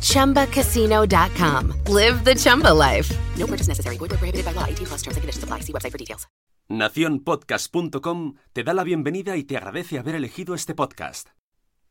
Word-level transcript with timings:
ChumbaCasino.com. 0.00 1.94
Live 1.94 2.24
the 2.24 2.34
Chumba 2.34 2.72
life. 2.74 3.10
No 3.36 3.46
purchase 3.46 3.68
necessary. 3.68 3.96
Void 3.96 4.10
prohibited 4.10 4.44
by 4.44 4.52
law. 4.52 4.66
18 4.66 4.86
plus 4.86 5.02
terms 5.02 5.16
and 5.16 5.22
conditions 5.22 5.44
apply. 5.44 5.60
See 5.60 5.72
website 5.72 5.92
for 5.92 5.98
details. 5.98 6.26
Naciónpodcast.com 6.70 8.34
te 8.52 8.62
da 8.62 8.72
la 8.74 8.84
bienvenida 8.84 9.36
y 9.36 9.42
te 9.42 9.56
agradece 9.56 9.98
haber 9.98 10.14
elegido 10.14 10.54
este 10.54 10.74
podcast. 10.74 11.30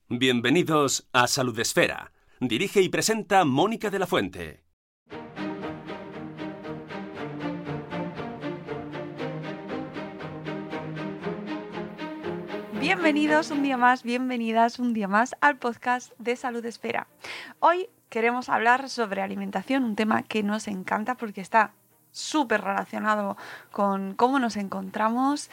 Bienvenidos 0.08 1.10
a 1.12 1.28
Salud 1.28 1.60
Esfera. 1.60 2.14
Dirige 2.40 2.82
y 2.82 2.88
presenta 2.88 3.44
Mónica 3.44 3.90
de 3.90 4.00
la 4.00 4.08
Fuente. 4.08 4.64
Bienvenidos 12.80 13.52
un 13.52 13.62
día 13.62 13.76
más, 13.76 14.04
bienvenidas 14.04 14.80
un 14.80 14.94
día 14.94 15.10
más 15.10 15.36
al 15.42 15.58
podcast 15.58 16.14
de 16.18 16.38
Salud 16.38 16.66
Esfera. 16.66 17.08
Hoy 17.60 17.90
queremos 18.10 18.50
hablar 18.50 18.90
sobre 18.90 19.22
alimentación, 19.22 19.84
un 19.84 19.96
tema 19.96 20.24
que 20.24 20.44
nos 20.44 20.68
encanta 20.68 21.16
porque 21.16 21.42
está 21.42 21.74
súper 22.12 22.62
relacionado 22.62 23.38
con 23.72 24.16
cómo 24.16 24.40
nos 24.40 24.58
encontramos. 24.58 25.50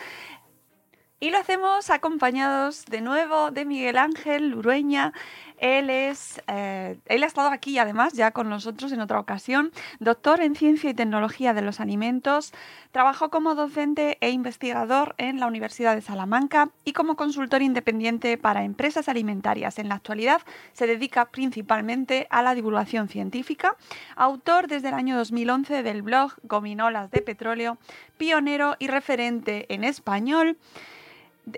Y 1.20 1.30
lo 1.30 1.38
hacemos 1.38 1.88
acompañados 1.91 2.84
de 2.86 3.00
nuevo 3.00 3.50
de 3.50 3.64
Miguel 3.64 3.97
Ángel 3.97 4.50
Lurueña. 4.50 5.12
Él 5.59 5.91
es, 5.91 6.43
eh, 6.49 6.99
él 7.07 7.23
ha 7.23 7.27
estado 7.27 7.49
aquí 7.49 7.79
además 7.79 8.12
ya 8.12 8.31
con 8.31 8.49
nosotros 8.49 8.93
en 8.93 9.01
otra 9.01 9.19
ocasión, 9.21 9.73
doctor 10.01 10.41
en 10.41 10.55
ciencia 10.55 10.91
y 10.91 10.95
tecnología 10.95 11.55
de 11.55 11.62
los 11.62 11.81
alimentos, 11.81 12.53
trabajó 12.93 13.31
como 13.31 13.55
docente 13.55 14.19
e 14.21 14.31
investigador 14.31 15.15
en 15.19 15.41
la 15.41 15.47
Universidad 15.47 15.95
de 15.95 16.03
Salamanca 16.03 16.71
y 16.84 16.93
como 16.93 17.17
consultor 17.17 17.62
independiente 17.62 18.39
para 18.39 18.65
empresas 18.65 19.09
alimentarias. 19.09 19.79
En 19.79 19.89
la 19.89 19.97
actualidad 19.97 20.43
se 20.73 20.87
dedica 20.87 21.27
principalmente 21.27 22.27
a 22.31 22.43
la 22.43 22.55
divulgación 22.55 23.09
científica, 23.09 23.77
autor 24.15 24.69
desde 24.69 24.89
el 24.89 24.95
año 24.95 25.17
2011 25.17 25.83
del 25.83 26.03
blog 26.03 26.33
Gominolas 26.43 27.11
de 27.11 27.23
Petróleo, 27.23 27.79
pionero 28.17 28.77
y 28.79 28.89
referente 28.89 29.73
en 29.73 29.84
español 29.84 30.57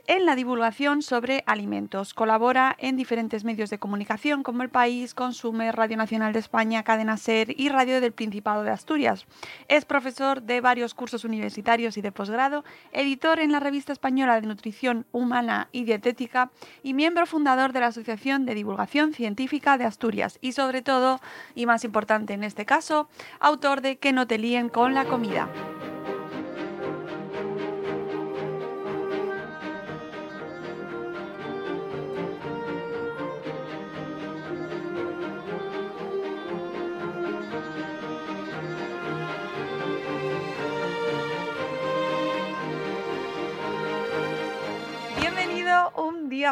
en 0.07 0.27
la 0.27 0.37
divulgación 0.37 1.03
sobre 1.03 1.43
alimentos. 1.47 2.13
Colabora 2.13 2.77
en 2.79 2.97
diferentes 2.97 3.45
medios 3.45 3.71
de 3.71 3.79
comunicación 3.79 4.43
como 4.43 4.63
El 4.63 4.69
País, 4.69 5.15
Consume, 5.15 5.73
Radio 5.73 5.97
Nacional 5.97 6.33
de 6.33 6.39
España, 6.39 6.83
Cadena 6.83 7.17
Ser 7.17 7.59
y 7.59 7.71
Radio 7.71 8.01
del 8.01 8.13
Principado 8.13 8.63
de 8.63 8.71
Asturias. 8.71 9.27
Es 9.69 9.85
profesor 9.85 10.43
de 10.43 10.61
varios 10.61 10.95
cursos 10.95 11.25
universitarios 11.25 11.97
y 11.97 12.03
de 12.03 12.13
posgrado, 12.13 12.65
editor 12.93 13.41
en 13.41 13.53
la 13.53 13.61
revista 13.61 13.93
española 13.93 14.41
de 14.41 14.47
Nutrición 14.47 15.07
Humana 15.13 15.69
y 15.73 15.85
Dietética 15.85 16.51
y 16.83 16.93
miembro 16.93 17.25
fundador 17.27 17.73
de 17.73 17.81
la 17.81 17.87
Asociación 17.87 18.45
de 18.45 18.55
Divulgación 18.55 19.15
Científica 19.15 19.79
de 19.79 19.85
Asturias 19.85 20.39
y 20.43 20.53
sobre 20.53 20.83
todo, 20.83 21.21
y 21.55 21.67
más 21.67 21.85
importante 21.85 22.35
en 22.35 22.45
este 22.45 22.67
caso, 22.67 23.09
autor 23.41 23.81
de 23.81 23.97
Que 23.97 24.13
no 24.13 24.27
te 24.27 24.39
líen 24.39 24.69
con 24.69 24.93
la 24.93 25.07
comida. 25.07 25.49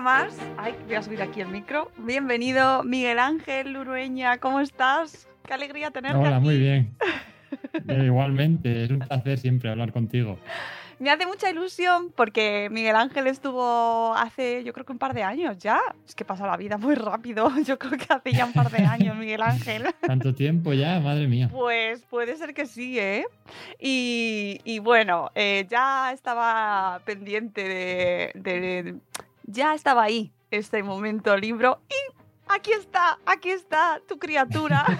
Más. 0.06 0.38
Ay, 0.56 0.72
voy 0.86 0.94
a 0.94 1.02
subir 1.02 1.20
aquí 1.20 1.40
el 1.40 1.48
micro. 1.48 1.90
Bienvenido, 1.98 2.84
Miguel 2.84 3.18
Ángel 3.18 3.72
Lurueña. 3.72 4.38
¿Cómo 4.38 4.60
estás? 4.60 5.26
Qué 5.44 5.52
alegría 5.52 5.90
tenerte 5.90 6.16
Hola, 6.16 6.36
aquí. 6.36 6.44
muy 6.44 6.58
bien. 6.58 6.96
Igualmente, 8.04 8.84
es 8.84 8.90
un 8.92 9.00
placer 9.00 9.36
siempre 9.36 9.68
hablar 9.68 9.90
contigo. 9.92 10.38
Me 11.00 11.10
hace 11.10 11.26
mucha 11.26 11.50
ilusión 11.50 12.12
porque 12.14 12.68
Miguel 12.70 12.94
Ángel 12.94 13.26
estuvo 13.26 14.14
hace, 14.14 14.62
yo 14.62 14.72
creo 14.72 14.86
que 14.86 14.92
un 14.92 14.98
par 15.00 15.12
de 15.12 15.24
años 15.24 15.58
ya. 15.58 15.80
Es 16.06 16.14
que 16.14 16.24
pasa 16.24 16.46
la 16.46 16.56
vida 16.56 16.78
muy 16.78 16.94
rápido. 16.94 17.50
Yo 17.66 17.76
creo 17.76 17.98
que 17.98 18.06
hace 18.08 18.30
ya 18.32 18.44
un 18.46 18.52
par 18.52 18.70
de 18.70 18.84
años, 18.84 19.16
Miguel 19.16 19.42
Ángel. 19.42 19.86
Tanto 20.06 20.32
tiempo 20.36 20.72
ya, 20.72 21.00
madre 21.00 21.26
mía. 21.26 21.48
Pues 21.50 22.02
puede 22.08 22.36
ser 22.36 22.54
que 22.54 22.66
sí, 22.66 22.96
¿eh? 23.00 23.24
Y, 23.80 24.60
y 24.62 24.78
bueno, 24.78 25.32
eh, 25.34 25.66
ya 25.68 26.12
estaba 26.12 27.00
pendiente 27.04 27.64
de, 27.68 28.30
de- 28.36 28.94
Ya 29.46 29.74
estaba 29.74 30.02
ahí 30.04 30.32
este 30.50 30.82
momento 30.82 31.36
libro 31.36 31.80
y 31.88 32.14
aquí 32.48 32.72
está, 32.72 33.18
aquí 33.26 33.50
está 33.50 34.00
tu 34.08 34.18
criatura. 34.18 34.84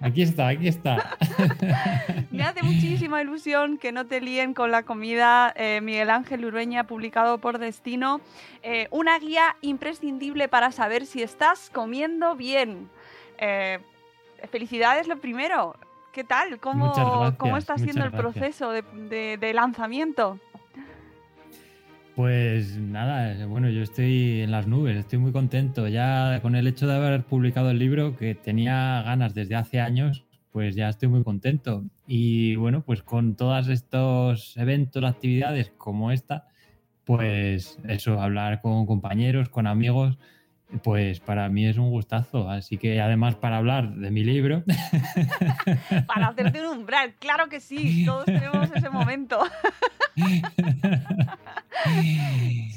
Aquí 0.00 0.22
está, 0.22 0.48
aquí 0.48 0.66
está. 0.66 1.16
Me 2.32 2.42
hace 2.42 2.60
muchísima 2.64 3.22
ilusión 3.22 3.78
que 3.78 3.92
no 3.92 4.04
te 4.06 4.20
líen 4.20 4.52
con 4.54 4.72
la 4.72 4.82
comida. 4.82 5.52
Eh, 5.54 5.80
Miguel 5.80 6.10
Ángel 6.10 6.44
Urueña, 6.44 6.88
publicado 6.88 7.38
por 7.38 7.58
Destino. 7.58 8.20
Eh, 8.64 8.88
una 8.90 9.16
guía 9.20 9.54
imprescindible 9.60 10.48
para 10.48 10.72
saber 10.72 11.06
si 11.06 11.22
estás 11.22 11.70
comiendo 11.70 12.34
bien. 12.34 12.90
Eh, 13.38 13.78
felicidades 14.50 15.06
lo 15.06 15.18
primero. 15.20 15.76
¿Qué 16.12 16.24
tal? 16.24 16.58
¿Cómo, 16.58 16.86
gracias, 16.92 17.36
¿cómo 17.38 17.56
está 17.56 17.78
siendo 17.78 18.04
el 18.04 18.10
proceso 18.10 18.70
de, 18.72 18.82
de- 18.82 19.36
de 19.38 19.54
lanzamiento? 19.54 20.40
Pues 22.14 22.76
nada, 22.76 23.46
bueno, 23.46 23.70
yo 23.70 23.82
estoy 23.82 24.42
en 24.42 24.50
las 24.50 24.66
nubes, 24.66 24.96
estoy 24.96 25.18
muy 25.18 25.32
contento. 25.32 25.88
Ya 25.88 26.40
con 26.42 26.54
el 26.54 26.66
hecho 26.66 26.86
de 26.86 26.94
haber 26.94 27.22
publicado 27.24 27.70
el 27.70 27.78
libro, 27.78 28.16
que 28.16 28.34
tenía 28.34 29.02
ganas 29.02 29.32
desde 29.32 29.54
hace 29.54 29.80
años, 29.80 30.24
pues 30.50 30.76
ya 30.76 30.90
estoy 30.90 31.08
muy 31.08 31.24
contento. 31.24 31.84
Y 32.06 32.56
bueno, 32.56 32.82
pues 32.82 33.02
con 33.02 33.34
todos 33.34 33.68
estos 33.68 34.54
eventos, 34.58 35.02
actividades 35.04 35.72
como 35.78 36.12
esta, 36.12 36.46
pues 37.04 37.78
eso, 37.88 38.20
hablar 38.20 38.60
con 38.60 38.84
compañeros, 38.84 39.48
con 39.48 39.66
amigos, 39.66 40.18
pues 40.82 41.20
para 41.20 41.48
mí 41.48 41.66
es 41.66 41.78
un 41.78 41.88
gustazo. 41.88 42.50
Así 42.50 42.76
que 42.76 43.00
además 43.00 43.36
para 43.36 43.56
hablar 43.56 43.94
de 43.94 44.10
mi 44.10 44.22
libro, 44.22 44.62
Para 46.06 46.28
hacerte 46.28 46.60
un 46.60 46.80
umbral, 46.80 47.14
claro 47.18 47.48
que 47.48 47.60
sí, 47.60 48.04
todos 48.04 48.26
tenemos 48.26 48.70
ese 48.74 48.90
momento. 48.90 49.38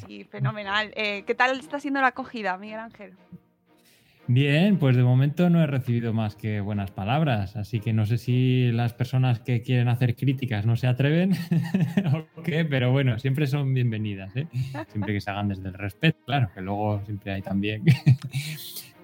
Sí, 0.07 0.23
fenomenal. 0.25 0.91
Eh, 0.95 1.23
¿Qué 1.25 1.35
tal 1.35 1.59
está 1.59 1.79
siendo 1.79 2.01
la 2.01 2.07
acogida, 2.07 2.57
Miguel 2.57 2.79
Ángel? 2.79 3.13
Bien, 4.27 4.79
pues 4.79 4.95
de 4.95 5.03
momento 5.03 5.51
no 5.51 5.61
he 5.61 5.67
recibido 5.67 6.11
más 6.11 6.35
que 6.35 6.59
buenas 6.59 6.89
palabras, 6.89 7.55
así 7.55 7.79
que 7.79 7.93
no 7.93 8.07
sé 8.07 8.17
si 8.17 8.71
las 8.71 8.91
personas 8.93 9.39
que 9.39 9.61
quieren 9.61 9.87
hacer 9.87 10.15
críticas 10.15 10.65
no 10.65 10.75
se 10.75 10.87
atreven 10.87 11.33
o 12.13 12.41
qué, 12.41 12.65
pero 12.65 12.91
bueno, 12.91 13.19
siempre 13.19 13.45
son 13.45 13.71
bienvenidas, 13.75 14.35
¿eh? 14.35 14.47
siempre 14.87 15.13
que 15.13 15.21
se 15.21 15.29
hagan 15.29 15.49
desde 15.49 15.67
el 15.67 15.75
respeto, 15.75 16.17
claro, 16.25 16.49
que 16.55 16.61
luego 16.61 17.03
siempre 17.05 17.33
hay 17.33 17.43
también. 17.43 17.83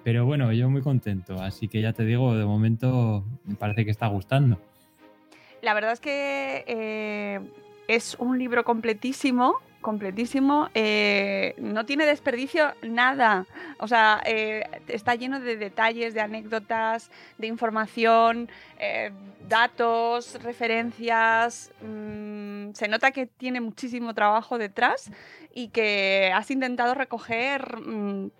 Pero 0.04 0.26
bueno, 0.26 0.52
yo 0.52 0.68
muy 0.68 0.82
contento, 0.82 1.40
así 1.40 1.68
que 1.68 1.80
ya 1.80 1.92
te 1.92 2.04
digo, 2.04 2.34
de 2.34 2.44
momento 2.44 3.24
me 3.44 3.54
parece 3.54 3.84
que 3.84 3.92
está 3.92 4.08
gustando. 4.08 4.60
La 5.60 5.74
verdad 5.74 5.92
es 5.92 6.00
que 6.00 6.64
eh, 6.66 7.40
es 7.86 8.16
un 8.18 8.36
libro 8.36 8.64
completísimo, 8.64 9.60
completísimo. 9.82 10.70
eh, 10.74 11.54
no 11.58 11.84
tiene 11.84 12.06
desperdicio 12.06 12.72
nada. 12.82 13.44
O 13.78 13.86
sea, 13.88 14.22
eh, 14.24 14.64
está 14.88 15.14
lleno 15.14 15.40
de 15.40 15.56
detalles, 15.56 16.14
de 16.14 16.20
anécdotas, 16.22 17.10
de 17.36 17.46
información, 17.48 18.48
eh, 18.78 19.10
datos, 19.48 20.42
referencias. 20.42 21.70
mm, 21.82 22.72
se 22.72 22.88
nota 22.88 23.10
que 23.10 23.26
tiene 23.26 23.60
muchísimo 23.60 24.14
trabajo 24.14 24.56
detrás 24.56 25.10
y 25.54 25.68
que 25.68 26.32
has 26.34 26.50
intentado 26.50 26.94
recoger 26.94 27.78
mm, 27.78 28.30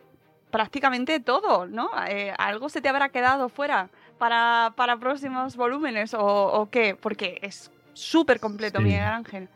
prácticamente 0.50 1.21
todo, 1.21 1.67
¿no? 1.67 1.91
Algo 2.38 2.69
se 2.69 2.81
te 2.81 2.88
habrá 2.88 3.09
quedado 3.09 3.49
fuera 3.49 3.88
para, 4.19 4.73
para 4.77 4.97
próximos 4.99 5.56
volúmenes 5.56 6.15
o, 6.15 6.25
o 6.25 6.71
qué, 6.71 6.95
porque 6.95 7.38
es 7.43 7.71
súper 7.95 8.38
completo, 8.41 8.79
Sí. 8.79 8.85
Miguel 8.85 9.03
Ángel. 9.03 9.49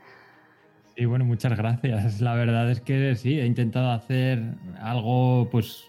Y 0.96 1.04
bueno, 1.04 1.26
muchas 1.26 1.56
gracias. 1.56 2.22
La 2.22 2.34
verdad 2.34 2.70
es 2.70 2.81
que 2.81 3.14
sí, 3.16 3.38
he 3.38 3.44
intentado 3.44 3.90
hacer 3.90 4.43
algo 4.81 5.48
pues 5.50 5.84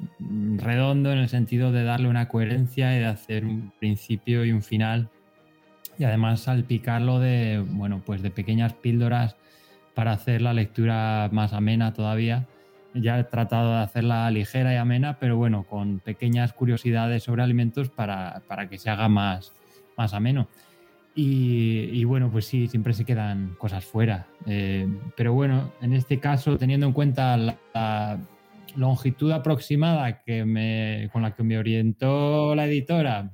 redondo 0.58 1.14
en 1.14 1.20
el 1.20 1.30
sentido 1.30 1.72
de 1.72 1.86
darle 1.86 2.10
una 2.10 2.28
coherencia 2.28 2.94
y 2.96 3.00
de 3.00 3.06
hacer 3.06 3.46
un 3.46 3.72
principio 3.80 4.44
y 4.44 4.52
un 4.52 4.62
final 4.62 5.10
y 5.98 6.04
además 6.04 6.42
salpicarlo 6.42 7.20
de, 7.20 7.64
bueno, 7.66 8.02
pues 8.06 8.22
de 8.22 8.32
pequeñas 8.32 8.74
píldoras 8.74 9.38
para 9.96 10.12
hacer 10.12 10.42
la 10.42 10.54
lectura 10.54 11.30
más 11.32 11.54
amena 11.54 11.94
todavía. 11.94 12.46
Ya 12.94 13.18
he 13.20 13.24
tratado 13.24 13.76
de 13.76 13.84
hacerla 13.84 14.30
ligera 14.30 14.74
y 14.74 14.78
amena, 14.78 15.18
pero 15.20 15.38
bueno, 15.38 15.64
con 15.64 16.00
pequeñas 16.00 16.54
curiosidades 16.54 17.24
sobre 17.24 17.44
alimentos 17.44 17.90
para, 17.90 18.42
para 18.48 18.70
que 18.70 18.78
se 18.78 18.90
haga 18.90 19.08
más, 19.08 19.54
más 19.96 20.14
ameno. 20.14 20.48
Y, 21.20 22.04
bueno, 22.04 22.30
pues 22.32 22.46
sí, 22.46 22.68
siempre 22.68 22.94
se 22.94 23.04
quedan 23.04 23.56
cosas 23.58 23.84
fuera. 23.84 24.28
Eh, 24.46 24.88
pero 25.16 25.34
bueno, 25.34 25.74
en 25.82 25.94
este 25.94 26.20
caso, 26.20 26.60
teniendo 26.60 26.86
en 26.86 26.94
cuenta 26.94 27.36
la, 27.38 27.58
la 27.74 28.20
longitud 28.76 29.32
aproximada 29.32 30.22
que 30.22 30.46
me, 30.46 31.10
con 31.12 31.24
la 31.24 31.34
que 31.34 31.42
me 31.42 31.58
orientó 31.58 32.54
la 32.54 32.68
editora, 32.68 33.32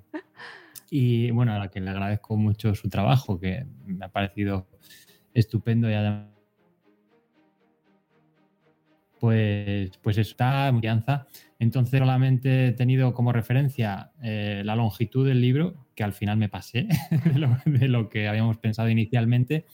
y 0.90 1.30
bueno, 1.32 1.52
a 1.54 1.60
la 1.60 1.68
que 1.68 1.82
le 1.82 1.90
agradezco 1.90 2.38
mucho 2.38 2.74
su 2.74 2.88
trabajo, 2.88 3.38
que 3.38 3.66
me 3.86 4.06
ha 4.06 4.10
parecido 4.10 4.66
estupendo 5.34 5.90
y 5.90 5.94
además 5.94 6.33
pues, 9.24 9.98
pues 10.02 10.18
está 10.18 10.68
en 10.68 10.80
crianza. 10.80 11.28
Entonces 11.58 11.98
solamente 11.98 12.68
he 12.68 12.72
tenido 12.74 13.14
como 13.14 13.32
referencia 13.32 14.12
eh, 14.22 14.64
la 14.66 14.76
longitud 14.76 15.26
del 15.26 15.40
libro, 15.40 15.88
que 15.96 16.04
al 16.04 16.12
final 16.12 16.36
me 16.36 16.50
pasé 16.50 16.90
de 17.66 17.88
lo, 17.88 18.10
que 18.10 18.28
habíamos 18.28 18.58
pensado 18.58 18.90
inicialmente, 18.90 19.66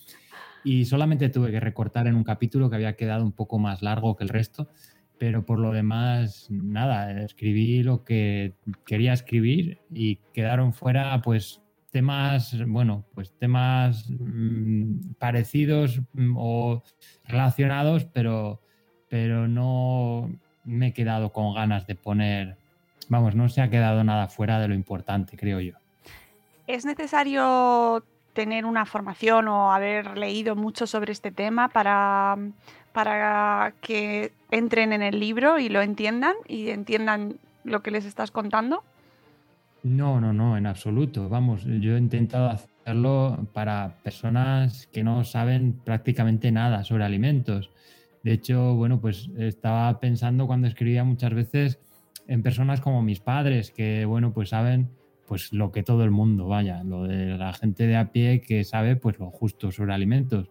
y 0.63 0.85
solamente 0.85 1.29
tuve 1.29 1.49
que 1.49 1.59
recortar 1.59 2.05
en 2.05 2.13
un 2.13 2.23
capítulo 2.23 2.69
que 2.69 2.75
había 2.75 2.95
quedado 2.95 3.25
un 3.25 3.31
poco 3.31 3.57
más 3.57 3.81
largo 3.81 4.15
que 4.15 4.23
el 4.23 4.29
resto, 4.29 4.69
pero 5.17 5.47
por 5.47 5.57
lo 5.57 5.71
demás, 5.71 6.45
nada, 6.51 7.23
escribí 7.23 7.81
lo 7.81 8.03
que 8.03 8.53
quería 8.85 9.13
escribir 9.13 9.79
y 9.91 10.17
quedaron 10.31 10.73
fuera 10.73 11.19
pues 11.23 11.63
temas, 11.89 12.55
bueno, 12.67 13.07
pues 13.15 13.35
temas 13.39 14.11
mmm, 14.11 15.13
parecidos 15.17 16.01
mmm, 16.13 16.35
o 16.37 16.83
relacionados, 17.25 18.05
pero 18.05 18.61
pero 19.09 19.47
no 19.47 20.29
me 20.63 20.88
he 20.88 20.94
quedado 20.94 21.31
con 21.31 21.53
ganas 21.53 21.88
de 21.88 21.95
poner, 21.95 22.56
vamos, 23.09 23.35
no 23.35 23.50
se 23.50 23.61
ha 23.61 23.69
quedado 23.69 24.03
nada 24.03 24.27
fuera 24.27 24.59
de 24.59 24.67
lo 24.67 24.75
importante, 24.75 25.35
creo 25.35 25.59
yo. 25.59 25.73
¿Es 26.67 26.85
necesario 26.85 28.03
tener 28.33 28.65
una 28.65 28.85
formación 28.85 29.47
o 29.47 29.73
haber 29.73 30.17
leído 30.17 30.56
mucho 30.56 30.85
sobre 30.85 31.11
este 31.11 31.31
tema 31.31 31.67
para, 31.69 32.38
para 32.94 33.73
que 33.81 34.31
entren 34.51 34.94
en 34.94 35.01
el 35.01 35.19
libro 35.19 35.59
y 35.59 35.69
lo 35.69 35.81
entiendan 35.81 36.35
y 36.47 36.69
entiendan 36.69 37.38
lo 37.63 37.81
que 37.81 37.91
les 37.91 38.06
estás 38.06 38.31
contando? 38.31 38.83
No, 39.83 40.19
no, 40.19 40.33
no, 40.33 40.57
en 40.57 40.67
absoluto. 40.67 41.29
Vamos, 41.29 41.63
yo 41.63 41.95
he 41.95 41.97
intentado 41.97 42.50
hacerlo 42.50 43.47
para 43.53 43.95
personas 44.03 44.88
que 44.88 45.03
no 45.03 45.23
saben 45.23 45.73
prácticamente 45.83 46.51
nada 46.51 46.83
sobre 46.83 47.06
alimentos. 47.06 47.69
De 48.24 48.33
hecho, 48.33 48.75
bueno, 48.75 49.00
pues 49.00 49.30
estaba 49.38 50.00
pensando 50.00 50.48
cuando 50.48 50.68
escribía 50.68 51.04
muchas 51.04 51.33
veces 51.33 51.80
en 52.27 52.44
personas 52.44 52.81
como 52.81 53.01
mis 53.01 53.19
padres, 53.19 53.71
que, 53.71 54.06
bueno, 54.06 54.33
pues 54.33 54.50
saben 54.50 54.89
pues 55.30 55.54
lo 55.54 55.71
que 55.71 55.83
todo 55.83 56.04
el 56.04 56.12
mundo, 56.12 56.48
vaya, 56.48 56.83
lo 56.83 57.04
de 57.04 57.38
la 57.38 57.54
gente 57.54 57.86
de 57.86 57.95
a 57.95 58.12
pie 58.12 58.42
que 58.42 58.63
sabe 58.63 58.95
pues 58.95 59.19
lo 59.19 59.30
justo 59.30 59.71
sobre 59.71 59.94
alimentos. 59.94 60.50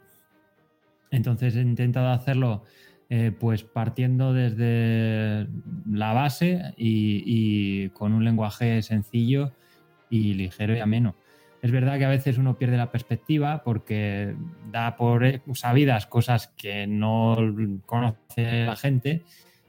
Entonces 1.11 1.57
he 1.57 1.61
intentado 1.63 2.09
hacerlo 2.09 2.63
eh, 3.11 3.33
pues 3.39 3.65
partiendo 3.65 4.33
desde 4.33 5.49
la 5.91 6.13
base 6.13 6.75
y, 6.77 7.23
y, 7.27 7.89
con 7.91 8.13
un 8.13 8.25
lenguaje 8.25 8.83
sencillo 8.83 9.53
y 10.11 10.35
ligero 10.35 10.77
y 10.77 10.81
ameno. 10.81 11.17
Es 11.61 11.71
verdad 11.73 11.99
que 11.99 12.05
a 12.05 12.09
veces 12.09 12.39
uno 12.39 12.57
pierde 12.57 12.77
la 12.77 12.91
perspectiva 12.91 13.63
porque 13.65 14.35
da 14.71 14.97
por 14.97 15.25
sabidas 15.55 16.07
cosas 16.07 16.49
que 16.57 16.87
no 16.87 17.37
conoce 17.85 18.65
la 18.65 18.77
gente, 18.77 19.25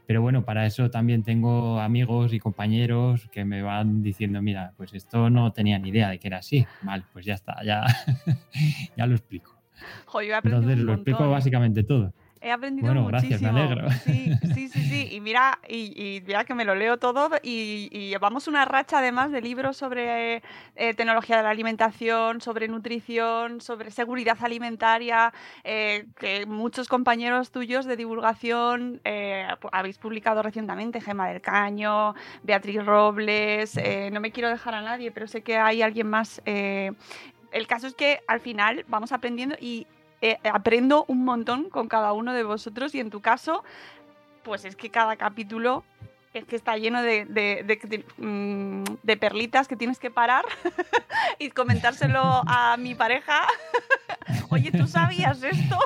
pero 0.06 0.21
bueno, 0.21 0.44
para 0.44 0.65
eso 0.65 0.89
también 0.89 1.24
tengo 1.24 1.80
amigos 1.80 2.33
y 2.33 2.39
compañeros 2.39 3.27
que 3.31 3.45
me 3.45 3.62
van 3.62 4.01
diciendo, 4.03 4.41
mira, 4.41 4.74
pues 4.77 4.94
esto 4.94 5.30
no 5.30 5.51
tenía 5.51 5.80
ni 5.80 5.89
idea 5.89 6.09
de 6.09 6.19
que 6.19 6.27
era 6.27 6.39
así. 6.39 6.65
Vale, 6.81 7.03
pues 7.13 7.25
ya 7.25 7.36
está, 7.36 7.63
ya, 7.63 7.83
ya 8.97 9.06
lo 9.06 9.15
explico. 9.15 9.59
Jo, 10.06 10.21
Entonces 10.21 10.80
lo 10.80 10.94
explico 10.94 11.30
básicamente 11.30 11.83
todo. 11.83 12.13
He 12.41 12.51
aprendido 12.51 12.88
bueno, 12.88 13.09
muchísimo. 13.09 13.51
gracias, 13.51 13.53
me 13.53 13.59
alegro. 13.59 13.91
Sí, 14.06 14.31
sí, 14.53 14.68
sí, 14.69 14.81
sí. 14.83 15.00
Y 15.12 15.21
mira, 15.21 15.59
y, 15.68 16.18
y 16.18 16.21
mira 16.21 16.44
que 16.44 16.53
me 16.53 16.65
lo 16.65 16.75
leo 16.75 16.97
todo 16.97 17.30
y, 17.41 17.89
y, 17.91 18.09
llevamos 18.09 18.47
una 18.47 18.65
racha 18.65 19.00
además 19.00 19.31
de 19.31 19.41
libros 19.41 19.77
sobre 19.77 20.41
eh, 20.75 20.94
tecnología 20.94 21.38
de 21.38 21.44
la 21.44 21.50
alimentación, 21.50 22.41
sobre 22.41 22.68
nutrición, 22.68 23.59
sobre 23.59 23.91
seguridad 23.91 24.38
alimentaria, 24.41 25.33
eh, 25.63 26.06
que 26.18 26.45
muchos 26.45 26.88
compañeros 26.88 27.51
tuyos 27.51 27.86
de 27.86 27.95
divulgación 27.95 29.01
eh, 29.03 29.47
habéis 29.71 29.97
publicado 29.97 30.44
recientemente, 30.44 31.01
Gema 31.01 31.27
del 31.30 31.41
Caño, 31.41 32.13
Beatriz 32.44 32.86
Robles, 32.86 33.80
no 34.12 34.19
me 34.19 34.31
quiero 34.31 34.50
dejar 34.50 34.75
a 34.75 34.81
nadie, 34.81 35.12
pero 35.12 35.27
sé 35.27 35.41
que 35.41 35.57
hay 35.57 35.81
alguien 35.81 36.07
más. 36.07 36.41
El 36.45 37.68
caso 37.68 37.88
es 37.88 37.95
que 37.95 38.19
al 38.27 38.39
final 38.39 38.86
vamos 38.88 39.12
aprendiendo 39.12 39.56
y 39.59 39.88
eh, 40.21 40.38
aprendo 40.51 41.06
un 41.07 41.24
montón 41.24 41.69
con 41.69 41.88
cada 41.88 42.13
uno 42.13 42.33
de 42.33 42.44
vosotros 42.44 42.94
y 42.95 43.00
en 43.00 43.10
tu 43.10 43.21
caso, 43.21 43.63
pues 44.44 44.66
es 44.66 44.75
que 44.75 44.89
cada 44.89 45.16
capítulo 45.16 45.83
es 46.33 46.45
que 46.45 46.56
está 46.56 46.77
lleno 46.77 47.01
de, 47.01 47.25
de, 47.25 47.63
de, 47.63 48.04
de 49.04 49.18
perlitas 49.18 49.68
que 49.68 49.75
tienes 49.75 49.98
que 50.00 50.12
parar 50.12 50.45
y 51.39 51.50
comentárselo 51.50 52.21
a 52.21 52.77
mi 52.77 52.95
pareja. 52.95 53.48
Oye, 54.50 54.71
¿tú 54.71 54.88
sabías 54.88 55.42
esto? 55.42 55.77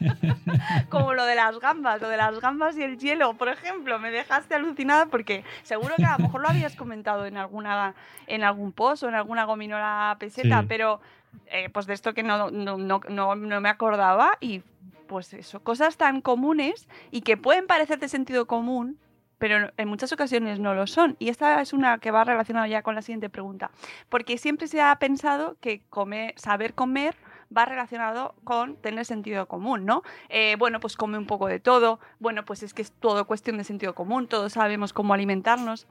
Como 0.88 1.14
lo 1.14 1.24
de 1.24 1.34
las 1.34 1.58
gambas, 1.58 2.00
lo 2.00 2.08
de 2.08 2.16
las 2.16 2.38
gambas 2.40 2.76
y 2.76 2.82
el 2.82 2.98
hielo, 2.98 3.34
por 3.34 3.48
ejemplo, 3.48 3.98
me 3.98 4.10
dejaste 4.10 4.54
alucinada 4.54 5.06
porque 5.06 5.44
seguro 5.62 5.94
que 5.96 6.04
a 6.04 6.18
lo 6.18 6.24
mejor 6.24 6.42
lo 6.42 6.48
habías 6.48 6.76
comentado 6.76 7.26
en 7.26 7.36
alguna 7.36 7.94
en 8.26 8.44
algún 8.44 8.72
post 8.72 9.02
o 9.02 9.08
en 9.08 9.14
alguna 9.14 9.44
gominola 9.44 10.16
peseta, 10.18 10.60
sí. 10.60 10.66
pero 10.68 11.00
eh, 11.46 11.68
pues 11.70 11.86
de 11.86 11.94
esto 11.94 12.14
que 12.14 12.22
no, 12.22 12.50
no, 12.50 12.76
no, 12.78 13.00
no, 13.08 13.60
me 13.60 13.68
acordaba 13.68 14.38
y 14.40 14.62
pues 15.06 15.34
eso, 15.34 15.62
cosas 15.62 15.96
tan 15.96 16.20
comunes 16.20 16.88
y 17.10 17.20
que 17.20 17.36
pueden 17.36 17.66
parecer 17.66 17.98
de 17.98 18.08
sentido 18.08 18.46
común, 18.46 18.98
pero 19.38 19.70
en 19.76 19.88
muchas 19.88 20.12
ocasiones 20.12 20.60
no 20.60 20.74
lo 20.74 20.86
son. 20.86 21.16
Y 21.18 21.28
esta 21.28 21.60
es 21.60 21.72
una 21.72 21.98
que 21.98 22.10
va 22.10 22.24
relacionada 22.24 22.68
ya 22.68 22.82
con 22.82 22.94
la 22.94 23.02
siguiente 23.02 23.28
pregunta, 23.28 23.70
porque 24.08 24.38
siempre 24.38 24.66
se 24.68 24.80
ha 24.80 24.96
pensado 24.96 25.56
que 25.60 25.82
comer, 25.90 26.34
saber 26.38 26.74
comer 26.74 27.16
va 27.54 27.64
relacionado 27.66 28.34
con 28.44 28.76
tener 28.76 29.04
sentido 29.04 29.46
común, 29.46 29.84
¿no? 29.84 30.02
Eh, 30.28 30.56
bueno, 30.58 30.80
pues 30.80 30.96
come 30.96 31.18
un 31.18 31.26
poco 31.26 31.48
de 31.48 31.60
todo, 31.60 32.00
bueno, 32.18 32.44
pues 32.44 32.62
es 32.62 32.72
que 32.72 32.82
es 32.82 32.92
todo 32.92 33.26
cuestión 33.26 33.58
de 33.58 33.64
sentido 33.64 33.94
común, 33.94 34.26
todos 34.26 34.54
sabemos 34.54 34.92
cómo 34.92 35.12
alimentarnos, 35.12 35.86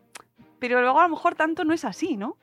pero 0.59 0.81
luego 0.81 0.99
a 0.99 1.03
lo 1.03 1.09
mejor 1.09 1.35
tanto 1.35 1.63
no 1.63 1.73
es 1.73 1.85
así, 1.85 2.17
¿no? 2.17 2.37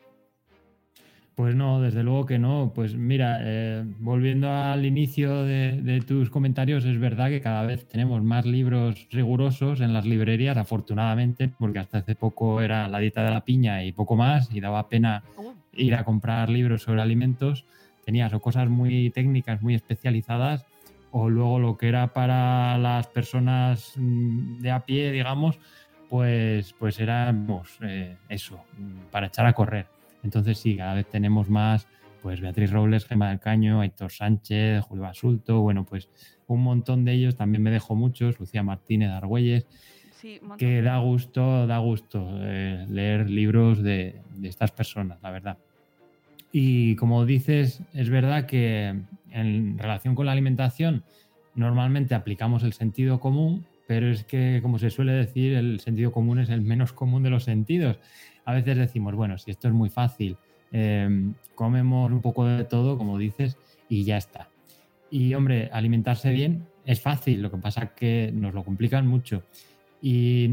Pues 1.39 1.55
no, 1.55 1.81
desde 1.81 2.03
luego 2.03 2.27
que 2.27 2.41
no. 2.41 2.73
Pues 2.75 2.97
mira, 2.97 3.39
eh, 3.43 3.85
volviendo 4.01 4.51
al 4.51 4.85
inicio 4.85 5.45
de, 5.45 5.81
de, 5.81 6.01
tus 6.01 6.31
comentarios, 6.31 6.85
es 6.85 6.99
verdad 6.99 7.29
que 7.29 7.41
cada 7.41 7.63
vez 7.63 7.87
tenemos 7.87 8.25
más 8.25 8.45
libros 8.45 9.07
rigurosos 9.13 9.81
en 9.81 9.93
las 9.95 10.05
librerías, 10.05 10.57
afortunadamente, 10.57 11.49
porque 11.57 11.79
hasta 11.79 11.99
hace 11.99 12.17
poco 12.17 12.61
era 12.61 12.89
la 12.89 12.99
dieta 12.99 13.23
de 13.23 13.31
la 13.31 13.45
piña 13.45 13.85
y 13.85 13.93
poco 13.93 14.17
más, 14.17 14.53
y 14.53 14.59
daba 14.59 14.89
pena 14.89 15.23
ir 15.75 15.95
a 15.95 16.03
comprar 16.03 16.49
libros 16.51 16.83
sobre 16.83 17.03
alimentos. 17.03 17.65
Tenías 18.05 18.33
o 18.35 18.41
cosas 18.41 18.69
muy 18.69 19.11
técnicas, 19.11 19.63
muy 19.63 19.77
especializadas, 19.77 20.67
o 21.13 21.31
luego 21.31 21.61
lo 21.61 21.79
que 21.79 21.87
era 21.89 22.13
para 22.15 22.77
las 22.79 23.07
personas 23.07 23.93
de 23.97 24.73
a 24.73 24.81
pie, 24.81 25.13
digamos, 25.13 25.61
pues, 26.09 26.75
pues 26.81 26.99
era 26.99 27.33
eh, 27.83 28.17
eso, 28.29 28.61
para 29.13 29.29
echar 29.29 29.47
a 29.47 29.53
correr. 29.53 29.98
Entonces 30.23 30.59
sí, 30.59 30.77
cada 30.77 30.95
vez 30.95 31.07
tenemos 31.07 31.49
más, 31.49 31.87
pues 32.23 32.41
Beatriz 32.41 32.71
Robles, 32.71 33.07
Gema 33.07 33.31
del 33.31 33.41
Caño, 33.41 33.83
Héctor 33.83 34.13
Sánchez, 34.13 34.85
Julio 34.85 35.05
Basulto, 35.05 35.61
bueno, 35.61 35.85
pues 35.85 36.09
un 36.47 36.63
montón 36.63 37.05
de 37.05 37.13
ellos, 37.13 37.37
también 37.37 37.63
me 37.63 37.71
dejo 37.71 37.95
muchos, 37.95 38.39
Lucía 38.39 38.63
Martínez, 38.63 39.11
Argüelles, 39.11 39.67
sí, 40.11 40.41
que 40.57 40.83
da 40.83 40.99
gusto, 40.99 41.67
da 41.67 41.79
gusto 41.79 42.29
eh, 42.43 42.87
leer 42.89 43.31
libros 43.31 43.83
de, 43.83 44.21
de, 44.35 44.49
estas 44.49 44.71
personas, 44.73 45.19
la 45.23 45.31
verdad. 45.31 45.59
Y 46.51 46.97
como 46.97 47.27
dices, 47.27 47.83
es 47.93 48.09
verdad 48.09 48.47
que 48.47 48.95
en 49.31 49.79
relación 49.79 50.15
con 50.15 50.27
la 50.27 50.33
alimentación, 50.33 51.05
normalmente 51.55 52.15
aplicamos 52.15 52.63
el 52.63 52.73
sentido 52.73 53.21
común, 53.21 53.67
pero 53.87 54.11
es 54.11 54.25
que, 54.25 54.61
como 54.63 54.79
se 54.79 54.91
suele 54.91 55.13
decir, 55.13 55.55
el 55.55 55.81
sentido 55.81 56.13
común 56.13 56.39
es 56.39 56.51
el 56.51 56.63
menos 56.63 56.93
común 56.93 57.23
de 57.23 57.31
los 57.31 57.45
sentidos 57.45 57.99
a 58.49 58.55
veces 58.55 58.79
decimos, 58.79 59.15
bueno, 59.15 59.37
si 59.37 59.51
esto 59.51 59.69
es 59.69 59.75
muy 59.75 59.91
fácil, 59.91 60.39
eh, 60.73 61.33
comemos 61.55 62.11
un 62.11 62.23
poco 62.23 62.47
de 62.47 62.65
todo, 62.65 62.97
como 62.97 63.19
dices, 63.19 63.59
y 63.91 64.05
ya 64.05 64.17
está. 64.17 64.49
Y 65.11 65.35
hombre, 65.35 65.69
alimentarse 65.71 66.31
bien 66.33 66.65
es 66.87 67.03
fácil, 67.03 67.43
lo 67.43 67.51
que 67.51 67.59
pasa 67.59 67.83
es 67.83 67.91
que 67.91 68.31
nos 68.33 68.55
lo 68.55 68.65
complican 68.65 69.07
mucho. 69.07 69.43
Y 70.01 70.49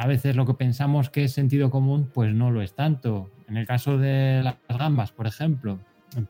a 0.00 0.06
veces 0.06 0.34
lo 0.34 0.46
que 0.46 0.54
pensamos 0.54 1.10
que 1.10 1.24
es 1.24 1.32
sentido 1.32 1.70
común, 1.70 2.08
pues 2.14 2.32
no 2.32 2.50
lo 2.50 2.62
es 2.62 2.74
tanto. 2.74 3.30
En 3.48 3.58
el 3.58 3.66
caso 3.66 3.98
de 3.98 4.40
las 4.42 4.56
gambas, 4.66 5.12
por 5.12 5.26
ejemplo, 5.26 5.78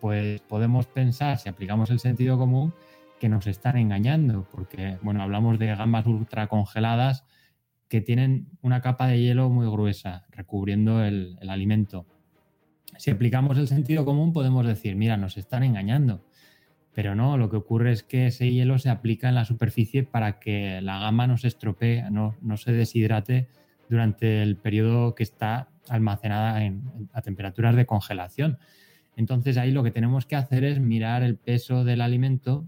pues 0.00 0.40
podemos 0.40 0.86
pensar, 0.86 1.38
si 1.38 1.48
aplicamos 1.48 1.88
el 1.90 2.00
sentido 2.00 2.36
común, 2.36 2.74
que 3.20 3.28
nos 3.28 3.46
están 3.46 3.76
engañando, 3.76 4.44
porque, 4.50 4.98
bueno, 5.02 5.22
hablamos 5.22 5.60
de 5.60 5.68
gambas 5.68 6.04
ultra 6.04 6.48
congeladas 6.48 7.24
que 7.88 8.00
tienen 8.00 8.48
una 8.62 8.80
capa 8.80 9.06
de 9.06 9.20
hielo 9.20 9.48
muy 9.48 9.66
gruesa 9.66 10.26
recubriendo 10.30 11.04
el, 11.04 11.38
el 11.40 11.50
alimento. 11.50 12.06
Si 12.98 13.10
aplicamos 13.10 13.58
el 13.58 13.68
sentido 13.68 14.04
común, 14.04 14.32
podemos 14.32 14.66
decir, 14.66 14.96
mira, 14.96 15.16
nos 15.16 15.36
están 15.36 15.62
engañando. 15.62 16.24
Pero 16.96 17.14
no, 17.14 17.36
lo 17.36 17.50
que 17.50 17.56
ocurre 17.56 17.92
es 17.92 18.02
que 18.02 18.28
ese 18.28 18.50
hielo 18.50 18.78
se 18.78 18.88
aplica 18.88 19.28
en 19.28 19.34
la 19.34 19.44
superficie 19.44 20.02
para 20.02 20.38
que 20.38 20.80
la 20.80 20.98
gama 20.98 21.26
no 21.26 21.36
se 21.36 21.48
estropee, 21.48 22.10
no, 22.10 22.36
no 22.40 22.56
se 22.56 22.72
deshidrate 22.72 23.48
durante 23.90 24.42
el 24.42 24.56
periodo 24.56 25.14
que 25.14 25.22
está 25.22 25.68
almacenada 25.90 26.64
en, 26.64 27.08
a 27.12 27.20
temperaturas 27.20 27.76
de 27.76 27.84
congelación. 27.84 28.58
Entonces 29.14 29.58
ahí 29.58 29.72
lo 29.72 29.82
que 29.82 29.90
tenemos 29.90 30.24
que 30.24 30.36
hacer 30.36 30.64
es 30.64 30.80
mirar 30.80 31.22
el 31.22 31.36
peso 31.36 31.84
del 31.84 32.00
alimento 32.00 32.66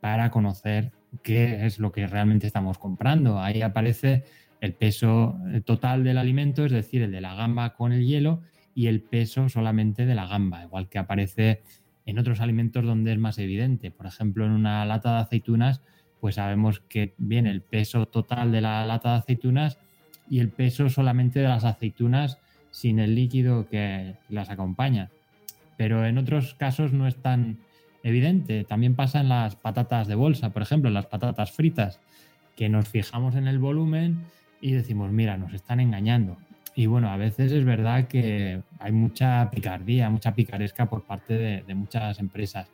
para 0.00 0.30
conocer 0.30 0.92
qué 1.24 1.66
es 1.66 1.78
lo 1.78 1.90
que 1.90 2.06
realmente 2.06 2.46
estamos 2.46 2.78
comprando. 2.78 3.40
Ahí 3.40 3.62
aparece 3.62 4.24
el 4.66 4.74
peso 4.74 5.38
total 5.64 6.04
del 6.04 6.18
alimento, 6.18 6.64
es 6.64 6.72
decir, 6.72 7.02
el 7.02 7.12
de 7.12 7.20
la 7.20 7.34
gamba 7.34 7.74
con 7.74 7.92
el 7.92 8.06
hielo 8.06 8.42
y 8.74 8.88
el 8.88 9.00
peso 9.00 9.48
solamente 9.48 10.04
de 10.04 10.14
la 10.14 10.26
gamba, 10.26 10.62
igual 10.62 10.88
que 10.88 10.98
aparece 10.98 11.62
en 12.04 12.18
otros 12.18 12.40
alimentos 12.40 12.84
donde 12.84 13.12
es 13.12 13.18
más 13.18 13.38
evidente. 13.38 13.90
Por 13.90 14.06
ejemplo, 14.06 14.44
en 14.44 14.52
una 14.52 14.84
lata 14.84 15.14
de 15.14 15.20
aceitunas, 15.20 15.80
pues 16.20 16.34
sabemos 16.34 16.80
que 16.80 17.14
viene 17.16 17.50
el 17.50 17.62
peso 17.62 18.06
total 18.06 18.52
de 18.52 18.60
la 18.60 18.84
lata 18.84 19.12
de 19.12 19.18
aceitunas 19.18 19.78
y 20.28 20.40
el 20.40 20.50
peso 20.50 20.88
solamente 20.88 21.40
de 21.40 21.48
las 21.48 21.64
aceitunas 21.64 22.38
sin 22.70 22.98
el 22.98 23.14
líquido 23.14 23.68
que 23.68 24.16
las 24.28 24.50
acompaña. 24.50 25.10
Pero 25.76 26.04
en 26.04 26.18
otros 26.18 26.54
casos 26.54 26.92
no 26.92 27.06
es 27.06 27.16
tan 27.16 27.58
evidente. 28.02 28.64
También 28.64 28.94
pasa 28.94 29.20
en 29.20 29.28
las 29.28 29.56
patatas 29.56 30.06
de 30.06 30.14
bolsa, 30.14 30.50
por 30.50 30.62
ejemplo, 30.62 30.88
en 30.88 30.94
las 30.94 31.06
patatas 31.06 31.52
fritas, 31.52 32.00
que 32.56 32.68
nos 32.68 32.88
fijamos 32.88 33.34
en 33.34 33.46
el 33.48 33.58
volumen 33.58 34.24
y 34.60 34.72
decimos, 34.72 35.10
mira, 35.12 35.36
nos 35.36 35.52
están 35.54 35.80
engañando. 35.80 36.36
Y 36.74 36.86
bueno, 36.86 37.08
a 37.08 37.16
veces 37.16 37.52
es 37.52 37.64
verdad 37.64 38.06
que 38.06 38.62
hay 38.78 38.92
mucha 38.92 39.50
picardía, 39.50 40.10
mucha 40.10 40.34
picaresca 40.34 40.86
por 40.86 41.04
parte 41.04 41.62
de, 41.66 41.74
muchas 41.74 42.18
empresas. 42.20 42.68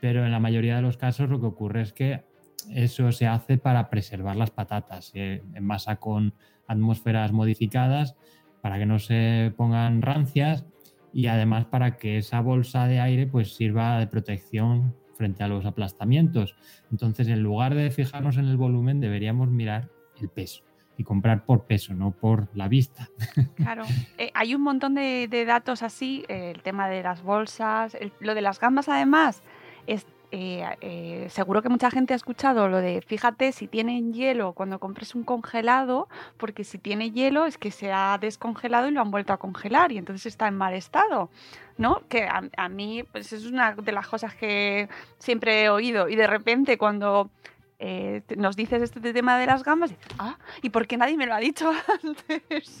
Pero 0.00 0.24
en 0.24 0.32
la 0.32 0.40
mayoría 0.40 0.76
de 0.76 0.82
los 0.82 0.96
casos 0.96 1.28
lo 1.28 1.40
que 1.40 1.46
ocurre 1.46 1.82
es 1.82 1.92
que 1.92 2.22
eso 2.70 3.12
se 3.12 3.26
hace 3.26 3.58
para 3.58 3.90
preservar 3.90 4.36
las 4.36 4.50
patatas. 4.50 5.06
Se 5.06 5.42
envasa 5.52 5.96
con 5.96 6.32
atmósferas 6.66 7.32
modificadas 7.32 8.16
para 8.62 8.78
que 8.78 8.86
no 8.86 8.98
se 8.98 9.52
pongan 9.58 10.00
rancias 10.00 10.64
y 11.12 11.26
además 11.26 11.66
para 11.66 11.98
que 11.98 12.16
esa 12.16 12.40
bolsa 12.40 12.86
de 12.86 13.00
aire 13.00 13.26
pues 13.26 13.54
sirva 13.54 13.98
de 13.98 14.06
protección 14.06 14.94
frente 15.18 15.44
a 15.44 15.48
los 15.48 15.66
aplastamientos. 15.66 16.56
Entonces, 16.90 17.28
en 17.28 17.42
lugar 17.42 17.74
de 17.74 17.90
fijarnos 17.90 18.38
en 18.38 18.46
el 18.46 18.56
volumen, 18.56 19.00
deberíamos 19.00 19.50
mirar 19.50 19.90
el 20.18 20.30
peso 20.30 20.64
y 20.96 21.04
comprar 21.04 21.44
por 21.44 21.64
peso, 21.64 21.94
no 21.94 22.10
por 22.10 22.48
la 22.54 22.68
vista. 22.68 23.08
Claro, 23.56 23.84
eh, 24.18 24.30
hay 24.34 24.54
un 24.54 24.62
montón 24.62 24.94
de, 24.94 25.44
datos 25.46 25.82
así, 25.82 26.24
eh, 26.28 26.52
el 26.54 26.62
tema 26.62 26.88
de 26.88 27.02
las 27.02 27.22
bolsas, 27.22 27.94
el, 27.94 28.12
lo 28.20 28.34
de 28.34 28.42
las 28.42 28.60
gambas 28.60 28.88
además, 28.88 29.42
es, 29.86 30.06
eh, 30.30 31.26
seguro 31.30 31.62
que 31.62 31.68
mucha 31.68 31.90
gente 31.90 32.12
ha 32.12 32.16
escuchado 32.16 32.68
lo 32.68 32.78
de 32.78 33.02
fíjate 33.02 33.52
si 33.52 33.68
tienen 33.68 34.12
hielo 34.12 34.52
cuando 34.52 34.80
compres 34.80 35.14
un 35.14 35.22
congelado, 35.22 36.08
porque 36.36 36.64
si 36.64 36.78
tiene 36.78 37.12
hielo 37.12 37.46
es 37.46 37.56
que 37.56 37.70
se 37.70 37.92
ha 37.92 38.18
descongelado 38.20 38.88
y 38.88 38.90
lo 38.90 39.00
han 39.00 39.12
vuelto 39.12 39.32
a 39.32 39.36
congelar 39.36 39.92
y 39.92 39.98
entonces 39.98 40.26
está 40.26 40.48
en 40.48 40.56
mal 40.56 40.74
estado, 40.74 41.30
¿no? 41.78 42.02
Que 42.08 42.24
a, 42.24 42.42
a 42.56 42.68
mí 42.68 43.04
pues 43.04 43.32
es 43.32 43.46
una 43.46 43.74
de 43.74 43.92
las 43.92 44.08
cosas 44.08 44.34
que 44.34 44.88
siempre 45.18 45.62
he 45.62 45.68
oído 45.70 46.08
y 46.08 46.16
de 46.16 46.26
repente 46.26 46.78
cuando 46.78 47.30
eh, 47.78 48.22
nos 48.36 48.56
dices 48.56 48.82
este 48.82 49.12
tema 49.12 49.38
de 49.38 49.46
las 49.46 49.62
gambas, 49.62 49.90
y 49.90 49.94
dices, 49.94 50.16
ah, 50.18 50.38
¿y 50.62 50.70
por 50.70 50.86
qué 50.86 50.96
nadie 50.96 51.16
me 51.16 51.26
lo 51.26 51.34
ha 51.34 51.40
dicho 51.40 51.70
antes? 52.02 52.78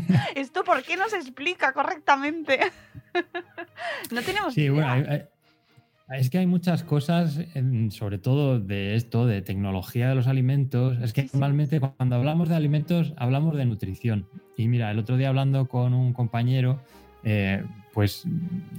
¿Esto 0.34 0.64
por 0.64 0.82
qué 0.82 0.96
no 0.96 1.08
se 1.08 1.16
explica 1.16 1.72
correctamente? 1.72 2.58
no 4.10 4.22
tenemos 4.22 4.54
sí, 4.54 4.62
idea. 4.62 4.72
Bueno, 4.72 4.88
hay, 4.88 5.02
hay, 5.02 5.22
es 6.18 6.28
que 6.28 6.38
hay 6.38 6.46
muchas 6.46 6.82
cosas, 6.82 7.38
sobre 7.90 8.18
todo 8.18 8.58
de 8.58 8.96
esto, 8.96 9.26
de 9.26 9.42
tecnología 9.42 10.08
de 10.08 10.16
los 10.16 10.26
alimentos. 10.26 10.98
Es 11.00 11.12
que 11.12 11.28
normalmente 11.32 11.78
cuando 11.78 12.16
hablamos 12.16 12.48
de 12.48 12.56
alimentos 12.56 13.14
hablamos 13.16 13.56
de 13.56 13.64
nutrición. 13.64 14.26
Y 14.56 14.66
mira, 14.66 14.90
el 14.90 14.98
otro 14.98 15.16
día 15.16 15.28
hablando 15.28 15.68
con 15.68 15.94
un 15.94 16.12
compañero, 16.12 16.80
eh, 17.22 17.62
pues 17.92 18.24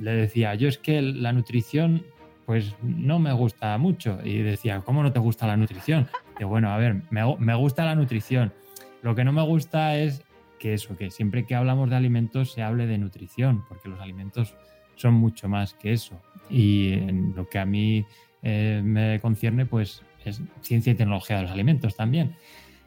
le 0.01 0.11
decía, 0.11 0.55
yo 0.55 0.67
es 0.67 0.77
que 0.77 1.01
la 1.01 1.31
nutrición 1.31 2.03
pues 2.51 2.75
no 2.83 3.17
me 3.17 3.31
gusta 3.31 3.77
mucho. 3.77 4.19
Y 4.25 4.39
decía, 4.39 4.81
¿cómo 4.81 5.03
no 5.03 5.13
te 5.13 5.19
gusta 5.19 5.47
la 5.47 5.55
nutrición? 5.55 6.09
Que 6.37 6.43
bueno, 6.43 6.69
a 6.69 6.77
ver, 6.77 7.01
me, 7.09 7.21
me, 7.39 7.55
gusta 7.55 7.85
la 7.85 7.95
nutrición. 7.95 8.51
Lo 9.01 9.15
que 9.15 9.23
no 9.23 9.31
me 9.31 9.41
gusta 9.41 9.95
es 9.95 10.21
que 10.59 10.73
eso, 10.73 10.97
que 10.97 11.11
siempre 11.11 11.45
que 11.45 11.55
hablamos 11.55 11.89
de 11.89 11.95
alimentos 11.95 12.51
se 12.51 12.61
hable 12.61 12.87
de 12.87 12.97
nutrición, 12.97 13.63
porque 13.69 13.87
los 13.87 14.01
alimentos 14.01 14.53
son 14.95 15.13
mucho 15.13 15.47
más 15.47 15.75
que 15.75 15.93
eso. 15.93 16.21
Y 16.49 16.97
lo 17.37 17.47
que 17.47 17.57
a 17.57 17.65
mí 17.65 18.05
eh, 18.43 18.81
me 18.83 19.21
concierne, 19.21 19.65
pues 19.65 20.03
es 20.25 20.41
ciencia 20.59 20.91
y 20.91 20.95
tecnología 20.95 21.37
de 21.37 21.43
los 21.43 21.51
alimentos 21.51 21.95
también. 21.95 22.35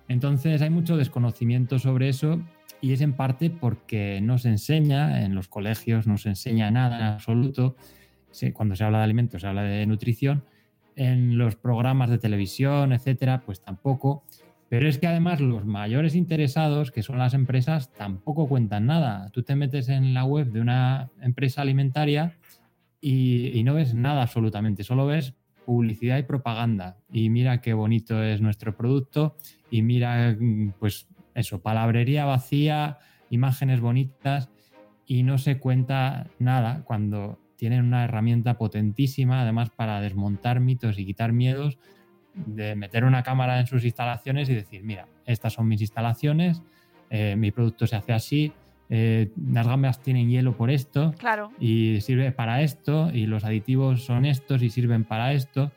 Entonces 0.09 0.61
hay 0.61 0.69
mucho 0.69 0.99
desconocimiento 0.99 1.79
sobre 1.79 2.11
eso 2.11 2.39
y 2.83 2.93
es 2.93 3.01
en 3.01 3.15
parte 3.15 3.49
porque 3.49 4.21
no 4.21 4.37
se 4.37 4.51
enseña, 4.51 5.25
en 5.25 5.35
los 5.35 5.49
colegios 5.49 6.07
no 6.07 6.19
se 6.19 6.29
enseña 6.29 6.71
nada 6.71 6.99
en 6.99 7.05
absoluto 7.05 7.77
cuando 8.53 8.77
se 8.77 8.85
habla 8.85 8.99
de 8.99 9.05
alimentos 9.05 9.43
se 9.43 9.47
habla 9.47 9.63
de 9.63 9.87
nutrición, 9.87 10.45
en 10.97 11.39
los 11.39 11.57
programas 11.57 12.11
de 12.11 12.19
televisión, 12.19 12.93
etcétera, 12.93 13.43
pues 13.45 13.61
tampoco. 13.61 14.23
Pero 14.69 14.89
es 14.89 14.99
que 14.99 15.07
además 15.07 15.41
los 15.41 15.65
mayores 15.65 16.15
interesados, 16.15 16.91
que 16.91 17.03
son 17.03 17.19
las 17.19 17.35
empresas, 17.35 17.93
tampoco 17.93 18.49
cuentan 18.49 18.87
nada. 18.87 19.31
Tú 19.31 19.43
te 19.43 19.55
metes 19.55 19.89
en 19.89 20.15
la 20.15 20.25
web 20.25 20.51
de 20.51 20.61
una 20.61 21.11
empresa 21.21 21.63
alimentaria 21.63 22.37
y, 23.01 23.59
y 23.59 23.63
no 23.63 23.75
ves 23.75 23.95
nada 23.95 24.23
absolutamente, 24.23 24.83
solo 24.85 25.07
ves 25.07 25.35
publicidad 25.65 26.19
y 26.19 26.23
propaganda. 26.23 26.99
Y 27.13 27.31
mira 27.31 27.61
qué 27.61 27.75
bonito 27.75 28.23
es 28.23 28.41
nuestro 28.41 28.77
producto 28.77 29.37
y 29.71 29.83
mira, 29.83 30.37
pues 30.79 31.09
eso, 31.35 31.61
palabrería 31.61 32.25
vacía, 32.25 32.99
imágenes 33.31 33.81
bonitas 33.81 34.51
y 35.07 35.23
no 35.23 35.39
se 35.39 35.59
cuenta 35.59 36.27
nada 36.39 36.83
cuando 36.85 37.39
tienen 37.57 37.85
una 37.85 38.05
herramienta 38.05 38.55
potentísima, 38.59 39.43
además 39.43 39.71
para 39.71 40.01
desmontar 40.01 40.61
mitos 40.61 40.99
y 40.99 41.07
quitar 41.07 41.33
miedos, 41.33 41.79
de 42.35 42.75
meter 42.75 43.05
una 43.05 43.23
cámara 43.23 43.61
en 43.61 43.67
sus 43.67 43.85
instalaciones 43.85 44.49
y 44.49 44.55
decir, 44.55 44.83
mira, 44.83 45.07
estas 45.25 45.53
son 45.53 45.69
mis 45.69 45.81
instalaciones, 45.81 46.63
eh, 47.11 47.37
mi 47.37 47.51
producto 47.53 47.87
se 47.87 47.97
hace 47.97 48.13
así, 48.13 48.53
eh, 48.91 49.31
las 49.51 49.67
gambas 49.67 50.03
tienen 50.03 50.29
hielo 50.29 50.57
por 50.57 50.71
esto 50.71 51.15
claro. 51.19 51.51
y 51.59 52.01
sirve 52.03 52.33
para 52.33 52.63
esto 52.63 53.11
y 53.13 53.27
los 53.27 53.45
aditivos 53.45 54.05
son 54.05 54.27
estos 54.27 54.63
y 54.63 54.69
sirven 54.69 55.05
para 55.05 55.33
esto 55.33 55.73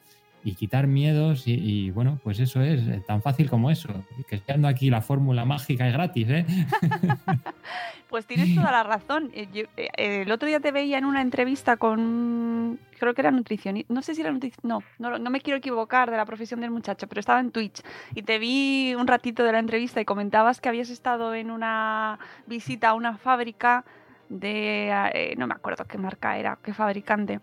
y 0.48 0.56
quitar 0.56 0.88
miedos 0.88 1.46
y, 1.46 1.56
y, 1.56 1.92
bueno, 1.92 2.20
pues 2.24 2.40
eso 2.40 2.62
es 2.62 2.80
eh, 2.88 3.04
tan 3.06 3.22
fácil 3.22 3.50
como 3.50 3.70
eso. 3.70 3.90
Que 4.30 4.38
estoy 4.38 4.64
aquí 4.66 4.90
la 4.90 5.02
fórmula 5.02 5.44
mágica 5.44 5.90
y 5.90 5.92
gratis, 5.92 6.28
¿eh? 6.30 6.46
pues 8.10 8.26
tienes 8.26 8.56
toda 8.56 8.72
la 8.72 8.84
razón. 8.84 9.30
Eh, 9.34 9.50
yo, 9.54 9.64
eh, 9.76 10.22
el 10.22 10.32
otro 10.32 10.48
día 10.48 10.62
te 10.62 10.72
veía 10.72 10.98
en 10.98 11.04
una 11.04 11.22
entrevista 11.22 11.76
con, 11.76 12.80
creo 12.98 13.14
que 13.14 13.20
era 13.20 13.32
nutricionista, 13.32 13.94
no 13.94 14.02
sé 14.02 14.16
si 14.16 14.22
era 14.22 14.32
nutricionista, 14.32 14.66
no, 14.66 14.82
no, 15.00 15.20
no 15.20 15.30
me 15.30 15.42
quiero 15.42 15.58
equivocar 15.58 16.10
de 16.10 16.16
la 16.16 16.26
profesión 16.26 16.62
del 16.62 16.72
muchacho, 16.72 17.08
pero 17.08 17.20
estaba 17.20 17.42
en 17.42 17.52
Twitch 17.52 17.82
y 18.16 18.22
te 18.22 18.40
vi 18.40 18.96
un 18.98 19.06
ratito 19.06 19.44
de 19.44 19.52
la 19.52 19.60
entrevista 19.60 20.00
y 20.00 20.06
comentabas 20.06 20.62
que 20.62 20.70
habías 20.70 20.90
estado 20.90 21.36
en 21.36 21.52
una 21.52 22.20
visita 22.46 22.90
a 22.90 22.94
una 22.94 23.18
fábrica 23.18 23.84
de, 24.30 24.90
eh, 25.14 25.36
no 25.38 25.48
me 25.48 25.54
acuerdo 25.54 25.86
qué 25.86 25.98
marca 25.98 26.38
era, 26.38 26.58
qué 26.64 26.74
fabricante, 26.74 27.40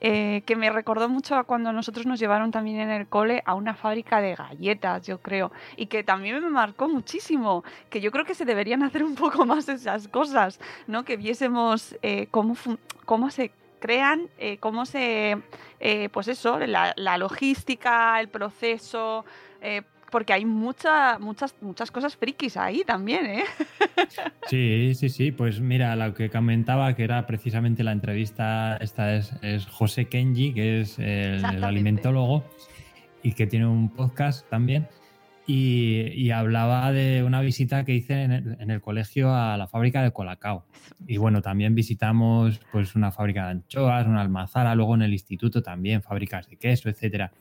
eh, 0.00 0.42
que 0.46 0.56
me 0.56 0.70
recordó 0.70 1.08
mucho 1.08 1.36
a 1.36 1.44
cuando 1.44 1.72
nosotros 1.72 2.06
nos 2.06 2.20
llevaron 2.20 2.50
también 2.50 2.80
en 2.80 2.90
el 2.90 3.06
cole 3.08 3.42
a 3.44 3.54
una 3.54 3.74
fábrica 3.74 4.20
de 4.20 4.34
galletas, 4.34 5.06
yo 5.06 5.18
creo, 5.18 5.50
y 5.76 5.86
que 5.86 6.04
también 6.04 6.40
me 6.42 6.50
marcó 6.50 6.88
muchísimo, 6.88 7.64
que 7.90 8.00
yo 8.00 8.10
creo 8.10 8.24
que 8.24 8.34
se 8.34 8.44
deberían 8.44 8.82
hacer 8.82 9.02
un 9.04 9.14
poco 9.14 9.44
más 9.44 9.68
esas 9.68 10.08
cosas, 10.08 10.60
¿no? 10.86 11.04
Que 11.04 11.16
viésemos 11.16 11.96
eh, 12.02 12.28
cómo, 12.30 12.56
cómo 13.04 13.30
se 13.30 13.50
crean, 13.80 14.28
eh, 14.38 14.58
cómo 14.58 14.86
se, 14.86 15.38
pues 16.12 16.28
eso, 16.28 16.58
la, 16.58 16.92
la, 16.96 17.16
logística, 17.18 18.18
el 18.20 18.28
proceso, 18.28 19.24
porque 20.10 20.32
hay 20.32 20.44
mucha, 20.44 21.18
muchas, 21.18 21.54
muchas 21.60 21.90
cosas 21.90 22.16
frikis 22.16 22.56
ahí 22.56 22.82
también, 22.86 23.26
¿eh? 23.26 23.44
Sí, 24.48 24.94
sí, 24.94 25.08
sí. 25.08 25.32
Pues 25.32 25.60
mira, 25.60 25.94
lo 25.96 26.14
que 26.14 26.30
comentaba, 26.30 26.94
que 26.94 27.04
era 27.04 27.26
precisamente 27.26 27.84
la 27.84 27.92
entrevista, 27.92 28.76
esta 28.78 29.14
es, 29.14 29.32
es 29.42 29.66
José 29.66 30.06
Kenji, 30.06 30.54
que 30.54 30.80
es 30.80 30.98
el, 30.98 31.44
el 31.44 31.64
alimentólogo 31.64 32.44
y 33.22 33.32
que 33.32 33.46
tiene 33.46 33.66
un 33.66 33.90
podcast 33.90 34.48
también. 34.48 34.88
y, 35.46 36.12
y 36.14 36.30
hablaba 36.30 36.92
de 36.92 37.22
una 37.22 37.40
visita 37.40 37.84
que 37.84 37.94
hice 37.94 38.22
en 38.22 38.32
el, 38.32 38.56
en 38.60 38.70
el 38.70 38.80
colegio 38.82 39.34
a 39.34 39.56
la 39.56 39.66
fábrica 39.66 40.02
de 40.02 40.12
Colacao. 40.12 40.64
Y 41.06 41.16
bueno, 41.16 41.40
también 41.42 41.74
visitamos 41.74 42.60
pues 42.70 42.94
una 42.94 43.10
fábrica 43.10 43.44
de 43.46 43.50
anchoas, 43.52 44.06
una 44.06 44.20
almazara, 44.20 44.74
luego 44.74 44.94
en 44.94 45.02
el 45.02 45.12
instituto 45.12 45.62
también 45.62 46.02
fábricas 46.02 46.48
de 46.48 46.56
queso, 46.56 46.88
etcétera. 46.90 47.32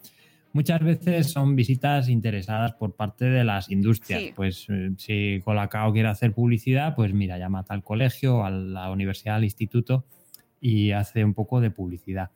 Muchas 0.57 0.81
veces 0.81 1.29
son 1.29 1.55
visitas 1.55 2.09
interesadas 2.09 2.73
por 2.73 2.95
parte 2.95 3.25
de 3.25 3.43
las 3.43 3.69
industrias. 3.69 4.21
Sí. 4.23 4.33
Pues 4.35 4.65
eh, 4.69 4.89
si 4.97 5.39
Colacao 5.45 5.93
quiere 5.93 6.09
hacer 6.09 6.33
publicidad, 6.33 6.95
pues 6.95 7.13
mira, 7.13 7.37
llama 7.37 7.63
al 7.69 7.83
colegio, 7.83 8.43
a 8.43 8.49
la 8.49 8.89
universidad, 8.89 9.35
al 9.35 9.43
instituto 9.43 10.07
y 10.59 10.93
hace 10.93 11.23
un 11.23 11.35
poco 11.35 11.61
de 11.61 11.69
publicidad. 11.69 12.31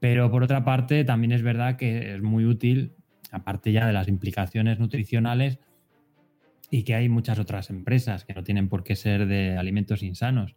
Pero 0.00 0.28
por 0.28 0.42
otra 0.42 0.64
parte, 0.64 1.04
también 1.04 1.30
es 1.30 1.42
verdad 1.42 1.76
que 1.76 2.16
es 2.16 2.20
muy 2.20 2.44
útil, 2.44 2.94
aparte 3.30 3.70
ya 3.70 3.86
de 3.86 3.92
las 3.92 4.08
implicaciones 4.08 4.80
nutricionales, 4.80 5.60
y 6.68 6.82
que 6.82 6.96
hay 6.96 7.08
muchas 7.08 7.38
otras 7.38 7.70
empresas 7.70 8.24
que 8.24 8.34
no 8.34 8.42
tienen 8.42 8.68
por 8.68 8.82
qué 8.82 8.96
ser 8.96 9.28
de 9.28 9.56
alimentos 9.56 10.02
insanos. 10.02 10.56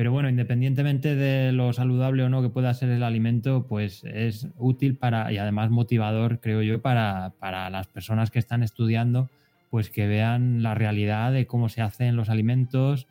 Pero 0.00 0.12
bueno, 0.12 0.30
independientemente 0.30 1.14
de 1.14 1.52
lo 1.52 1.74
saludable 1.74 2.22
o 2.22 2.30
no 2.30 2.40
que 2.40 2.48
pueda 2.48 2.72
ser 2.72 2.88
el 2.88 3.02
alimento, 3.02 3.66
pues 3.68 4.02
es 4.04 4.48
útil 4.56 4.96
para 4.96 5.30
y 5.30 5.36
además 5.36 5.68
motivador, 5.68 6.40
creo 6.40 6.62
yo, 6.62 6.80
para, 6.80 7.34
para 7.38 7.68
las 7.68 7.86
personas 7.86 8.30
que 8.30 8.38
están 8.38 8.62
estudiando, 8.62 9.28
pues 9.68 9.90
que 9.90 10.06
vean 10.06 10.62
la 10.62 10.74
realidad 10.74 11.32
de 11.32 11.46
cómo 11.46 11.68
se 11.68 11.82
hacen 11.82 12.16
los 12.16 12.30
alimentos, 12.30 13.08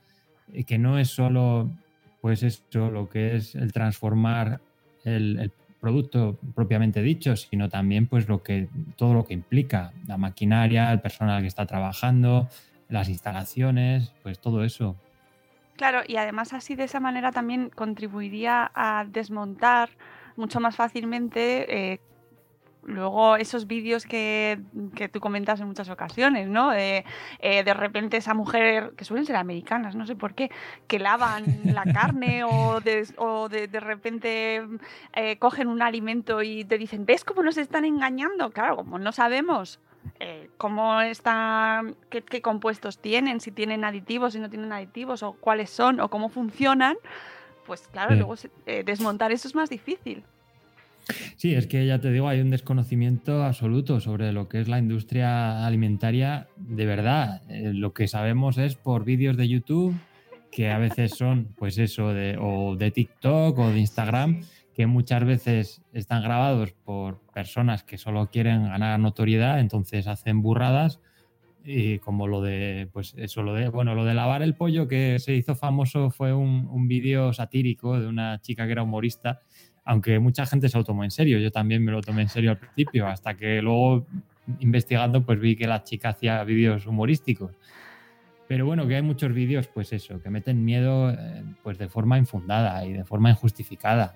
eh, 0.51 0.63
que 0.63 0.79
no 0.79 0.98
es 0.98 1.10
solo, 1.10 1.69
pues 2.22 2.41
esto, 2.41 2.89
lo 2.89 3.08
que 3.08 3.36
es 3.36 3.53
el 3.53 3.72
transformar 3.72 4.60
el, 5.05 5.38
el 5.38 5.51
producto 5.79 6.39
propiamente 6.55 7.03
dicho, 7.03 7.36
sino 7.36 7.69
también 7.69 8.08
pues 8.08 8.27
lo 8.27 8.41
que 8.41 8.67
todo 8.96 9.13
lo 9.13 9.25
que 9.25 9.36
implica, 9.36 9.93
la 10.08 10.17
maquinaria, 10.17 10.91
el 10.91 11.01
personal 11.01 11.43
que 11.43 11.50
está 11.50 11.67
trabajando, 11.67 12.50
las 12.88 13.10
instalaciones, 13.10 14.12
pues 14.24 14.39
todo 14.39 14.63
eso. 14.63 14.96
Claro, 15.79 16.01
y 16.05 16.17
además 16.17 16.51
así 16.51 16.75
de 16.75 16.83
esa 16.83 17.00
manera 17.00 17.31
también 17.31 17.69
contribuiría 17.69 18.69
a 18.75 19.05
desmontar 19.07 19.89
mucho 20.36 20.59
más 20.59 20.75
fácilmente 20.75 21.93
eh, 21.93 22.01
luego 22.83 23.38
esos 23.38 23.65
vídeos 23.65 24.05
que, 24.05 24.59
que 24.93 25.07
tú 25.07 25.21
comentas 25.21 25.62
en 25.62 25.67
muchas 25.67 25.88
ocasiones, 25.88 26.50
¿no? 26.50 26.71
De, 26.71 27.05
eh, 27.39 27.63
de 27.63 27.74
repente 27.74 28.17
esa 28.17 28.33
mujer, 28.33 28.91
que 28.98 29.05
suelen 29.05 29.25
ser 29.25 29.38
americanas, 29.38 29.95
no 29.95 30.05
sé 30.05 30.17
por 30.17 30.33
qué, 30.33 30.51
que 30.86 31.00
lavan 31.00 31.45
la 31.63 31.86
carne 31.86 32.43
o 32.43 32.81
de, 32.83 33.07
o 33.15 33.48
de, 33.48 33.69
de 33.69 33.79
repente 33.79 34.62
eh, 35.13 35.38
cogen 35.38 35.69
un 35.69 35.81
alimento 35.81 36.41
y 36.41 36.65
te 36.65 36.77
dicen, 36.77 37.05
¿ves 37.05 37.24
cómo 37.24 37.41
nos 37.41 37.55
están 37.55 37.86
engañando? 37.86 38.50
Claro, 38.50 38.75
como 38.75 39.00
no 39.00 39.13
sabemos 39.13 39.79
eh, 40.19 40.49
cómo 40.57 40.99
están, 41.01 41.95
qué, 42.09 42.21
qué 42.21 42.41
compuestos 42.41 42.99
tienen, 42.99 43.39
si 43.39 43.51
tienen 43.51 43.83
aditivos, 43.83 44.33
si 44.33 44.39
no 44.39 44.49
tienen 44.49 44.71
aditivos, 44.73 45.23
o 45.23 45.33
cuáles 45.33 45.69
son, 45.69 45.99
o 45.99 46.09
cómo 46.09 46.29
funcionan, 46.29 46.97
pues 47.65 47.88
claro, 47.91 48.11
Sí. 48.11 48.17
luego 48.17 48.35
eh, 48.65 48.83
desmontar 48.85 49.31
eso 49.31 49.47
es 49.47 49.55
más 49.55 49.69
difícil. 49.69 50.23
Sí, 51.38 51.55
es 51.55 51.65
que 51.65 51.85
ya 51.88 51.99
te 51.99 52.11
digo, 52.11 52.27
hay 52.27 52.39
un 52.39 52.51
desconocimiento 52.51 53.43
absoluto 53.43 53.99
sobre 53.99 54.31
lo 54.31 54.47
que 54.47 54.59
es 54.61 54.67
la 54.67 54.77
industria 54.77 55.65
alimentaria 55.65 56.47
de 56.57 56.85
verdad. 56.85 57.41
Eh, 57.49 57.71
lo 57.73 57.93
que 57.93 58.07
sabemos 58.07 58.57
es 58.57 58.75
por 58.75 59.05
vídeos 59.05 59.35
de 59.38 59.47
YouTube, 59.47 59.95
que 60.51 60.69
a 60.69 60.77
veces 60.77 61.11
son, 61.15 61.47
pues 61.57 61.77
eso, 61.77 62.13
de, 62.13 62.38
o 62.39 62.75
de 62.75 62.91
TikTok 62.91 63.57
o 63.57 63.69
de 63.69 63.79
Instagram, 63.79 64.41
que 64.79 64.88
muchas 64.88 65.25
veces 65.25 65.81
están 65.91 66.24
grabados 66.24 66.71
por 66.71 67.19
personas 67.33 67.83
que 67.83 67.98
solo 67.98 68.29
quieren 68.31 68.63
ganar 68.63 68.98
notoriedad, 68.98 69.59
entonces 69.59 70.07
hacen 70.07 70.41
burradas. 70.41 71.01
Y 71.65 72.00
como 72.00 72.29
lo 72.29 72.41
de, 72.41 72.88
pues 72.93 73.13
eso, 73.17 73.43
lo 73.43 73.53
de, 73.55 73.67
bueno, 73.67 73.93
lo 73.93 74.05
de 74.05 74.13
lavar 74.13 74.41
el 74.41 74.55
pollo 74.55 74.88
que 74.88 75.19
se 75.19 75.36
hizo 75.36 75.53
famoso 75.53 76.12
fue 76.12 76.33
un, 76.33 76.65
un 76.71 76.88
vídeo 76.88 77.33
satírico 77.33 78.00
de 78.00 78.07
una 78.07 78.39
chica 78.39 78.67
que 78.67 78.71
era 78.71 78.83
humorista 78.83 79.41
aunque 79.83 80.17
mucha 80.19 80.45
gente 80.45 80.69
se 80.69 80.77
lo 80.77 80.86
tomó 80.86 81.03
en 81.03 81.12
serio, 81.12 81.39
yo 81.39 81.51
también 81.51 81.83
me 81.83 81.91
lo 81.91 82.00
tomé 82.00 82.21
en 82.21 82.29
serio 82.29 82.51
al 82.51 82.59
principio, 82.59 83.05
hasta 83.07 83.36
que 83.36 83.62
luego 83.62 84.05
investigando 84.62 85.25
pues 85.25 85.41
vi 85.41 85.57
que 85.57 85.67
la 85.67 85.83
chica 85.83 86.09
hacía 86.09 86.41
vídeos 86.45 86.86
humorísticos. 86.86 87.51
Pero 88.47 88.65
bueno, 88.65 88.88
que 88.88 88.95
hay 88.95 89.01
muchos 89.01 89.34
vídeos 89.34 89.67
pues 89.67 89.91
eso, 89.91 90.21
que 90.21 90.30
meten 90.30 90.63
miedo 90.63 91.10
eh, 91.10 91.43
pues 91.63 91.77
de 91.77 91.89
forma 91.89 92.17
infundada 92.17 92.86
y 92.86 92.93
de 92.93 93.04
forma 93.04 93.30
injustificada. 93.32 94.15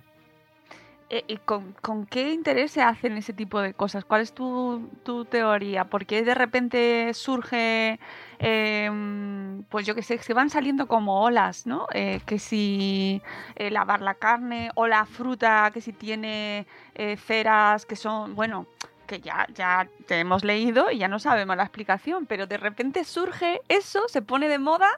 Eh, 1.14 1.24
¿Y 1.28 1.38
con, 1.38 1.76
qué 2.08 2.32
interés 2.32 2.72
se 2.72 2.82
hacen 2.82 3.18
ese 3.18 3.34
tipo 3.34 3.62
de 3.62 3.76
cosas? 3.76 4.04
¿Cuál 4.04 4.22
es 4.22 4.34
tu, 4.34 4.90
teoría? 5.30 5.86
¿Por 5.86 6.08
qué 6.08 6.24
de 6.24 6.34
repente 6.34 7.14
surge, 7.14 8.00
em, 8.40 9.64
pues 9.70 9.86
yo 9.86 9.94
que 9.94 10.02
sé, 10.02 10.18
se 10.18 10.34
van 10.34 10.50
saliendo 10.50 10.88
como 10.88 11.22
olas, 11.22 11.68
¿no? 11.68 11.86
Eh, 11.94 12.20
que 12.26 12.40
si 12.40 13.22
eh, 13.56 13.70
lavar 13.70 14.02
la 14.02 14.16
carne 14.16 14.72
o 14.74 14.88
la 14.88 15.06
fruta, 15.06 15.70
que 15.72 15.82
si 15.82 15.94
tiene 15.94 16.66
eh, 16.96 17.16
ceras 17.18 17.86
que 17.86 17.96
son, 17.96 18.34
bueno, 18.34 18.66
que 19.06 19.20
ya, 19.22 19.46
ya 19.54 19.88
te 20.08 20.20
hemos 20.20 20.44
leído 20.44 20.90
y 20.90 20.98
ya 20.98 21.08
no 21.08 21.20
sabemos 21.20 21.56
la 21.56 21.64
explicación, 21.64 22.26
pero 22.26 22.48
de 22.48 22.58
repente 22.58 23.04
surge 23.04 23.62
eso, 23.70 24.08
se 24.08 24.24
pone 24.24 24.48
de 24.48 24.58
moda 24.58 24.90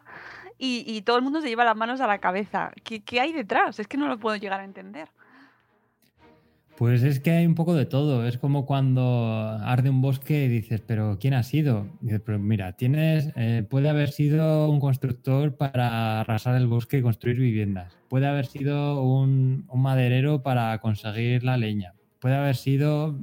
y, 0.57 0.85
y 0.87 1.01
todo 1.01 1.17
el 1.17 1.23
mundo 1.23 1.41
se 1.41 1.49
lleva 1.49 1.65
las 1.65 1.75
manos 1.75 1.99
a 1.99 2.07
la 2.07 2.19
cabeza. 2.19 2.71
¿Qué, 2.85 3.03
qué 3.03 3.19
hay 3.19 3.33
detrás? 3.33 3.79
Es 3.79 3.87
que 3.89 3.97
no 3.97 4.07
lo 4.07 4.17
puedo 4.17 4.37
llegar 4.37 4.61
a 4.61 4.63
entender. 4.63 5.09
Pues 6.77 7.03
es 7.03 7.21
que 7.21 7.31
hay 7.31 7.45
un 7.45 7.55
poco 7.55 7.73
de 7.73 7.85
todo. 7.85 8.27
Es 8.27 8.37
como 8.37 8.65
cuando 8.65 9.57
arde 9.63 9.89
un 9.89 10.01
bosque 10.01 10.43
y 10.43 10.47
dices, 10.49 10.81
pero 10.85 11.17
¿quién 11.21 11.33
ha 11.33 11.43
sido? 11.43 11.87
Dices, 12.01 12.21
pero 12.25 12.37
mira, 12.37 12.73
tienes, 12.73 13.31
eh, 13.37 13.65
puede 13.69 13.87
haber 13.87 14.09
sido 14.09 14.69
un 14.69 14.81
constructor 14.81 15.55
para 15.55 16.19
arrasar 16.19 16.55
el 16.57 16.67
bosque 16.67 16.97
y 16.97 17.01
construir 17.01 17.39
viviendas. 17.39 17.97
Puede 18.09 18.27
haber 18.27 18.45
sido 18.45 19.01
un, 19.03 19.65
maderero 19.73 20.43
para 20.43 20.77
conseguir 20.79 21.45
la 21.45 21.55
leña. 21.55 21.93
Puede 22.19 22.35
haber 22.35 22.57
sido, 22.57 23.17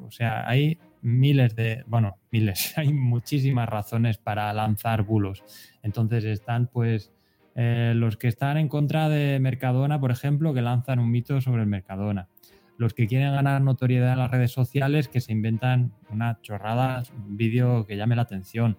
o 0.00 0.10
sea, 0.10 0.48
hay 0.48 0.78
miles 1.02 1.54
de, 1.56 1.84
bueno, 1.86 2.16
miles, 2.30 2.78
hay 2.78 2.94
muchísimas 2.94 3.68
razones 3.68 4.16
para 4.16 4.50
lanzar 4.54 5.02
bulos. 5.02 5.44
Entonces 5.82 6.24
están 6.24 6.68
pues 6.68 7.12
eh, 7.54 7.92
los 7.94 8.16
que 8.16 8.28
están 8.28 8.56
en 8.56 8.68
contra 8.68 9.10
de 9.10 9.38
Mercadona, 9.40 10.00
por 10.00 10.10
ejemplo, 10.10 10.54
que 10.54 10.62
lanzan 10.62 11.00
un 11.00 11.10
mito 11.10 11.42
sobre 11.42 11.60
el 11.60 11.68
Mercadona 11.68 12.28
los 12.76 12.94
que 12.94 13.06
quieren 13.06 13.32
ganar 13.32 13.62
notoriedad 13.62 14.12
en 14.12 14.18
las 14.18 14.30
redes 14.30 14.52
sociales 14.52 15.08
que 15.08 15.20
se 15.20 15.32
inventan 15.32 15.92
una 16.10 16.40
chorrada, 16.42 17.02
un 17.16 17.36
vídeo 17.36 17.86
que 17.86 17.96
llame 17.96 18.16
la 18.16 18.22
atención. 18.22 18.76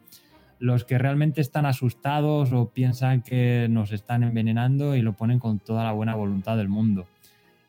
Los 0.59 0.85
que 0.85 0.97
realmente 0.97 1.41
están 1.41 1.65
asustados 1.65 2.53
o 2.53 2.71
piensan 2.71 3.21
que 3.21 3.67
nos 3.69 3.91
están 3.91 4.23
envenenando 4.23 4.95
y 4.95 5.01
lo 5.01 5.13
ponen 5.13 5.39
con 5.39 5.59
toda 5.59 5.83
la 5.83 5.91
buena 5.91 6.15
voluntad 6.15 6.57
del 6.57 6.69
mundo. 6.69 7.07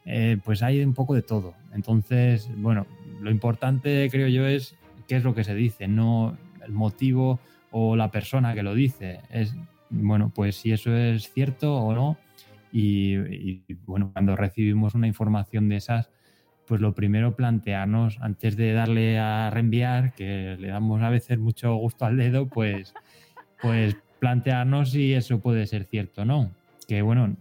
Eh, 0.05 0.39
pues 0.45 0.63
hay 0.63 0.83
un 0.83 0.95
poco 0.95 1.15
de 1.15 1.23
todo. 1.23 1.55
Entonces, 1.73 2.49
bueno, 2.57 2.87
lo 3.21 3.31
importante 3.31 4.09
creo 4.11 4.29
yo 4.29 4.47
es 4.47 4.77
qué 5.09 5.17
es 5.17 5.25
lo 5.25 5.35
que 5.35 5.45
se 5.45 5.55
dice, 5.55 5.89
no 5.89 6.37
el 6.65 6.73
motivo 6.73 7.41
o 7.71 7.97
la 7.97 8.11
persona 8.11 8.55
que 8.55 8.63
lo 8.63 8.75
dice. 8.75 9.21
Es, 9.31 9.55
bueno, 9.91 10.31
pues 10.35 10.57
si 10.57 10.73
eso 10.73 10.95
es 10.95 11.33
cierto 11.33 11.77
o 11.77 11.95
no. 11.95 12.17
Y, 12.79 13.65
bueno, 13.87 14.11
cuando 14.13 14.37
recibimos 14.37 14.95
una 14.95 15.07
información 15.07 15.71
de 15.71 15.77
esas, 15.77 16.11
pues 16.67 16.83
lo 16.83 16.95
primero 16.95 17.35
plantearnos, 17.35 18.19
antes 18.21 18.55
de 18.55 18.75
darle 18.75 19.19
a 19.19 19.49
reenviar, 19.49 20.13
que 20.13 20.59
le 20.61 20.69
damos 20.69 21.01
a 21.01 21.09
veces 21.09 21.39
mucho 21.39 21.75
gusto 21.77 22.05
al 22.05 22.19
dedo, 22.19 22.49
pues, 22.49 22.93
pues 23.63 23.97
plantearnos 24.19 24.91
si 24.91 25.15
eso 25.15 25.41
puede 25.41 25.67
ser 25.67 25.85
cierto 25.85 26.21
o 26.21 26.25
no. 26.27 26.51
Que 26.87 27.01
bueno, 27.01 27.35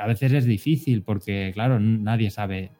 a 0.00 0.06
veces 0.06 0.32
es 0.32 0.46
difícil 0.46 1.02
porque, 1.02 1.50
claro, 1.52 1.78
nadie 1.78 2.30
sabe 2.30 2.70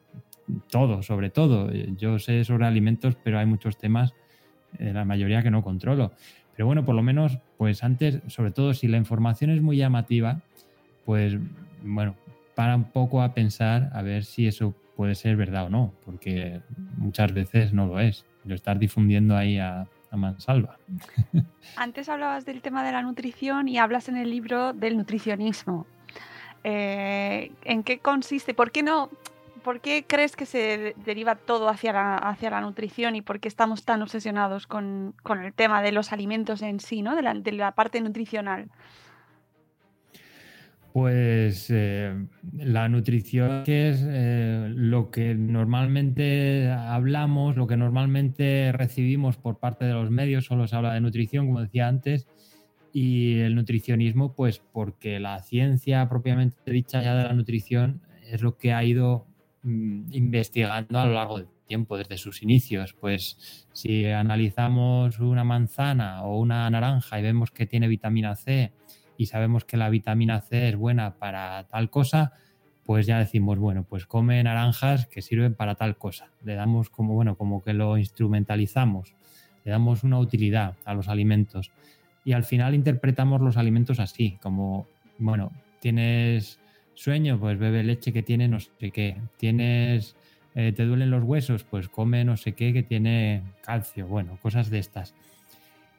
todo 0.71 1.03
sobre 1.03 1.29
todo. 1.29 1.71
Yo 1.71 2.17
sé 2.17 2.43
sobre 2.45 2.65
alimentos, 2.65 3.15
pero 3.23 3.37
hay 3.37 3.45
muchos 3.45 3.77
temas, 3.77 4.15
eh, 4.79 4.91
la 4.91 5.05
mayoría 5.05 5.43
que 5.43 5.51
no 5.51 5.61
controlo. 5.61 6.13
Pero 6.55 6.65
bueno, 6.65 6.83
por 6.83 6.95
lo 6.95 7.03
menos, 7.03 7.37
pues 7.57 7.83
antes, 7.83 8.21
sobre 8.25 8.49
todo 8.49 8.73
si 8.73 8.87
la 8.87 8.97
información 8.97 9.51
es 9.51 9.61
muy 9.61 9.77
llamativa, 9.77 10.41
pues 11.05 11.37
bueno, 11.83 12.15
para 12.55 12.75
un 12.75 12.85
poco 12.85 13.21
a 13.21 13.33
pensar 13.33 13.89
a 13.93 14.01
ver 14.01 14.23
si 14.23 14.47
eso 14.47 14.73
puede 14.95 15.15
ser 15.15 15.35
verdad 15.35 15.65
o 15.65 15.69
no, 15.69 15.93
porque 16.05 16.61
muchas 16.97 17.33
veces 17.33 17.73
no 17.73 17.85
lo 17.85 17.99
es. 17.99 18.25
Lo 18.45 18.55
estás 18.55 18.79
difundiendo 18.79 19.35
ahí 19.35 19.59
a, 19.59 19.87
mansalva. 20.11 20.77
Antes 21.75 22.07
hablabas 22.07 22.45
del 22.45 22.61
tema 22.61 22.85
de 22.85 22.93
la 22.93 23.01
nutrición 23.01 23.67
y 23.67 23.79
hablas 23.79 24.07
en 24.07 24.15
el 24.15 24.29
libro 24.29 24.71
del 24.71 24.95
nutricionismo. 24.95 25.85
Eh, 26.63 27.51
¿En 27.65 27.83
qué 27.83 27.99
consiste? 27.99 28.53
¿Por 28.53 28.71
qué 28.71 28.81
no? 28.81 29.09
¿Por 29.61 29.81
qué 29.81 30.05
crees 30.07 30.37
que 30.37 30.45
se 30.45 30.95
deriva 31.05 31.35
todo 31.35 31.67
hacia 31.67 31.91
la, 31.91 32.15
hacia 32.15 32.49
la 32.49 32.61
nutrición 32.61 33.17
y 33.17 33.21
por 33.21 33.41
qué 33.41 33.49
estamos 33.49 33.83
tan 33.83 34.01
obsesionados 34.03 34.67
con, 34.67 35.13
con 35.21 35.43
el 35.43 35.53
tema 35.53 35.81
de 35.81 35.91
los 35.91 36.13
alimentos 36.13 36.61
en 36.61 36.79
sí, 36.79 37.01
¿no? 37.01 37.17
de, 37.17 37.21
la, 37.21 37.33
de 37.33 37.51
la 37.51 37.73
parte 37.73 37.99
nutricional? 37.99 38.69
Pues 40.95 41.67
eh, 41.71 42.15
la 42.53 42.87
nutrición, 42.87 43.65
que 43.65 43.89
es 43.89 44.01
eh, 44.07 44.71
lo 44.73 45.11
que 45.11 45.35
normalmente 45.35 46.69
hablamos, 46.71 47.57
lo 47.57 47.67
que 47.67 47.75
normalmente 47.75 48.71
recibimos 48.71 49.35
por 49.35 49.59
parte 49.59 49.83
de 49.83 49.91
los 49.91 50.09
medios, 50.09 50.45
solo 50.45 50.69
se 50.69 50.75
habla 50.77 50.93
de 50.93 51.01
nutrición, 51.01 51.47
como 51.47 51.59
decía 51.59 51.89
antes, 51.89 52.29
y 52.93 53.39
el 53.39 53.55
nutricionismo, 53.55 54.35
pues 54.35 54.61
porque 54.71 55.19
la 55.19 55.41
ciencia 55.41 56.07
propiamente 56.07 56.71
dicha 56.71 57.03
ya 57.03 57.13
de 57.13 57.23
la 57.25 57.33
nutrición 57.33 58.01
es 58.31 58.41
lo 58.41 58.57
que 58.57 58.71
ha 58.71 58.81
ido 58.85 59.27
mm, 59.63 60.13
investigando 60.13 60.97
a 60.97 61.07
lo 61.07 61.13
largo 61.13 61.39
del 61.39 61.49
tiempo, 61.67 61.97
desde 61.97 62.17
sus 62.17 62.41
inicios. 62.41 62.93
Pues 62.93 63.67
si 63.73 64.05
analizamos 64.05 65.19
una 65.19 65.43
manzana 65.43 66.23
o 66.23 66.39
una 66.39 66.69
naranja 66.69 67.19
y 67.19 67.23
vemos 67.23 67.51
que 67.51 67.65
tiene 67.65 67.89
vitamina 67.89 68.33
C, 68.37 68.71
y 69.17 69.27
sabemos 69.27 69.65
que 69.65 69.77
la 69.77 69.89
vitamina 69.89 70.41
C 70.41 70.69
es 70.69 70.75
buena 70.75 71.15
para 71.15 71.65
tal 71.67 71.89
cosa, 71.89 72.33
pues 72.85 73.07
ya 73.07 73.17
decimos, 73.17 73.57
bueno, 73.57 73.83
pues 73.83 74.05
come 74.05 74.41
naranjas 74.43 75.07
que 75.07 75.21
sirven 75.21 75.55
para 75.55 75.75
tal 75.75 75.97
cosa. 75.97 76.29
Le 76.43 76.55
damos 76.55 76.89
como, 76.89 77.13
bueno, 77.13 77.35
como 77.35 77.63
que 77.63 77.73
lo 77.73 77.97
instrumentalizamos, 77.97 79.15
le 79.63 79.71
damos 79.71 80.03
una 80.03 80.19
utilidad 80.19 80.75
a 80.85 80.93
los 80.93 81.07
alimentos. 81.07 81.71
Y 82.23 82.33
al 82.33 82.43
final 82.43 82.75
interpretamos 82.75 83.41
los 83.41 83.57
alimentos 83.57 83.99
así, 83.99 84.37
como, 84.41 84.87
bueno, 85.17 85.51
tienes 85.79 86.59
sueño, 86.95 87.39
pues 87.39 87.57
bebe 87.59 87.83
leche 87.83 88.13
que 88.13 88.23
tiene 88.23 88.47
no 88.47 88.59
sé 88.59 88.91
qué. 88.91 89.17
Tienes, 89.37 90.15
eh, 90.55 90.71
te 90.71 90.85
duelen 90.85 91.11
los 91.11 91.23
huesos, 91.23 91.63
pues 91.63 91.89
come 91.89 92.23
no 92.23 92.37
sé 92.37 92.53
qué 92.53 92.73
que 92.73 92.83
tiene 92.83 93.43
calcio. 93.63 94.07
Bueno, 94.07 94.37
cosas 94.41 94.69
de 94.69 94.79
estas. 94.79 95.13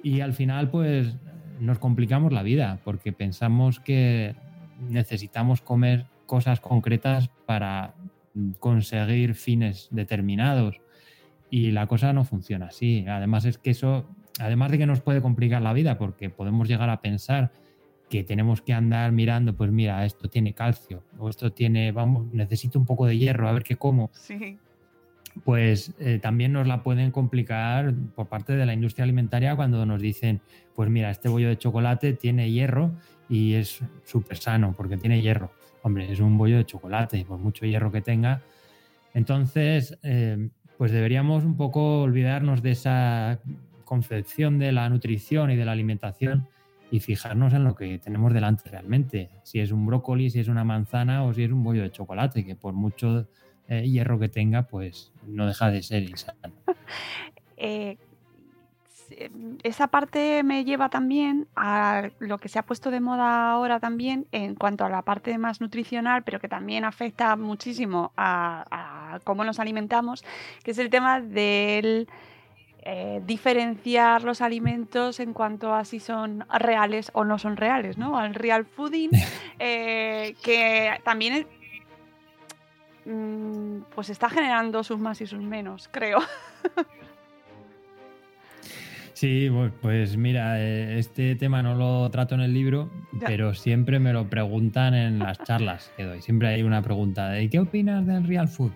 Y 0.03 0.21
al 0.21 0.35
final, 0.35 0.71
pues 0.71 1.17
nos 1.61 1.79
complicamos 1.79 2.33
la 2.33 2.43
vida 2.43 2.81
porque 2.85 3.13
pensamos 3.13 3.81
que 3.81 4.35
necesitamos 4.89 5.61
comer 5.61 6.07
cosas 6.27 6.61
concretas 6.61 7.31
para 7.47 7.95
conseguir 8.59 9.35
fines 9.35 9.89
determinados 9.91 10.81
y 11.51 11.71
la 11.71 11.87
cosa 11.87 12.13
no 12.13 12.25
funciona 12.25 12.67
así. 12.67 13.07
Además 13.09 13.45
es 13.45 13.59
que 13.59 13.71
eso, 13.71 14.07
además 14.39 14.71
de 14.71 14.79
que 14.79 14.87
nos 14.87 15.01
puede 15.01 15.23
complicar 15.23 15.63
la 15.63 15.73
vida 15.73 15.97
porque 15.97 16.29
podemos 16.29 16.69
llegar 16.69 16.91
a 16.91 17.01
pensar 17.01 17.53
que 18.11 18.23
tenemos 18.23 18.63
que 18.63 18.73
andar 18.73 19.11
mirando, 19.13 19.57
pues 19.57 19.73
mira, 19.73 20.05
esto 20.05 20.29
tiene 20.29 20.53
calcio 20.53 21.03
o 21.19 21.29
esto 21.29 21.53
tiene, 21.53 21.91
vamos, 21.91 22.33
necesito 22.33 22.79
un 22.79 22.87
poco 22.87 23.07
de 23.07 23.19
hierro, 23.19 23.49
a 23.49 23.53
ver 23.53 23.65
qué 23.65 23.77
como. 23.77 24.11
Sí 24.13 24.59
pues 25.45 25.93
eh, 25.99 26.19
también 26.21 26.53
nos 26.53 26.67
la 26.67 26.83
pueden 26.83 27.11
complicar 27.11 27.95
por 28.15 28.27
parte 28.27 28.57
de 28.57 28.67
la 28.67 28.75
industria 28.75 29.05
alimentaria 29.05 29.55
cuando 29.57 29.85
nos 29.87 30.01
dicen, 30.01 30.41
pues 30.75 30.91
mira, 30.91 31.11
este 31.11 31.29
bollo 31.29 31.49
de 31.49 31.59
chocolate 31.59 32.13
tiene 32.15 32.51
hierro 32.51 32.93
y 33.29 33.55
es 33.55 33.81
súper 34.05 34.39
sano 34.39 34.75
porque 34.77 34.97
tiene 34.97 35.21
hierro. 35.21 35.51
Hombre, 35.83 36.11
es 36.11 36.21
un 36.21 36.37
bollo 36.37 36.57
de 36.57 36.65
chocolate, 36.65 37.25
por 37.25 37.39
mucho 37.39 37.65
hierro 37.67 37.93
que 37.93 38.01
tenga. 38.01 38.43
Entonces, 39.15 39.99
eh, 40.03 40.49
pues 40.77 40.93
deberíamos 40.93 41.45
un 41.45 41.57
poco 41.57 42.03
olvidarnos 42.03 42.63
de 42.63 42.73
esa 42.73 43.41
concepción 43.85 44.59
de 44.59 44.73
la 44.73 44.89
nutrición 44.89 45.51
y 45.51 45.57
de 45.57 45.65
la 45.65 45.73
alimentación 45.73 46.49
y 46.91 47.01
fijarnos 47.01 47.53
en 47.53 47.65
lo 47.65 47.75
que 47.75 47.99
tenemos 47.99 48.33
delante 48.33 48.69
realmente. 48.71 49.31
Si 49.43 49.61
es 49.61 49.73
un 49.73 49.87
brócoli, 49.87 50.31
si 50.31 50.41
es 50.41 50.49
una 50.49 50.65
manzana 50.65 51.25
o 51.25 51.33
si 51.33 51.45
es 51.45 51.51
un 51.51 51.63
bollo 51.63 51.83
de 51.83 51.91
chocolate, 51.91 52.45
que 52.45 52.57
por 52.57 52.75
mucho 52.75 53.29
eh, 53.69 53.83
hierro 53.89 54.19
que 54.19 54.29
tenga, 54.29 54.63
pues 54.63 55.13
no 55.27 55.47
deja 55.47 55.71
de 55.71 55.83
ser 55.83 56.03
insano. 56.03 56.55
Eh, 57.59 57.97
esa 59.63 59.87
parte 59.87 60.43
me 60.43 60.67
lleva 60.67 60.91
también 60.91 61.49
a 61.57 62.11
lo 62.19 62.37
que 62.37 62.51
se 62.51 62.59
ha 62.59 62.65
puesto 62.65 62.91
de 62.91 63.01
moda 63.01 63.51
ahora 63.51 63.81
también 63.81 64.27
en 64.31 64.55
cuanto 64.57 64.85
a 64.85 64.91
la 64.91 65.01
parte 65.01 65.39
más 65.39 65.63
nutricional, 65.63 66.23
pero 66.23 66.39
que 66.39 66.49
también 66.49 66.85
afecta 66.85 67.35
muchísimo 67.37 68.13
a, 68.15 69.21
cómo 69.25 69.43
nos 69.43 69.59
alimentamos, 69.59 70.23
que 70.63 70.73
es 70.73 70.79
el 70.79 70.91
tema 70.91 71.23
del 71.23 72.09
eh, 72.83 73.23
diferenciar 73.25 74.23
los 74.23 74.43
alimentos 74.43 75.19
en 75.19 75.33
cuanto 75.33 75.73
a 75.73 75.87
si 75.87 75.99
son 75.99 76.45
reales 76.53 77.11
o 77.15 77.25
no 77.25 77.39
son 77.39 77.57
reales, 77.57 77.97
¿no? 77.97 78.19
Al 78.19 78.35
real 78.35 78.67
fooding, 78.67 79.13
que 79.59 81.01
también 81.05 81.47
pues 83.95 84.11
está 84.11 84.29
generando 84.29 84.83
sus 84.83 84.99
más 84.99 85.21
y 85.21 85.27
sus 85.27 85.43
menos, 85.43 85.89
creo. 85.93 86.19
Sí, 89.17 89.49
pues 89.81 90.19
mira, 90.19 90.61
eh, 90.61 90.99
este 90.99 91.37
tema 91.37 91.63
no 91.63 91.75
lo 91.75 92.11
trato 92.11 92.35
en 92.35 92.43
el 92.43 92.53
libro, 92.53 92.91
pero 93.25 93.55
siempre 93.55 93.99
me 93.99 94.13
lo 94.13 94.29
preguntan 94.29 94.93
en 94.93 95.19
las 95.19 95.39
charlas 95.43 95.91
que 95.97 96.05
doy. 96.05 96.21
Siempre 96.21 96.49
hay 96.49 96.63
una 96.63 96.83
pregunta 96.83 97.31
de 97.31 97.49
¿qué 97.49 97.59
opinas 97.59 98.05
del 98.05 98.25
real 98.27 98.47
food? 98.47 98.73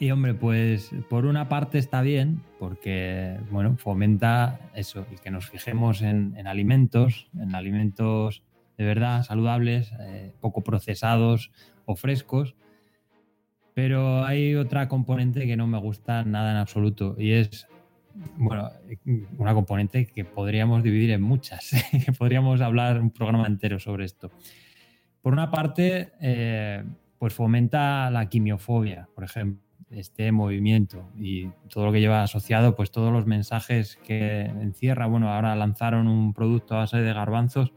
Y 0.00 0.10
hombre, 0.10 0.34
pues 0.34 0.90
por 1.08 1.24
una 1.24 1.48
parte 1.48 1.78
está 1.78 2.02
bien, 2.02 2.42
porque 2.58 3.38
bueno, 3.52 3.76
fomenta 3.76 4.58
eso, 4.74 5.06
y 5.08 5.18
que 5.18 5.30
nos 5.30 5.48
fijemos 5.48 6.02
en, 6.02 6.34
alimentos, 6.48 7.28
en 7.38 7.54
alimentos 7.54 8.42
de 8.76 8.86
verdad 8.86 9.22
saludables, 9.22 9.92
eh, 10.00 10.32
poco 10.40 10.62
procesados 10.62 11.52
o 11.84 11.94
frescos, 11.94 12.56
pero 13.78 14.24
hay 14.24 14.56
otra 14.56 14.88
componente 14.88 15.46
que 15.46 15.56
no 15.56 15.68
me 15.68 15.78
gusta 15.78 16.24
nada 16.24 16.50
en 16.50 16.56
absoluto 16.56 17.14
y 17.16 17.30
es, 17.30 17.68
bueno, 18.36 18.72
una 19.38 19.54
componente 19.54 20.04
que 20.04 20.24
podríamos 20.24 20.82
dividir 20.82 21.12
en 21.12 21.22
muchas, 21.22 21.70
que 22.04 22.10
podríamos 22.10 22.60
hablar 22.60 23.00
un 23.00 23.12
programa 23.12 23.46
entero 23.46 23.78
sobre 23.78 24.04
esto. 24.04 24.32
Por 25.22 25.32
una 25.32 25.52
parte, 25.52 26.10
eh, 26.20 26.82
pues 27.20 27.34
fomenta 27.34 28.10
la 28.10 28.28
quimiofobia, 28.28 29.08
por 29.14 29.22
ejemplo, 29.22 29.62
este 29.90 30.32
movimiento 30.32 31.12
y 31.16 31.46
todo 31.68 31.86
lo 31.86 31.92
que 31.92 32.00
lleva 32.00 32.24
asociado, 32.24 32.74
pues 32.74 32.90
todos 32.90 33.12
los 33.12 33.26
mensajes 33.26 33.96
que 34.04 34.40
encierra. 34.40 35.06
Bueno, 35.06 35.32
ahora 35.32 35.54
lanzaron 35.54 36.08
un 36.08 36.34
producto 36.34 36.74
a 36.74 36.78
base 36.78 36.96
de 36.96 37.12
garbanzos 37.12 37.72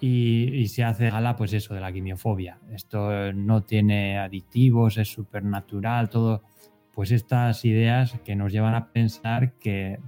y, 0.00 0.66
se 0.68 0.84
hace 0.84 1.10
gala, 1.10 1.36
pues 1.36 1.52
eso, 1.52 1.74
de 1.74 1.80
la 1.80 1.92
quimiofobia. 1.92 2.58
Esto 2.72 3.32
no 3.32 3.62
tiene 3.62 4.18
aditivos, 4.18 4.96
es 4.96 5.08
súper 5.08 5.44
natural, 5.44 6.08
todo. 6.08 6.42
Pues 6.92 7.12
estas 7.12 7.64
ideas 7.64 8.18
que 8.24 8.34
nos 8.34 8.52
llevan 8.52 8.74
a 8.74 8.88
pensar 8.88 9.52
que 9.54 9.98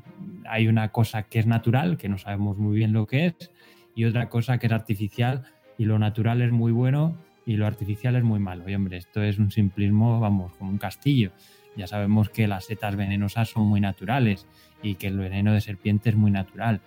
hay 0.46 0.66
una 0.66 0.90
cosa 0.90 1.24
que 1.24 1.38
es 1.38 1.46
natural, 1.46 1.96
que 1.96 2.08
no 2.08 2.18
sabemos 2.18 2.58
muy 2.58 2.76
bien 2.76 2.92
lo 2.92 3.06
que 3.06 3.26
es, 3.26 3.50
y 3.94 4.04
otra 4.04 4.28
cosa 4.28 4.58
que 4.58 4.66
es 4.66 4.72
artificial, 4.72 5.44
y 5.78 5.84
lo 5.84 5.98
natural 5.98 6.42
es 6.42 6.52
muy 6.52 6.72
bueno 6.72 7.16
y 7.44 7.56
lo 7.56 7.66
artificial 7.66 8.16
es 8.16 8.22
muy 8.22 8.38
malo. 8.38 8.68
Y 8.68 8.74
hombre, 8.74 8.96
esto 8.96 9.22
es 9.22 9.38
un 9.38 9.50
simplismo, 9.50 10.20
vamos, 10.20 10.52
como 10.54 10.70
un 10.70 10.78
castillo. 10.78 11.32
Ya 11.76 11.86
sabemos 11.86 12.28
que 12.28 12.46
las 12.46 12.66
setas 12.66 12.96
venenosas 12.96 13.48
son 13.48 13.66
muy 13.66 13.80
naturales 13.80 14.46
y 14.82 14.96
que 14.96 15.08
el 15.08 15.18
veneno 15.18 15.52
de 15.52 15.60
serpiente 15.60 16.10
es 16.10 16.16
muy 16.16 16.30
natural. 16.30 16.80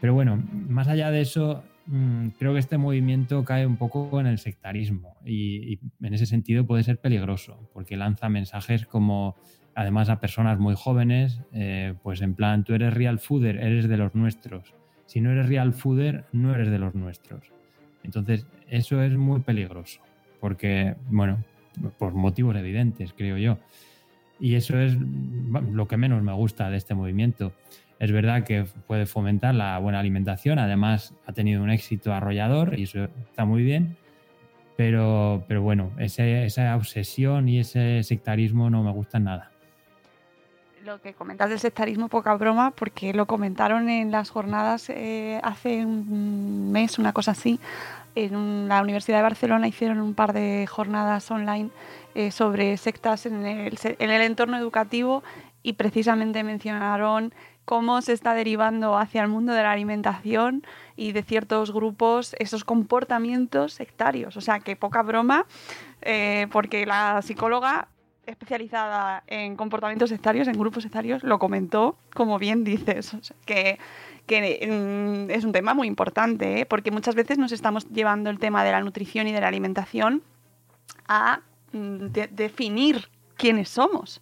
Pero 0.00 0.14
bueno, 0.14 0.42
más 0.68 0.88
allá 0.88 1.10
de 1.10 1.20
eso, 1.20 1.62
Mm, 1.86 2.28
creo 2.38 2.54
que 2.54 2.60
este 2.60 2.78
movimiento 2.78 3.44
cae 3.44 3.66
un 3.66 3.76
poco 3.76 4.18
en 4.18 4.26
el 4.26 4.38
sectarismo 4.38 5.16
y, 5.24 5.78
en 6.02 6.14
ese 6.14 6.24
sentido 6.24 6.66
puede 6.66 6.82
ser 6.82 6.98
peligroso 6.98 7.68
porque 7.74 7.96
lanza 7.96 8.30
mensajes 8.30 8.86
como 8.86 9.36
además 9.74 10.08
a 10.08 10.20
personas 10.20 10.58
muy 10.58 10.76
jóvenes, 10.76 11.40
eh, 11.52 11.94
pues 12.02 12.22
en 12.22 12.34
plan, 12.34 12.64
tú 12.64 12.74
eres 12.74 12.94
real 12.94 13.18
fooder, 13.18 13.56
eres 13.56 13.88
de 13.88 13.96
los 13.96 14.14
nuestros. 14.14 14.72
Si 15.06 15.20
no 15.20 15.32
eres 15.32 15.48
real 15.48 15.74
fooder, 15.74 16.24
no 16.32 16.54
eres 16.54 16.70
de 16.70 16.78
los 16.78 16.94
nuestros. 16.94 17.42
Entonces, 18.02 18.46
eso 18.70 19.02
es 19.02 19.16
muy 19.16 19.40
peligroso 19.40 20.00
porque, 20.40 20.94
bueno, 21.10 21.42
por 21.98 22.14
motivos 22.14 22.54
evidentes, 22.56 23.12
creo 23.12 23.36
yo. 23.36 23.58
Y 24.38 24.54
eso 24.54 24.78
es 24.78 24.96
lo 25.72 25.88
que 25.88 25.96
menos 25.96 26.22
me 26.22 26.32
gusta 26.32 26.70
de 26.70 26.76
este 26.76 26.94
movimiento. 26.94 27.52
Es 28.04 28.12
verdad 28.12 28.44
que 28.44 28.66
puede 28.86 29.06
fomentar 29.06 29.54
la 29.54 29.78
buena 29.78 29.98
alimentación, 29.98 30.58
además 30.58 31.14
ha 31.24 31.32
tenido 31.32 31.62
un 31.62 31.70
éxito 31.70 32.12
arrollador 32.12 32.78
y 32.78 32.82
eso 32.82 33.04
está 33.04 33.46
muy 33.46 33.62
bien, 33.62 33.96
pero, 34.76 35.42
pero 35.48 35.62
bueno, 35.62 35.90
esa 35.96 36.76
obsesión 36.76 37.48
y 37.48 37.60
ese 37.60 38.02
sectarismo 38.02 38.68
no 38.68 38.82
me 38.82 38.92
gustan 38.92 39.24
nada. 39.24 39.52
Lo 40.84 41.00
que 41.00 41.14
comentas 41.14 41.48
del 41.48 41.58
sectarismo, 41.58 42.08
poca 42.08 42.34
broma, 42.34 42.72
porque 42.72 43.14
lo 43.14 43.24
comentaron 43.24 43.88
en 43.88 44.10
las 44.10 44.28
jornadas 44.28 44.90
eh, 44.90 45.40
hace 45.42 45.86
un 45.86 46.72
mes, 46.72 46.98
una 46.98 47.14
cosa 47.14 47.30
así. 47.30 47.58
En 48.14 48.68
la 48.68 48.82
Universidad 48.82 49.16
de 49.16 49.22
Barcelona 49.22 49.66
hicieron 49.66 50.02
un 50.02 50.12
par 50.12 50.34
de 50.34 50.66
jornadas 50.66 51.30
online 51.30 51.70
eh, 52.14 52.30
sobre 52.30 52.76
sectas 52.76 53.24
en 53.24 53.46
el, 53.46 53.78
en 53.82 54.10
el 54.10 54.20
entorno 54.20 54.58
educativo 54.58 55.24
y 55.62 55.72
precisamente 55.72 56.44
mencionaron 56.44 57.32
cómo 57.64 58.02
se 58.02 58.12
está 58.12 58.34
derivando 58.34 58.96
hacia 58.96 59.22
el 59.22 59.28
mundo 59.28 59.52
de 59.52 59.62
la 59.62 59.72
alimentación 59.72 60.64
y 60.96 61.12
de 61.12 61.22
ciertos 61.22 61.72
grupos 61.72 62.34
esos 62.38 62.64
comportamientos 62.64 63.72
sectarios. 63.72 64.36
O 64.36 64.40
sea, 64.40 64.60
que 64.60 64.76
poca 64.76 65.02
broma, 65.02 65.46
eh, 66.02 66.46
porque 66.52 66.86
la 66.86 67.22
psicóloga 67.22 67.88
especializada 68.26 69.22
en 69.26 69.56
comportamientos 69.56 70.10
sectarios, 70.10 70.48
en 70.48 70.58
grupos 70.58 70.82
sectarios, 70.82 71.22
lo 71.22 71.38
comentó, 71.38 71.96
como 72.14 72.38
bien 72.38 72.64
dices, 72.64 73.16
que, 73.44 73.78
mm, 74.28 75.30
es 75.30 75.44
un 75.44 75.52
tema 75.52 75.74
muy 75.74 75.88
importante, 75.88 76.60
¿eh? 76.60 76.66
porque 76.66 76.90
muchas 76.90 77.14
veces 77.14 77.38
nos 77.38 77.52
estamos 77.52 77.88
llevando 77.90 78.30
el 78.30 78.38
tema 78.38 78.64
de 78.64 78.72
la 78.72 78.80
nutrición 78.80 79.28
y 79.28 79.32
de 79.32 79.40
la 79.40 79.48
alimentación 79.48 80.22
a 81.06 81.40
mm, 81.72 82.06
definir 82.30 83.08
quiénes 83.36 83.68
somos. 83.68 84.20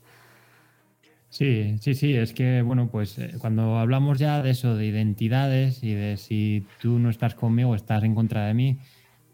Sí, 1.32 1.78
sí, 1.80 1.94
sí, 1.94 2.14
es 2.14 2.34
que, 2.34 2.60
bueno, 2.60 2.90
pues 2.90 3.18
eh, 3.18 3.32
cuando 3.38 3.78
hablamos 3.78 4.18
ya 4.18 4.42
de 4.42 4.50
eso, 4.50 4.76
de 4.76 4.84
identidades 4.84 5.82
y 5.82 5.94
de 5.94 6.18
si 6.18 6.66
tú 6.78 6.98
no 6.98 7.08
estás 7.08 7.34
conmigo, 7.34 7.74
estás 7.74 8.04
en 8.04 8.14
contra 8.14 8.44
de 8.46 8.52
mí, 8.52 8.78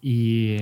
y, 0.01 0.59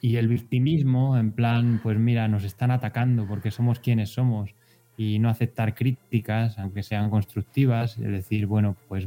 y 0.00 0.16
el 0.16 0.28
victimismo, 0.28 1.18
en 1.18 1.32
plan, 1.32 1.78
pues 1.82 1.98
mira, 1.98 2.26
nos 2.26 2.44
están 2.44 2.70
atacando 2.70 3.26
porque 3.28 3.50
somos 3.50 3.80
quienes 3.80 4.14
somos, 4.14 4.54
y 4.96 5.18
no 5.18 5.28
aceptar 5.28 5.74
críticas, 5.74 6.58
aunque 6.58 6.82
sean 6.82 7.10
constructivas, 7.10 7.98
es 7.98 8.10
decir, 8.10 8.46
bueno, 8.46 8.78
pues 8.88 9.06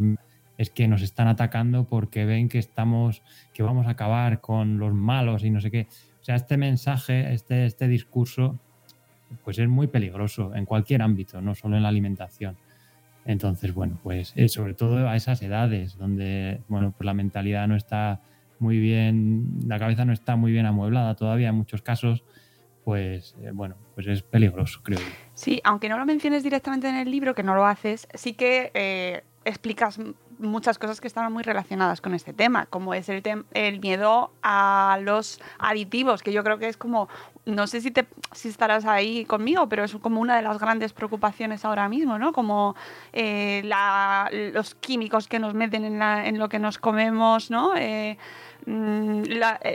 es 0.60 0.70
que 0.70 0.88
nos 0.88 1.02
están 1.02 1.28
atacando 1.28 1.88
porque 1.88 2.26
ven 2.26 2.48
que 2.48 2.60
estamos, 2.60 3.24
que 3.54 3.64
vamos 3.64 3.88
a 3.88 3.92
acabar 3.92 4.40
con 4.40 4.78
los 4.78 4.94
malos 4.94 5.44
y 5.44 5.50
no 5.50 5.60
sé 5.62 5.72
qué. 5.72 5.88
O 6.22 6.24
sea, 6.24 6.36
este 6.36 6.58
mensaje, 6.58 7.34
este, 7.34 7.66
este 7.66 7.88
discurso 7.88 8.60
pues 9.44 9.60
es 9.60 9.68
muy 9.68 9.88
peligroso 9.88 10.54
en 10.56 10.66
cualquier 10.66 11.02
ámbito, 11.02 11.42
no 11.42 11.56
solo 11.56 11.78
en 11.78 11.84
la 11.84 11.90
alimentación. 11.90 12.58
Entonces, 13.26 13.74
bueno, 13.74 14.00
pues 14.04 14.34
eh, 14.36 14.48
sobre 14.50 14.76
todo 14.76 15.10
a 15.10 15.16
esas 15.16 15.42
edades 15.42 15.98
donde, 15.98 16.62
bueno, 16.68 16.94
pues 16.96 17.06
la 17.06 17.14
mentalidad 17.14 17.68
no 17.68 17.76
está 17.76 18.22
muy 18.60 18.80
bien, 18.80 19.60
la 19.68 19.80
cabeza 19.80 20.06
no 20.06 20.14
está 20.14 20.36
muy 20.36 20.52
bien 20.52 20.66
amueblada 20.66 21.16
todavía 21.16 21.50
en 21.50 21.56
muchos 21.56 21.82
casos, 21.82 22.24
pues 22.84 23.36
eh, 23.42 23.50
bueno, 23.52 23.76
pues 23.96 24.08
es 24.08 24.22
peligroso, 24.22 24.80
creo 24.84 25.00
yo. 25.00 25.06
Sí, 25.34 25.60
aunque 25.64 25.90
no 25.90 25.98
lo 25.98 26.06
menciones 26.06 26.44
directamente 26.44 26.88
en 26.88 26.96
el 26.96 27.10
libro, 27.10 27.34
que 27.34 27.44
no 27.44 27.56
lo 27.56 27.66
haces, 27.66 28.08
sí 28.14 28.34
que 28.34 28.72
eh, 28.76 29.24
explicas 29.44 30.00
muchas 30.40 30.78
cosas 30.78 31.02
que 31.02 31.08
están 31.08 31.32
muy 31.32 31.44
relacionadas 31.44 32.02
con 32.02 32.14
este 32.14 32.34
tema, 32.34 32.66
como 32.68 32.94
es 32.94 33.10
el, 33.10 33.24
el 33.54 33.80
miedo 33.80 34.32
a 34.44 35.00
los 35.02 35.40
aditivos, 35.60 36.24
que 36.24 36.32
yo 36.32 36.44
creo 36.44 36.58
que 36.58 36.68
es 36.68 36.78
como, 36.78 37.08
no 37.46 37.68
sé 37.68 37.82
si, 37.82 37.92
te, 37.92 38.06
si 38.32 38.50
estarás 38.50 38.86
ahí 38.86 39.26
conmigo, 39.26 39.68
pero 39.70 39.84
es 39.84 39.96
como 39.96 40.22
una 40.22 40.36
de 40.36 40.42
las 40.42 40.60
grandes 40.60 40.94
preocupaciones 40.94 41.66
ahora 41.66 41.90
mismo, 41.90 42.18
¿no? 42.18 42.34
Como 42.34 42.76
eh, 43.14 43.62
los 44.54 44.76
químicos 44.76 45.28
que 45.28 45.40
nos 45.40 45.54
meten 45.54 45.86
en, 45.86 46.02
en, 46.02 46.40
lo 46.40 46.50
que 46.50 46.60
nos 46.60 46.78
comemos, 46.78 47.52
¿no? 47.52 47.76
Eh, 47.76 48.18
mm, 48.66 49.24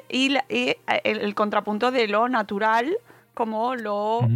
y, 0.08 0.36
el, 1.04 1.34
contrapunto 1.34 1.90
de 1.90 2.08
lo 2.08 2.28
natural 2.28 2.96
como 3.34 3.74
lo 3.74 4.28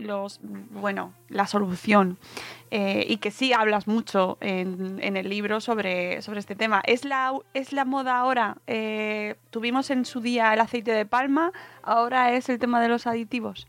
los, 0.00 0.40
bueno, 0.42 1.12
la 1.28 1.46
solución. 1.46 2.18
Eh, 2.72 3.04
y 3.08 3.16
que 3.16 3.32
sí 3.32 3.52
hablas 3.52 3.88
mucho 3.88 4.38
en, 4.40 5.00
el 5.16 5.28
libro 5.28 5.60
sobre, 5.60 6.22
sobre, 6.22 6.38
este 6.38 6.54
tema. 6.54 6.80
¿Es 6.86 7.04
la, 7.04 7.32
es 7.52 7.72
la 7.72 7.84
moda 7.84 8.18
ahora? 8.18 8.58
Eh, 8.68 9.34
tuvimos 9.50 9.90
en 9.90 10.04
su 10.04 10.20
día 10.20 10.54
el 10.54 10.60
aceite 10.60 10.92
de 10.92 11.04
palma, 11.04 11.50
ahora 11.82 12.32
es 12.34 12.48
el 12.48 12.60
tema 12.60 12.80
de 12.80 12.88
los 12.88 13.08
aditivos. 13.08 13.66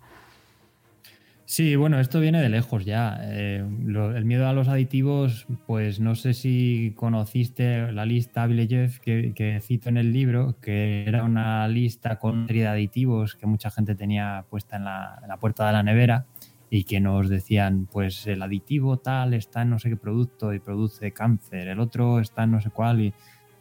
Sí, 1.45 1.75
bueno, 1.75 1.99
esto 1.99 2.21
viene 2.21 2.41
de 2.41 2.47
lejos 2.47 2.85
ya. 2.85 3.19
Eh, 3.23 3.57
el 3.57 4.25
miedo 4.25 4.47
a 4.47 4.53
los 4.53 4.69
aditivos, 4.69 5.47
pues 5.65 5.99
no 5.99 6.15
sé 6.15 6.33
si 6.33 6.93
conociste 6.95 7.91
la 7.91 8.05
lista 8.05 8.47
Bileyev 8.47 9.01
que, 9.01 9.59
cito 9.61 9.89
en 9.89 9.97
el 9.97 10.13
libro, 10.13 10.55
que 10.61 11.03
era 11.05 11.23
una 11.23 11.67
lista 11.67 12.19
con 12.19 12.47
serie 12.47 12.67
aditivos 12.67 13.35
que 13.35 13.47
mucha 13.47 13.69
gente 13.69 13.95
tenía 13.95 14.45
puesta 14.49 14.77
en 14.77 14.85
la, 14.85 15.19
en 15.21 15.27
la, 15.27 15.37
puerta 15.37 15.67
de 15.67 15.73
la 15.73 15.83
nevera 15.83 16.25
y 16.71 16.85
que 16.85 16.99
nos 16.99 17.29
decían, 17.29 17.87
pues 17.91 18.25
el 18.25 18.41
aditivo 18.41 18.97
tal 18.97 19.35
está 19.35 19.61
en 19.61 19.71
no 19.71 19.77
sé 19.77 19.89
qué 19.89 19.97
producto 19.97 20.53
y 20.53 20.59
produce 20.59 21.11
cáncer, 21.11 21.67
el 21.67 21.79
otro 21.79 22.19
está 22.19 22.43
en 22.43 22.51
no 22.51 22.61
sé 22.61 22.71
cuál 22.71 23.01
y, 23.01 23.13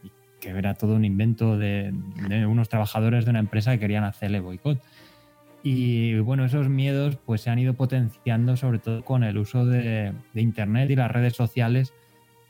y 0.02 0.12
que 0.40 0.50
era 0.50 0.74
todo 0.74 0.94
un 0.94 1.04
invento 1.04 1.58
de, 1.58 1.92
de 2.28 2.46
unos 2.46 2.68
trabajadores 2.70 3.24
de 3.24 3.32
una 3.32 3.40
empresa 3.40 3.72
que 3.72 3.80
querían 3.80 4.04
hacerle 4.04 4.40
boicot. 4.40 4.80
Y 5.62 6.18
bueno, 6.20 6.44
esos 6.44 6.68
miedos 6.68 7.16
pues 7.26 7.42
se 7.42 7.50
han 7.50 7.58
ido 7.58 7.74
potenciando 7.74 8.56
sobre 8.56 8.78
todo 8.78 9.04
con 9.04 9.24
el 9.24 9.36
uso 9.36 9.66
de, 9.66 10.14
Internet 10.34 10.90
y 10.90 10.96
las 10.96 11.10
redes 11.10 11.34
sociales, 11.34 11.92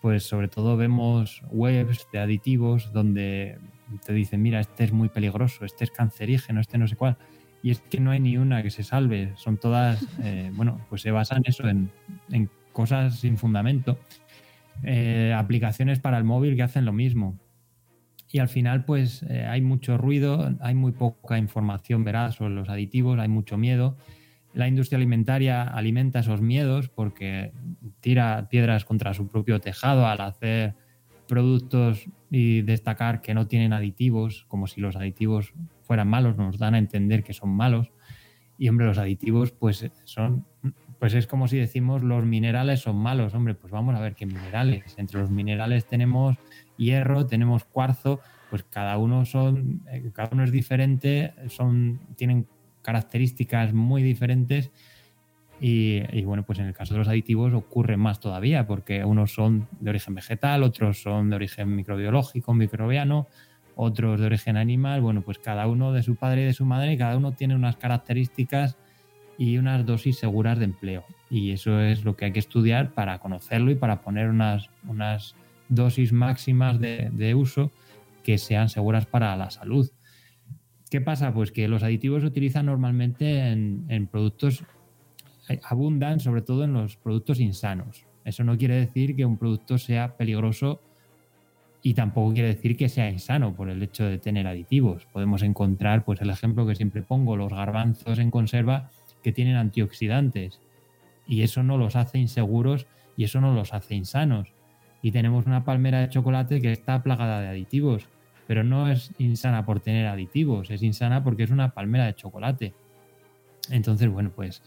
pues 0.01 0.25
sobre 0.25 0.49
todo 0.49 0.77
vemos 0.77 1.43
webs 1.51 2.07
de 2.13 2.21
aditivos 2.21 2.93
donde 2.93 3.59
te 4.05 4.13
dicen, 4.13 4.43
mira, 4.43 4.61
este 4.61 4.85
es 4.85 4.93
muy 4.93 5.09
peligroso, 5.09 5.65
este 5.65 5.85
es 5.85 5.91
cancerígeno, 5.91 6.61
este 6.61 6.79
no 6.79 6.87
sé 6.87 6.95
cuál. 6.95 7.17
Y 7.63 7.71
es 7.71 7.81
que 7.81 8.01
no 8.01 8.11
hay 8.11 8.21
ni 8.21 8.37
una 8.37 8.63
que 8.63 8.71
se 8.71 8.83
salve, 8.83 9.33
son 9.37 9.59
todas, 9.59 10.05
eh, 10.23 10.51
bueno, 10.55 10.81
pues 10.89 11.03
se 11.03 11.11
basan 11.11 11.43
eso 11.45 11.69
en, 11.69 11.91
cosas 12.73 13.19
sin 13.19 13.37
fundamento. 13.37 13.99
Eh, 14.83 15.35
aplicaciones 15.37 15.99
para 15.99 16.17
el 16.17 16.25
móvil 16.25 16.57
que 16.57 16.63
hacen 16.63 16.85
lo 16.87 16.93
mismo 16.93 17.39
y 18.33 18.39
al 18.39 18.49
final 18.49 18.85
pues 18.85 19.25
eh, 19.25 19.45
hay 19.45 19.61
mucho 19.61 19.99
ruido, 19.99 20.55
hay 20.61 20.75
muy 20.75 20.93
poca 20.93 21.37
información 21.39 22.05
veraz 22.05 22.37
sobre 22.37 22.55
los 22.55 22.69
aditivos, 22.69 23.19
hay 23.19 23.29
mucho 23.29 23.59
miedo. 23.59 23.97
La 24.55 24.69
industria 24.69 24.99
alimentaria 24.99 25.63
alimenta 25.63 26.21
esos 26.21 26.41
miedos 26.41 26.89
porque 26.89 27.53
tira 28.01 28.49
piedras 28.49 28.85
contra 28.85 29.15
su 29.15 29.29
propio 29.29 29.61
tejado 29.61 30.07
al 30.07 30.21
hacer 30.21 30.75
productos 31.27 32.05
y 32.31 32.63
destacar 32.63 33.21
que 33.21 33.35
no 33.35 33.47
tienen 33.47 33.73
aditivos, 33.73 34.45
como 34.49 34.67
si 34.67 34.81
los 34.81 34.97
aditivos 34.97 35.53
fueran 35.91 36.07
malos, 36.07 36.37
nos 36.37 36.57
dan 36.57 36.77
a 36.77 36.79
entender 36.79 37.25
que 37.25 37.33
son 37.33 37.51
malos. 37.51 37.91
Y 38.57 38.69
hombre, 38.69 38.87
los 38.87 38.97
aditivos 38.97 39.51
pues 39.51 39.91
son 40.05 40.47
pues 41.01 41.15
es 41.15 41.27
como 41.27 41.49
si 41.49 41.57
decimos 41.57 42.05
los 42.05 42.25
minerales 42.25 42.79
son 42.79 42.95
malos, 42.95 43.35
hombre, 43.35 43.57
pues 43.57 43.73
vamos 43.73 43.97
a 43.97 44.01
ver 44.01 44.15
qué 44.15 44.25
minerales. 44.25 44.95
Entre 44.99 45.19
los 45.19 45.31
minerales 45.31 45.85
tenemos 45.85 46.37
hierro, 46.77 47.27
tenemos 47.27 47.65
cuarzo, 47.65 48.21
pues 48.51 48.63
cada 48.63 48.99
uno 48.99 49.25
son, 49.25 49.83
eh, 49.91 50.13
cada 50.13 50.29
uno 50.31 50.45
es 50.45 50.53
diferente, 50.53 51.35
son, 51.49 51.99
tienen 52.15 52.47
características 52.83 53.73
muy 53.73 54.05
diferentes 54.05 54.71
y, 55.59 56.23
bueno, 56.23 56.45
pues 56.45 56.61
en 56.61 56.67
el 56.67 56.73
caso 56.73 56.95
de 56.95 56.99
los 56.99 57.09
aditivos 57.09 57.53
ocurre 57.53 57.97
más 57.97 58.21
todavía, 58.21 58.65
porque 58.69 59.05
unos 59.05 59.35
son 59.35 59.67
de 59.81 59.91
origen 59.91 60.15
vegetal, 60.15 60.63
otros 60.63 61.03
son 61.03 61.31
de 61.31 61.37
origen 61.37 61.75
microbiológico, 61.75 62.55
microbiano, 62.55 63.27
otros 63.83 64.21
de 64.21 64.27
origen 64.27 64.59
animal, 64.59 65.01
bueno, 65.01 65.23
pues 65.23 65.39
cada 65.39 65.67
uno 65.67 65.93
de 65.93 66.03
su 66.03 66.15
padre 66.15 66.43
y 66.43 66.45
de 66.45 66.53
su 66.53 66.67
madre, 66.67 66.99
cada 66.99 67.17
uno 67.17 67.33
tiene 67.33 67.55
unas 67.55 67.77
características 67.77 68.77
y 69.39 69.57
unas 69.57 69.87
dosis 69.87 70.19
seguras 70.19 70.59
de 70.59 70.67
empleo. 70.67 71.03
Y 71.31 71.53
eso 71.53 71.81
es 71.81 72.05
lo 72.05 72.15
que 72.15 72.27
hay 72.27 72.33
que 72.33 72.41
estudiar 72.41 72.93
para 72.93 73.19
conocerlo 73.21 73.71
y 73.71 73.77
para 73.77 74.03
poner 74.03 74.29
unas, 74.29 74.69
unas 74.87 75.35
dosis 75.71 76.13
máximas 76.13 76.79
de, 76.79 77.35
uso 77.35 77.73
que 78.23 78.37
sean 78.37 78.69
seguras 78.69 79.07
para 79.07 79.35
la 79.37 79.51
salud. 79.51 79.91
¿Qué 80.91 81.01
pasa? 81.01 81.33
Pues 81.33 81.51
que 81.51 81.67
los 81.67 81.83
aditivos 81.83 82.21
se 82.21 82.27
utilizan 82.27 82.67
normalmente 82.67 83.49
en, 83.49 84.09
productos, 84.09 84.63
eh, 85.49 85.59
abundan 85.65 86.21
sobre 86.21 86.43
todo 86.43 86.65
en 86.65 86.75
los 86.75 86.99
productos 86.99 87.41
insanos. 87.41 88.05
Eso 88.27 88.45
no 88.45 88.59
quiere 88.59 88.75
decir 88.75 89.17
que 89.17 89.25
un 89.25 89.39
producto 89.39 89.79
sea 89.79 90.19
peligroso 90.19 90.83
y 91.83 91.95
tampoco 91.95 92.33
quiere 92.33 92.49
decir 92.49 92.77
que 92.77 92.89
sea 92.89 93.11
insano 93.11 93.55
por 93.55 93.71
el 93.71 93.83
hecho 93.83 94.05
de 94.05 94.19
tener 94.19 94.47
aditivos. 94.47 95.07
Podemos 95.13 95.43
encontrar, 95.43 96.05
pues 96.05 96.21
el 96.21 96.31
ejemplo 96.31 96.67
que 96.67 96.75
siempre 96.75 97.03
pongo, 97.03 97.37
los 97.37 97.53
garbanzos 97.53 98.19
en 98.19 98.31
conserva 98.31 98.91
que 99.23 99.33
tienen 99.33 99.57
antioxidantes 99.57 100.61
y 101.27 101.43
eso 101.43 101.63
no 101.63 101.79
los 101.79 101.97
hace 101.97 102.19
inseguros 102.19 102.87
y 103.17 103.25
eso 103.25 103.41
no 103.41 103.55
los 103.55 103.73
hace 103.73 103.95
insanos 103.95 104.53
y 105.03 105.13
tenemos 105.13 105.47
una 105.47 105.65
palmera 105.65 106.01
de 106.01 106.09
chocolate 106.09 106.61
que 106.61 106.73
está 106.73 107.03
plagada 107.03 107.41
de 107.41 107.49
aditivos, 107.49 108.07
pero 108.47 108.65
no 108.65 108.91
es 108.91 109.13
insana 109.19 109.65
por 109.65 109.81
tener 109.81 110.07
aditivos, 110.07 110.71
es 110.71 110.83
insana 110.83 111.23
porque 111.25 111.45
es 111.45 111.51
una 111.51 111.73
palmera 111.73 112.07
de 112.07 112.15
chocolate. 112.15 112.75
Entonces, 113.71 114.09
bueno, 114.09 114.31
pues... 114.35 114.63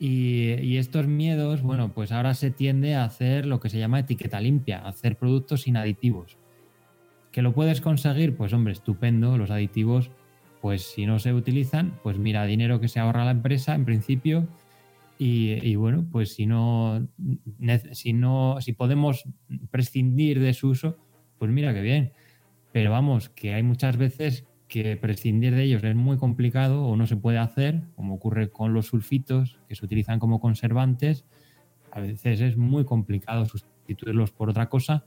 Y, 0.00 0.76
estos 0.76 1.06
miedos, 1.06 1.62
bueno, 1.62 1.92
pues 1.92 2.10
ahora 2.10 2.34
se 2.34 2.50
tiende 2.50 2.96
a 2.96 3.04
hacer 3.04 3.46
lo 3.46 3.60
que 3.60 3.70
se 3.70 3.78
llama 3.78 4.00
etiqueta 4.00 4.40
limpia, 4.40 4.80
hacer 4.80 5.16
productos 5.16 5.62
sin 5.62 5.76
aditivos. 5.76 6.36
¿Que 7.34 7.42
lo 7.42 7.52
puedes 7.52 7.80
conseguir? 7.80 8.36
Pues 8.36 8.52
hombre, 8.52 8.74
estupendo, 8.74 9.36
los 9.36 9.50
aditivos, 9.50 10.12
pues 10.62 10.82
si 10.82 11.04
no 11.04 11.18
se 11.18 11.34
utilizan, 11.34 11.98
pues 12.04 12.16
mira, 12.16 12.44
dinero 12.46 12.78
que 12.78 12.86
se 12.86 13.00
ahorra 13.00 13.24
la 13.24 13.32
empresa 13.32 13.74
en 13.74 13.84
principio 13.84 14.46
y, 15.18 15.74
bueno, 15.74 16.06
pues 16.12 16.32
si 16.32 16.46
no, 16.46 17.08
si 17.90 18.12
no, 18.12 18.58
si 18.60 18.72
podemos 18.72 19.24
prescindir 19.72 20.38
de 20.38 20.54
su 20.54 20.68
uso, 20.68 20.96
pues 21.36 21.50
mira 21.50 21.74
qué 21.74 21.80
bien. 21.80 22.12
Pero 22.70 22.92
vamos, 22.92 23.30
que 23.30 23.52
hay 23.52 23.64
muchas 23.64 23.96
veces 23.96 24.44
que 24.68 24.96
prescindir 24.96 25.56
de 25.56 25.64
ellos 25.64 25.82
es 25.82 25.96
muy 25.96 26.18
complicado 26.18 26.86
o 26.86 26.94
no 26.94 27.08
se 27.08 27.16
puede 27.16 27.38
hacer, 27.38 27.82
como 27.96 28.14
ocurre 28.14 28.48
con 28.48 28.74
los 28.74 28.86
sulfitos 28.86 29.58
que 29.68 29.74
se 29.74 29.84
utilizan 29.84 30.20
como 30.20 30.38
conservantes. 30.38 31.24
A 31.90 31.98
veces 31.98 32.40
es 32.40 32.56
muy 32.56 32.84
complicado 32.84 33.44
sustituirlos 33.44 34.30
por 34.30 34.50
otra 34.50 34.68
cosa 34.68 35.04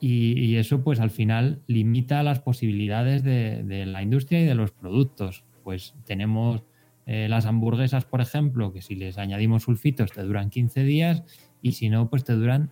y, 0.00 0.56
eso 0.56 0.82
pues 0.82 0.98
al 1.00 1.10
final 1.10 1.62
limita 1.66 2.22
las 2.22 2.40
posibilidades 2.40 3.22
de, 3.22 3.62
de, 3.64 3.84
la 3.86 4.02
industria 4.02 4.40
y 4.40 4.46
de 4.46 4.54
los 4.54 4.70
productos. 4.72 5.44
Pues 5.64 5.94
tenemos 6.04 6.62
Eh, 7.06 7.28
las 7.28 7.44
hamburguesas, 7.46 8.04
por 8.04 8.20
ejemplo, 8.20 8.72
que 8.72 8.82
si 8.82 8.94
les 8.94 9.18
añadimos 9.18 9.64
sulfitos 9.64 10.12
te 10.12 10.22
duran 10.22 10.48
15 10.48 10.84
días 10.84 11.24
y 11.60 11.72
si 11.72 11.88
no, 11.88 12.08
pues 12.08 12.22
te 12.22 12.34
duran 12.34 12.70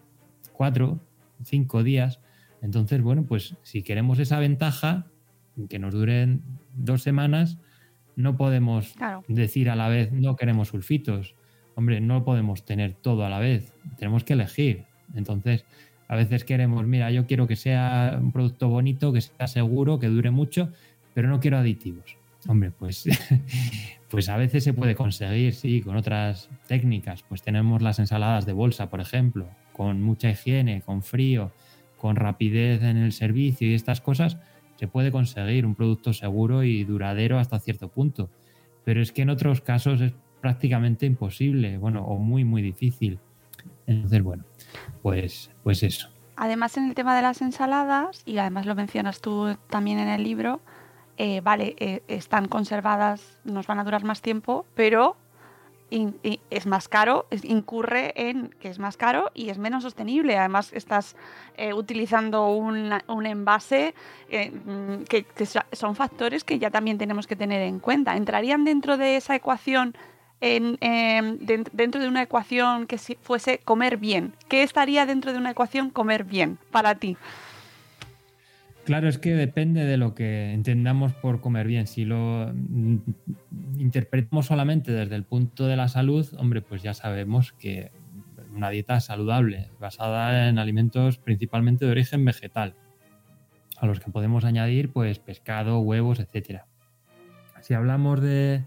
4, 0.53 1.01
5 1.43 1.83
días. 1.83 2.21
Entonces, 2.63 3.03
bueno, 3.03 3.25
pues 3.27 3.57
si 3.63 3.83
queremos 3.83 4.21
esa 4.21 4.39
ventaja, 4.39 5.07
que 5.69 5.79
nos 5.81 5.93
duren 5.93 6.43
dos 6.75 7.03
semanas, 7.03 7.59
no 8.17 8.37
podemos 8.37 8.93
Claro. 8.97 9.25
decir 9.27 9.71
a 9.71 9.77
la 9.77 9.89
vez 9.89 10.13
no 10.13 10.37
queremos 10.37 10.69
sulfitos. 10.69 11.35
Hombre, 11.75 12.01
no 12.01 12.23
podemos 12.23 12.65
tener 12.65 12.93
todo 12.95 13.25
a 13.25 13.31
la 13.31 13.41
vez. 13.41 13.73
Tenemos 13.97 14.23
que 14.23 14.35
elegir. 14.35 14.85
Entonces, 15.15 15.65
a 16.09 16.17
veces 16.17 16.45
queremos, 16.45 16.87
mira, 16.87 17.11
yo 17.11 17.27
quiero 17.27 17.47
que 17.47 17.55
sea 17.55 18.19
un 18.21 18.33
producto 18.33 18.69
bonito, 18.69 19.13
que 19.13 19.21
sea 19.21 19.47
seguro, 19.47 19.99
que 19.99 20.09
dure 20.09 20.31
mucho, 20.31 20.73
pero 21.15 21.29
no 21.29 21.39
quiero 21.39 21.59
aditivos. 21.59 22.17
Hombre, 22.47 22.71
pues, 22.71 23.05
pues 24.11 24.29
a 24.31 24.39
veces 24.39 24.65
se 24.65 24.73
puede 24.73 24.95
conseguir, 24.95 25.55
sí, 25.55 25.83
con 25.83 25.97
otras 25.97 26.49
técnicas. 26.67 27.23
Pues 27.29 27.43
tenemos 27.43 27.83
las 27.83 27.99
ensaladas 27.99 28.47
de 28.47 28.55
bolsa, 28.55 28.89
por 28.89 29.01
ejemplo, 29.01 29.49
con 29.73 30.01
mucha 30.03 30.31
higiene, 30.31 30.81
con 30.81 31.03
frío, 31.03 31.53
con 31.99 32.17
rapidez 32.17 32.83
en 32.83 32.97
el 32.97 33.13
servicio 33.13 33.69
y 33.69 33.75
estas 33.75 34.01
cosas, 34.01 34.39
se 34.77 34.89
puede 34.89 35.11
conseguir 35.11 35.67
un 35.67 35.75
producto 35.75 36.13
seguro 36.13 36.63
y 36.63 36.85
duradero 36.85 37.39
hasta 37.39 37.59
cierto 37.59 37.89
punto. 37.89 38.31
Pero 38.85 39.03
es 39.03 39.13
que 39.13 39.23
en 39.23 39.31
otros 39.31 39.61
casos 39.61 40.01
es 40.01 40.15
prácticamente 40.41 41.05
imposible, 41.05 41.77
bueno, 41.77 42.05
o 42.05 42.17
muy, 42.17 42.45
muy 42.45 42.63
difícil. 42.63 43.19
Entonces, 43.89 44.23
bueno, 44.23 44.45
pues, 45.03 45.51
pues 45.65 45.83
eso. 45.83 46.09
Además, 46.37 46.77
en 46.77 46.85
el 46.89 46.95
tema 46.95 47.17
de 47.17 47.23
las 47.23 47.43
ensaladas, 47.43 48.23
y 48.25 48.39
además 48.39 48.65
lo 48.67 48.77
mencionas 48.77 49.21
tú 49.21 49.57
también 49.69 49.99
en 49.99 50.09
el 50.09 50.23
libro, 50.23 50.61
eh, 51.17 51.41
vale, 51.41 51.75
eh, 51.81 52.03
están 52.07 52.47
conservadas, 52.47 53.41
nos 53.43 53.67
van 53.67 53.81
a 53.81 53.85
durar 53.85 54.05
más 54.05 54.23
tiempo, 54.23 54.65
pero 54.77 55.17
in- 55.91 56.17
es 56.51 56.67
más 56.67 56.87
caro, 56.87 57.27
incurre 57.43 58.13
en 58.15 58.51
que 58.61 58.69
es 58.69 58.79
más 58.79 58.97
caro 58.97 59.31
y 59.35 59.49
es 59.49 59.59
menos 59.59 59.83
sostenible. 59.83 60.37
Además, 60.39 60.71
estás 60.75 61.17
eh, 61.57 61.73
utilizando 61.73 62.51
un, 62.51 62.93
un 63.09 63.27
envase 63.27 63.95
mm, 64.31 65.05
que, 65.09 65.25
que 65.25 65.47
so- 65.47 65.61
son 65.73 65.97
factores 65.97 66.45
que 66.45 66.59
ya 66.61 66.71
también 66.71 66.99
tenemos 66.99 67.27
que 67.27 67.35
tener 67.37 67.63
en 67.63 67.81
cuenta. 67.81 68.17
¿Entrarían 68.17 68.65
dentro 68.65 68.97
de 68.99 69.17
esa 69.17 69.35
ecuación? 69.35 69.97
En, 70.41 70.79
em, 70.81 71.39
den- 71.39 71.65
dentro 71.73 72.01
de 72.01 72.09
una 72.09 72.23
ecuación 72.23 72.87
que 72.87 72.97
fuese 72.99 73.59
comer 73.65 73.97
bien, 73.97 74.35
¿qué 74.49 74.63
estaría 74.63 75.05
dentro 75.05 75.33
de 75.33 75.39
una 75.39 75.51
ecuación 75.51 75.91
comer 75.91 76.25
bien 76.25 76.59
para 76.71 76.95
ti? 76.95 77.17
Claro, 78.85 79.09
es 79.09 79.19
que 79.19 79.35
depende 79.35 79.85
de 79.85 79.97
lo 79.99 80.15
que 80.15 80.53
entendamos 80.53 81.13
por 81.13 81.41
comer 81.41 81.67
bien. 81.67 81.87
Si 81.87 82.05
lo 82.07 82.51
mm, 82.55 82.97
interpretamos 83.79 84.47
solamente 84.47 84.93
desde 84.93 85.15
el 85.17 85.25
punto 85.25 85.67
de 85.67 85.77
la 85.77 85.89
salud, 85.89 86.27
hombre, 86.39 86.63
pues 86.63 86.83
ya 86.83 86.95
sabemos 86.95 87.53
que 87.53 87.91
una 88.55 88.71
dieta 88.71 88.99
saludable, 89.01 89.69
basada 89.79 90.49
en 90.49 90.59
alimentos 90.59 91.19
principalmente 91.19 91.85
de 91.85 91.91
origen 91.91 92.25
vegetal, 92.25 92.75
a 93.77 93.87
los 93.87 94.01
que 94.01 94.11
podemos 94.11 94.45
añadir 94.45 94.91
pues 94.91 95.19
pescado, 95.19 95.81
huevos, 95.81 96.19
etcétera. 96.19 96.65
Si 97.61 97.75
hablamos 97.75 98.21
de 98.23 98.65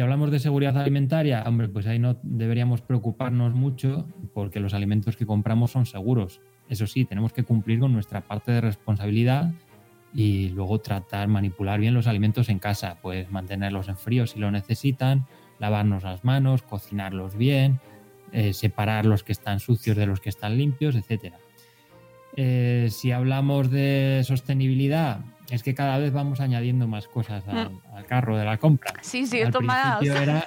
si 0.00 0.02
hablamos 0.02 0.30
de 0.30 0.38
seguridad 0.38 0.78
alimentaria, 0.78 1.44
hombre, 1.46 1.68
pues 1.68 1.86
ahí 1.86 1.98
no 1.98 2.16
deberíamos 2.22 2.80
preocuparnos 2.80 3.52
mucho 3.52 4.08
porque 4.32 4.58
los 4.58 4.72
alimentos 4.72 5.14
que 5.14 5.26
compramos 5.26 5.72
son 5.72 5.84
seguros. 5.84 6.40
Eso 6.70 6.86
sí, 6.86 7.04
tenemos 7.04 7.34
que 7.34 7.42
cumplir 7.42 7.80
con 7.80 7.92
nuestra 7.92 8.22
parte 8.22 8.50
de 8.50 8.62
responsabilidad 8.62 9.52
y 10.14 10.48
luego 10.48 10.78
tratar, 10.78 11.28
manipular 11.28 11.80
bien 11.80 11.92
los 11.92 12.06
alimentos 12.06 12.48
en 12.48 12.58
casa, 12.58 12.96
pues 13.02 13.30
mantenerlos 13.30 13.90
en 13.90 13.98
frío 13.98 14.26
si 14.26 14.38
lo 14.38 14.50
necesitan, 14.50 15.26
lavarnos 15.58 16.02
las 16.02 16.24
manos, 16.24 16.62
cocinarlos 16.62 17.36
bien, 17.36 17.78
eh, 18.32 18.54
separar 18.54 19.04
los 19.04 19.22
que 19.22 19.32
están 19.32 19.60
sucios 19.60 19.98
de 19.98 20.06
los 20.06 20.22
que 20.22 20.30
están 20.30 20.56
limpios, 20.56 20.96
etcétera. 20.96 21.36
Eh, 22.36 22.88
si 22.90 23.12
hablamos 23.12 23.70
de 23.70 24.22
sostenibilidad, 24.24 25.20
es 25.50 25.62
que 25.62 25.74
cada 25.74 25.98
vez 25.98 26.12
vamos 26.12 26.40
añadiendo 26.40 26.86
más 26.88 27.08
cosas 27.08 27.46
al, 27.48 27.70
al 27.92 28.06
carro 28.06 28.36
de 28.38 28.44
la 28.44 28.56
compra. 28.58 28.92
Sí, 29.02 29.26
sí, 29.26 29.40
Al 29.42 29.52
principio 29.52 30.16
era- 30.16 30.44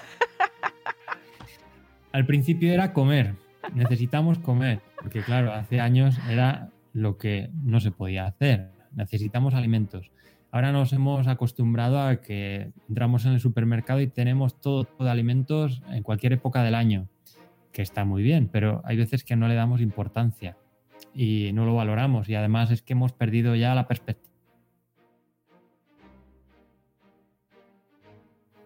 al 2.11 2.25
principio 2.25 2.71
era 2.73 2.93
comer. 2.93 3.35
Necesitamos 3.73 4.37
comer. 4.39 4.79
Porque 5.01 5.21
claro, 5.21 5.51
hace 5.53 5.79
años 5.81 6.17
era 6.29 6.69
lo 6.93 7.17
que 7.17 7.49
no 7.63 7.79
se 7.79 7.91
podía 7.91 8.25
hacer. 8.25 8.69
Necesitamos 8.95 9.53
alimentos. 9.53 10.11
Ahora 10.51 10.71
nos 10.71 10.93
hemos 10.93 11.27
acostumbrado 11.27 11.99
a 11.99 12.17
que 12.17 12.71
entramos 12.87 13.25
en 13.25 13.31
el 13.33 13.39
supermercado 13.39 14.01
y 14.01 14.07
tenemos 14.07 14.61
todo, 14.61 14.83
todo 14.83 15.05
de 15.05 15.11
alimentos 15.11 15.81
en 15.89 16.03
cualquier 16.03 16.33
época 16.33 16.61
del 16.63 16.75
año, 16.75 17.07
que 17.71 17.81
está 17.81 18.05
muy 18.05 18.21
bien, 18.21 18.47
pero 18.51 18.83
hay 18.85 18.95
veces 18.95 19.23
que 19.23 19.35
no 19.35 19.47
le 19.47 19.55
damos 19.55 19.81
importancia 19.81 20.55
y 21.15 21.49
no 21.53 21.65
lo 21.65 21.73
valoramos 21.73 22.29
y 22.29 22.35
además 22.35 22.69
es 22.69 22.83
que 22.83 22.93
hemos 22.93 23.13
perdido 23.13 23.55
ya 23.55 23.73
la 23.73 23.87
perspectiva. 23.87 24.31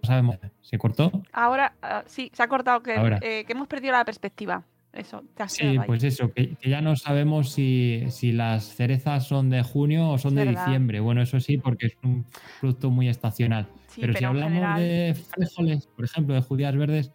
Sabemos, 0.07 0.37
¿se 0.61 0.77
cortó? 0.77 1.11
Ahora, 1.31 1.73
ah, 1.81 2.03
sí, 2.07 2.31
se 2.33 2.41
ha 2.43 2.47
cortado 2.47 2.81
que, 2.81 2.95
eh, 3.21 3.43
que 3.45 3.53
hemos 3.53 3.67
perdido 3.67 3.93
la 3.93 4.03
perspectiva. 4.05 4.63
Eso, 4.93 5.23
te 5.35 5.43
has 5.43 5.51
Sí, 5.53 5.63
ahí. 5.65 5.79
pues 5.85 6.03
eso, 6.03 6.31
que, 6.33 6.55
que 6.55 6.69
ya 6.69 6.81
no 6.81 6.95
sabemos 6.95 7.51
si, 7.51 8.05
si 8.09 8.31
las 8.31 8.75
cerezas 8.75 9.27
son 9.27 9.49
de 9.51 9.61
junio 9.61 10.09
o 10.09 10.17
son 10.17 10.33
de 10.33 10.45
verdad. 10.45 10.65
diciembre. 10.65 10.99
Bueno, 10.99 11.21
eso 11.21 11.39
sí, 11.39 11.57
porque 11.59 11.85
es 11.87 11.93
un 12.03 12.25
producto 12.59 12.89
muy 12.89 13.07
estacional. 13.07 13.67
Sí, 13.87 14.01
pero, 14.01 14.15
si 14.15 14.25
hablamos 14.25 14.53
general- 14.53 14.81
de 14.81 15.15
frijoles, 15.15 15.87
por 15.87 16.05
ejemplo, 16.05 16.33
de 16.33 16.41
judías 16.41 16.75
verdes, 16.75 17.11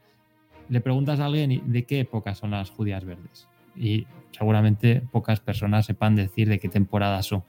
le 0.68 0.80
preguntas 0.80 1.18
a 1.18 1.26
alguien 1.26 1.72
de 1.72 1.84
qué 1.84 2.00
época 2.00 2.34
son 2.36 2.52
las 2.52 2.70
judías 2.70 3.04
verdes. 3.04 3.48
Y 3.74 4.06
seguramente 4.30 5.02
pocas 5.10 5.40
personas 5.40 5.86
sepan 5.86 6.14
decir 6.14 6.48
de 6.48 6.60
qué 6.60 6.68
temporada 6.68 7.22
son. 7.22 7.42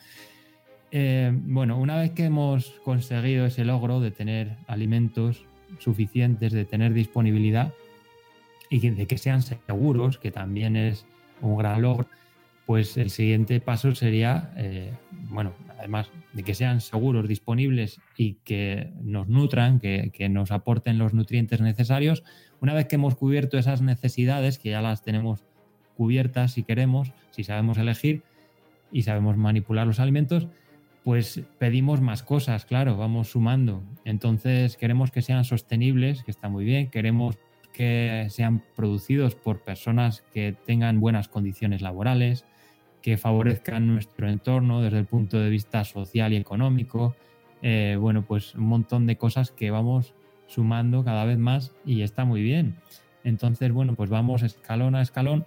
Eh, 0.96 1.32
bueno, 1.34 1.80
una 1.80 1.98
vez 1.98 2.12
que 2.12 2.26
hemos 2.26 2.80
conseguido 2.84 3.48
ese 3.48 3.66
logro 3.66 4.00
de 4.00 4.12
tener 4.12 4.58
alimentos 4.68 5.44
suficientes, 5.80 6.54
de 6.54 6.66
tener 6.66 6.94
disponibilidad 6.94 7.74
y 8.70 8.88
de 8.88 9.08
que 9.08 9.18
sean 9.18 9.42
seguros, 9.42 10.20
que 10.20 10.30
también 10.30 10.76
es 10.76 11.08
un 11.42 11.58
gran 11.58 11.82
logro, 11.82 12.06
pues 12.68 12.96
el 12.98 13.10
siguiente 13.10 13.60
paso 13.60 13.96
sería, 13.96 14.54
eh, 14.56 14.94
bueno, 15.30 15.54
además 15.80 16.12
de 16.32 16.44
que 16.44 16.54
sean 16.54 16.80
seguros, 16.80 17.28
disponibles 17.28 18.00
y 18.16 18.36
que 18.44 18.92
nos 19.02 19.28
nutran, 19.28 19.80
que, 19.80 20.12
que 20.14 20.30
nos 20.30 20.52
aporten 20.52 21.00
los 21.00 21.16
nutrientes 21.16 21.60
necesarios, 21.60 22.24
una 22.62 22.76
vez 22.76 22.86
que 22.86 22.98
hemos 22.98 23.16
cubierto 23.16 23.58
esas 23.58 23.82
necesidades, 23.82 24.60
que 24.60 24.70
ya 24.70 24.82
las 24.84 25.02
tenemos 25.02 25.44
cubiertas 25.98 26.52
si 26.52 26.62
queremos, 26.62 27.14
si 27.32 27.44
sabemos 27.44 27.80
elegir 27.80 28.22
y 28.92 29.02
sabemos 29.02 29.38
manipular 29.38 29.88
los 29.88 30.00
alimentos, 30.00 30.50
pues 31.04 31.42
pedimos 31.60 32.02
más 32.02 32.24
cosas, 32.24 32.66
claro, 32.66 32.98
vamos 32.98 33.30
sumando. 33.30 33.84
Entonces 34.06 34.78
queremos 34.78 35.12
que 35.12 35.22
sean 35.22 35.44
sostenibles, 35.44 36.24
que 36.24 36.32
está 36.32 36.50
muy 36.50 36.64
bien, 36.64 36.90
queremos 36.90 37.38
que 37.74 38.28
sean 38.30 38.64
producidos 38.76 39.36
por 39.36 39.60
personas 39.62 40.24
que 40.34 40.56
tengan 40.66 41.00
buenas 41.00 41.28
condiciones 41.28 41.82
laborales, 41.82 42.46
que 43.02 43.18
favorezcan 43.18 43.88
nuestro 43.88 44.30
entorno 44.30 44.82
desde 44.82 45.00
el 45.00 45.06
punto 45.06 45.40
de 45.40 45.50
vista 45.50 45.84
social 45.84 46.32
y 46.32 46.38
económico. 46.38 47.16
Eh, 47.62 47.98
bueno, 48.00 48.22
pues 48.26 48.56
un 48.56 48.66
montón 48.66 49.08
de 49.08 49.18
cosas 49.18 49.52
que 49.52 49.72
vamos 49.72 50.14
sumando 50.48 51.04
cada 51.04 51.26
vez 51.26 51.38
más 51.38 51.74
y 51.86 52.04
está 52.04 52.24
muy 52.24 52.42
bien. 52.42 52.76
Entonces, 53.24 53.72
bueno, 53.72 53.96
pues 53.96 54.10
vamos 54.10 54.44
escalón 54.44 54.96
a 54.96 55.02
escalón. 55.02 55.46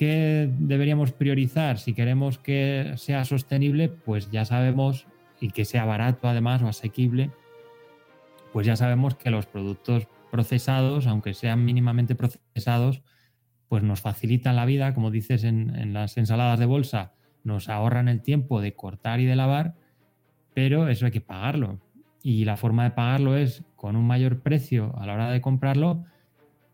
¿Qué 0.00 0.50
deberíamos 0.58 1.12
priorizar? 1.12 1.76
Si 1.76 1.92
queremos 1.92 2.38
que 2.38 2.94
sea 2.96 3.26
sostenible, 3.26 3.90
pues 3.90 4.30
ya 4.30 4.46
sabemos, 4.46 5.06
y 5.42 5.50
que 5.50 5.66
sea 5.66 5.84
barato 5.84 6.26
además 6.26 6.62
o 6.62 6.68
asequible, 6.68 7.30
pues 8.50 8.66
ya 8.66 8.76
sabemos 8.76 9.14
que 9.14 9.28
los 9.28 9.44
productos 9.44 10.08
procesados, 10.30 11.06
aunque 11.06 11.34
sean 11.34 11.66
mínimamente 11.66 12.14
procesados, 12.14 13.02
pues 13.68 13.82
nos 13.82 14.00
facilitan 14.00 14.56
la 14.56 14.64
vida, 14.64 14.94
como 14.94 15.10
dices 15.10 15.44
en, 15.44 15.76
en 15.76 15.92
las 15.92 16.16
ensaladas 16.16 16.58
de 16.58 16.64
bolsa, 16.64 17.12
nos 17.44 17.68
ahorran 17.68 18.08
el 18.08 18.22
tiempo 18.22 18.62
de 18.62 18.74
cortar 18.74 19.20
y 19.20 19.26
de 19.26 19.36
lavar, 19.36 19.74
pero 20.54 20.88
eso 20.88 21.04
hay 21.04 21.12
que 21.12 21.20
pagarlo. 21.20 21.78
Y 22.22 22.46
la 22.46 22.56
forma 22.56 22.84
de 22.84 22.92
pagarlo 22.92 23.36
es 23.36 23.64
con 23.76 23.96
un 23.96 24.06
mayor 24.06 24.40
precio 24.40 24.98
a 24.98 25.04
la 25.04 25.12
hora 25.12 25.30
de 25.30 25.42
comprarlo 25.42 26.06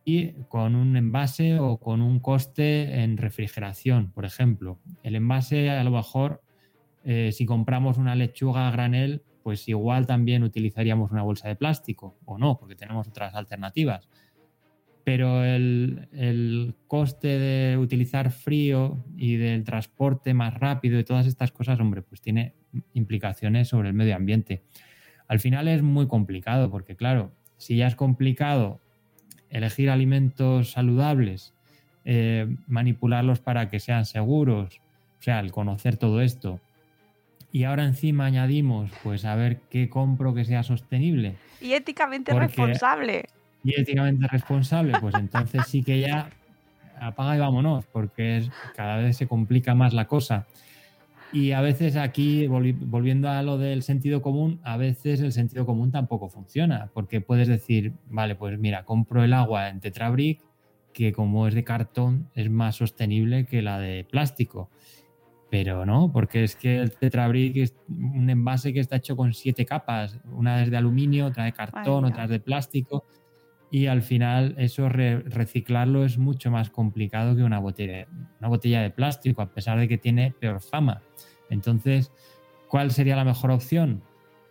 y 0.09 0.35
con 0.49 0.77
un 0.77 0.97
envase 0.97 1.59
o 1.59 1.79
con 1.79 2.01
un 2.01 2.21
coste 2.21 3.03
en 3.03 3.17
refrigeración, 3.17 4.13
por 4.13 4.25
ejemplo. 4.25 4.79
El 5.03 5.17
envase 5.17 5.69
a 5.69 5.83
lo 5.83 5.91
mejor, 5.91 6.45
eh, 7.05 7.33
si 7.33 7.45
compramos 7.45 7.99
una 7.99 8.15
lechuga 8.15 8.69
a 8.69 8.71
granel, 8.71 9.25
pues 9.43 9.67
igual 9.69 10.07
también 10.07 10.45
utilizaríamos 10.45 11.11
una 11.11 11.25
bolsa 11.25 11.49
de 11.49 11.57
plástico 11.57 12.17
o 12.25 12.39
no, 12.39 12.57
porque 12.57 12.77
tenemos 12.77 13.09
otras 13.09 13.35
alternativas. 13.35 14.09
Pero 15.03 15.45
el, 15.45 16.09
el 16.13 16.77
coste 16.87 17.41
de 17.41 17.77
utilizar 17.77 18.31
frío 18.31 19.05
y 19.17 19.35
del 19.35 19.65
transporte 19.65 20.35
más 20.35 20.55
rápido 20.55 21.01
y 21.01 21.05
todas 21.05 21.27
estas 21.27 21.51
cosas, 21.51 21.81
hombre, 21.81 22.03
pues 22.03 22.21
tiene 22.21 22.55
implicaciones 22.95 23.67
sobre 23.67 23.89
el 23.89 23.95
medio 23.95 24.15
ambiente. 24.15 24.63
Al 25.27 25.41
final 25.41 25.67
es 25.67 25.83
muy 25.83 26.07
complicado 26.07 26.71
porque, 26.71 26.95
claro, 26.95 27.33
si 27.57 27.77
ya 27.77 27.89
es 27.89 27.97
complicado 27.97 28.86
elegir 29.57 29.91
alimentos 29.91 30.73
saludables, 30.73 31.53
eh, 32.05 32.55
manipularlos 32.67 33.41
para 33.41 33.69
que 33.69 33.81
sean 33.81 34.05
seguros, 34.05 34.81
o 35.19 35.23
sea, 35.23 35.41
el 35.41 35.51
conocer 35.51 35.97
todo 35.97 36.21
esto. 36.21 36.61
Y 37.53 37.65
ahora 37.65 37.85
encima 37.85 38.27
añadimos, 38.27 38.91
pues 39.03 39.25
a 39.25 39.35
ver 39.35 39.61
qué 39.71 39.89
compro 39.89 40.35
que 40.35 40.45
sea 40.45 40.63
sostenible. 40.63 41.37
Y 41.61 41.73
éticamente 41.73 42.33
Porque- 42.33 42.49
responsable. 42.49 43.25
Y 43.65 43.81
éticamente 43.81 44.27
responsable, 44.29 44.93
pues 45.01 45.15
entonces 45.19 45.63
sí 45.67 45.83
que 45.83 46.01
ya 46.01 46.31
apaga 47.01 47.37
y 47.37 47.39
vámonos, 47.41 47.85
porque 47.87 48.39
es, 48.39 48.51
cada 48.75 48.99
vez 48.99 49.17
se 49.17 49.27
complica 49.27 49.75
más 49.75 49.95
la 49.95 50.07
cosa. 50.07 50.47
Y 51.33 51.53
a 51.53 51.61
veces 51.61 51.97
aquí, 51.97 52.47
volvi- 52.47 52.79
volviendo 52.79 53.29
a 53.29 53.43
lo 53.43 53.59
del 53.59 53.83
sentido 53.83 54.23
común, 54.23 54.61
a 54.63 54.77
veces 54.77 55.21
el 55.21 55.33
sentido 55.33 55.67
común 55.67 55.91
tampoco 55.91 56.29
funciona, 56.29 56.91
porque 56.95 57.21
puedes 57.21 57.49
decir, 57.49 57.93
vale, 58.09 58.37
pues 58.37 58.59
mira, 58.59 58.85
compro 58.85 59.25
el 59.25 59.33
agua 59.33 59.69
en 59.69 59.81
Tetrabric, 59.81 60.41
que 60.93 61.13
como 61.13 61.47
es 61.47 61.55
de 61.55 61.65
cartón 61.65 62.31
es 62.35 62.49
más 62.49 62.77
sostenible 62.77 63.45
que 63.45 63.61
la 63.61 63.79
de 63.79 64.05
plástico. 64.05 64.71
Pero 65.51 65.85
no, 65.85 66.11
porque 66.13 66.43
es 66.45 66.57
que 66.57 66.79
el 66.79 66.93
Tetrabric 66.93 67.57
es 67.57 67.75
un 67.89 68.29
envase 68.31 68.73
que 68.73 68.81
está 68.81 68.97
hecho 68.97 69.15
con 69.17 69.33
siete 69.35 69.65
capas, 69.67 70.19
una 70.33 70.63
es 70.63 70.71
de 70.71 70.77
aluminio, 70.77 71.27
otra 71.27 71.45
de 71.45 71.53
cartón, 71.53 72.05
otra 72.07 72.25
es 72.25 72.31
de 72.31 72.41
plástico, 72.41 73.05
y 73.71 73.87
al 73.87 74.03
final 74.03 74.55
eso 74.59 74.89
re- 74.89 75.21
reciclarlo 75.21 76.05
es 76.05 76.19
mucho 76.19 76.51
más 76.51 76.71
complicado 76.71 77.35
que 77.37 77.43
una 77.43 77.59
botella, 77.59 78.07
una 78.41 78.49
botella 78.49 78.81
de 78.83 78.91
plástico, 78.91 79.43
a 79.43 79.47
pesar 79.51 79.79
de 79.79 79.89
que 79.89 79.99
tiene 79.99 80.33
peor 80.39 80.61
fama. 80.61 81.03
Entonces, 81.51 82.13
¿cuál 82.69 82.91
sería 82.91 83.17
la 83.17 83.25
mejor 83.25 83.51
opción? 83.51 84.03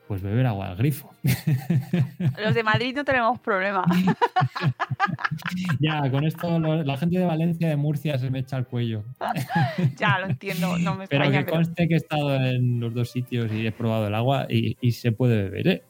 Pues 0.08 0.22
beber 0.22 0.46
agua 0.46 0.68
al 0.68 0.76
grifo. 0.78 1.10
Los 2.44 2.54
de 2.54 2.62
Madrid 2.64 2.94
no 2.96 3.04
tenemos 3.04 3.40
problema. 3.40 3.84
ya, 5.80 6.12
con 6.12 6.24
esto 6.26 6.60
lo- 6.60 6.84
la 6.84 6.96
gente 6.98 7.18
de 7.18 7.26
Valencia, 7.26 7.68
de 7.70 7.76
Murcia, 7.76 8.20
se 8.20 8.30
me 8.30 8.40
echa 8.40 8.58
el 8.58 8.66
cuello. 8.68 9.04
ya 9.98 10.20
lo 10.20 10.28
entiendo, 10.28 10.78
no 10.78 10.94
me 10.96 11.08
Pero 11.08 11.24
extraña. 11.24 11.40
que 11.40 11.46
pero- 11.52 11.58
conste 11.64 11.88
que 11.88 11.94
he 11.96 11.98
estado 11.98 12.36
en 12.36 12.80
los 12.80 12.94
dos 12.94 13.10
sitios 13.10 13.52
y 13.52 13.66
he 13.66 13.72
probado 13.72 14.06
el 14.08 14.14
agua 14.14 14.46
y, 14.48 14.78
y 14.80 14.92
se 14.92 15.12
puede 15.12 15.50
beber, 15.50 15.68
¿eh? 15.68 15.84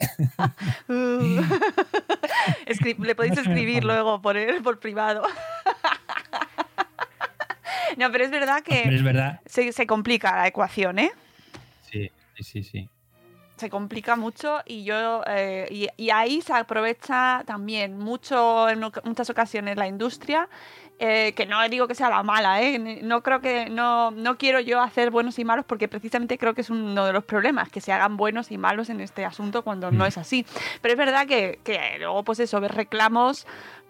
Escri- 2.65 2.97
Le 2.97 3.15
podéis 3.15 3.37
escribir 3.37 3.83
luego 3.83 4.21
por, 4.21 4.37
el- 4.37 4.61
por 4.61 4.79
privado. 4.79 5.23
no, 7.97 8.11
pero 8.11 8.25
es 8.25 8.31
verdad 8.31 8.61
que 8.63 8.93
es 8.93 9.03
verdad. 9.03 9.39
se, 9.45 9.71
se 9.71 9.87
complica 9.87 10.35
la 10.35 10.47
ecuación, 10.47 10.99
¿eh? 10.99 11.11
Sí, 11.89 12.11
sí, 12.39 12.63
sí. 12.63 12.89
Se 13.57 13.69
complica 13.69 14.17
mucho 14.17 14.61
y 14.65 14.83
yo 14.83 15.21
eh, 15.27 15.65
y, 15.71 15.87
y 15.95 16.09
ahí 16.09 16.41
se 16.41 16.51
aprovecha 16.53 17.41
también 17.45 17.97
mucho 17.97 18.67
en 18.67 18.81
muchas 19.05 19.29
ocasiones 19.29 19.77
la 19.77 19.87
industria 19.87 20.49
eh, 20.99 21.33
que 21.35 21.45
no 21.45 21.61
digo 21.67 21.87
que 21.87 21.95
sea 21.95 22.09
la 22.09 22.23
mala, 22.23 22.61
¿eh? 22.61 22.79
No 23.03 23.21
creo 23.21 23.41
que 23.41 23.69
no, 23.69 24.11
no 24.11 24.37
quiero 24.37 24.59
yo 24.61 24.81
hacer 24.81 25.11
buenos 25.11 25.37
y 25.39 25.43
malos 25.45 25.65
porque 25.67 25.87
precisamente 25.89 26.37
creo 26.37 26.53
que 26.53 26.61
es 26.61 26.69
uno 26.69 27.05
de 27.05 27.11
los 27.13 27.23
problemas 27.25 27.69
que 27.69 27.81
se 27.81 27.91
hagan 27.91 28.15
buenos 28.15 28.49
y 28.51 28.57
malos 28.57 28.89
en 28.89 29.01
este 29.01 29.25
asunto 29.25 29.61
cuando 29.63 29.91
no 29.91 30.05
Mm. 30.05 30.07
es 30.07 30.17
así. 30.17 30.45
Pero 30.81 30.93
es 30.93 30.97
verdad 30.97 31.27
que, 31.27 31.59
que 31.63 31.95
luego 31.99 32.23
pues 32.23 32.39
eso 32.39 32.61
ves 32.61 32.71
reclamos 32.71 33.45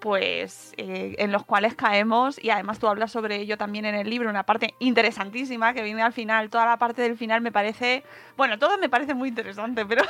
pues 0.06 0.72
eh, 0.78 1.16
en 1.18 1.32
los 1.32 1.46
cuales 1.46 1.74
caemos 1.74 2.38
y 2.40 2.52
además 2.52 2.78
tú 2.78 2.88
hablas 2.88 3.12
sobre 3.12 3.38
ello 3.38 3.58
también 3.58 3.86
en 3.86 3.96
el 3.96 4.08
libro, 4.08 4.30
una 4.30 4.44
parte 4.44 4.76
interesantísima 4.78 5.74
que 5.74 5.82
viene 5.82 6.04
al 6.04 6.14
final, 6.14 6.52
toda 6.52 6.68
la 6.68 6.78
parte 6.78 7.02
del 7.02 7.18
final 7.18 7.42
me 7.42 7.52
parece, 7.52 8.04
bueno, 8.38 8.60
todo 8.60 8.78
me 8.78 8.88
parece 8.88 9.16
muy 9.16 9.30
interesante, 9.30 9.84
pero 9.84 10.04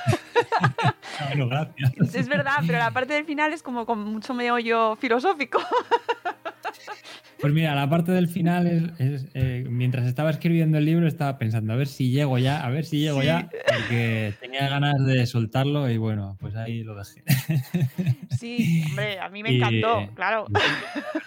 Bueno, 1.29 1.47
gracias. 1.47 2.13
es 2.13 2.27
verdad, 2.27 2.57
pero 2.67 2.77
la 2.77 2.91
parte 2.91 3.13
del 3.13 3.23
final 3.23 3.53
es 3.53 3.63
como 3.63 3.85
con 3.85 3.99
mucho 3.99 4.33
meollo 4.33 4.97
filosófico. 4.97 5.61
Pues 7.45 7.53
mira, 7.53 7.75
la 7.75 7.87
parte 7.87 8.11
del 8.11 8.27
final 8.27 8.65
es, 8.65 8.83
es, 8.99 9.27
eh, 9.35 9.67
mientras 9.69 10.07
estaba 10.07 10.31
escribiendo 10.31 10.79
el 10.79 10.85
libro 10.85 11.05
estaba 11.07 11.37
pensando 11.37 11.73
a 11.73 11.75
ver 11.75 11.85
si 11.85 12.09
llego 12.09 12.39
ya, 12.39 12.65
a 12.65 12.71
ver 12.71 12.85
si 12.85 12.97
llego 13.01 13.19
Sí. 13.21 13.27
ya, 13.27 13.47
porque 13.67 14.33
tenía 14.41 14.67
ganas 14.67 15.05
de 15.05 15.27
soltarlo 15.27 15.87
y 15.87 15.97
bueno, 15.97 16.37
pues 16.39 16.55
ahí 16.55 16.81
lo 16.81 16.95
dejé. 16.95 17.21
Sí, 18.39 18.81
hombre, 18.89 19.19
a 19.19 19.29
mí 19.29 19.43
me 19.43 19.57
encantó, 19.57 20.11
claro. 20.15 20.47
La 20.49 20.59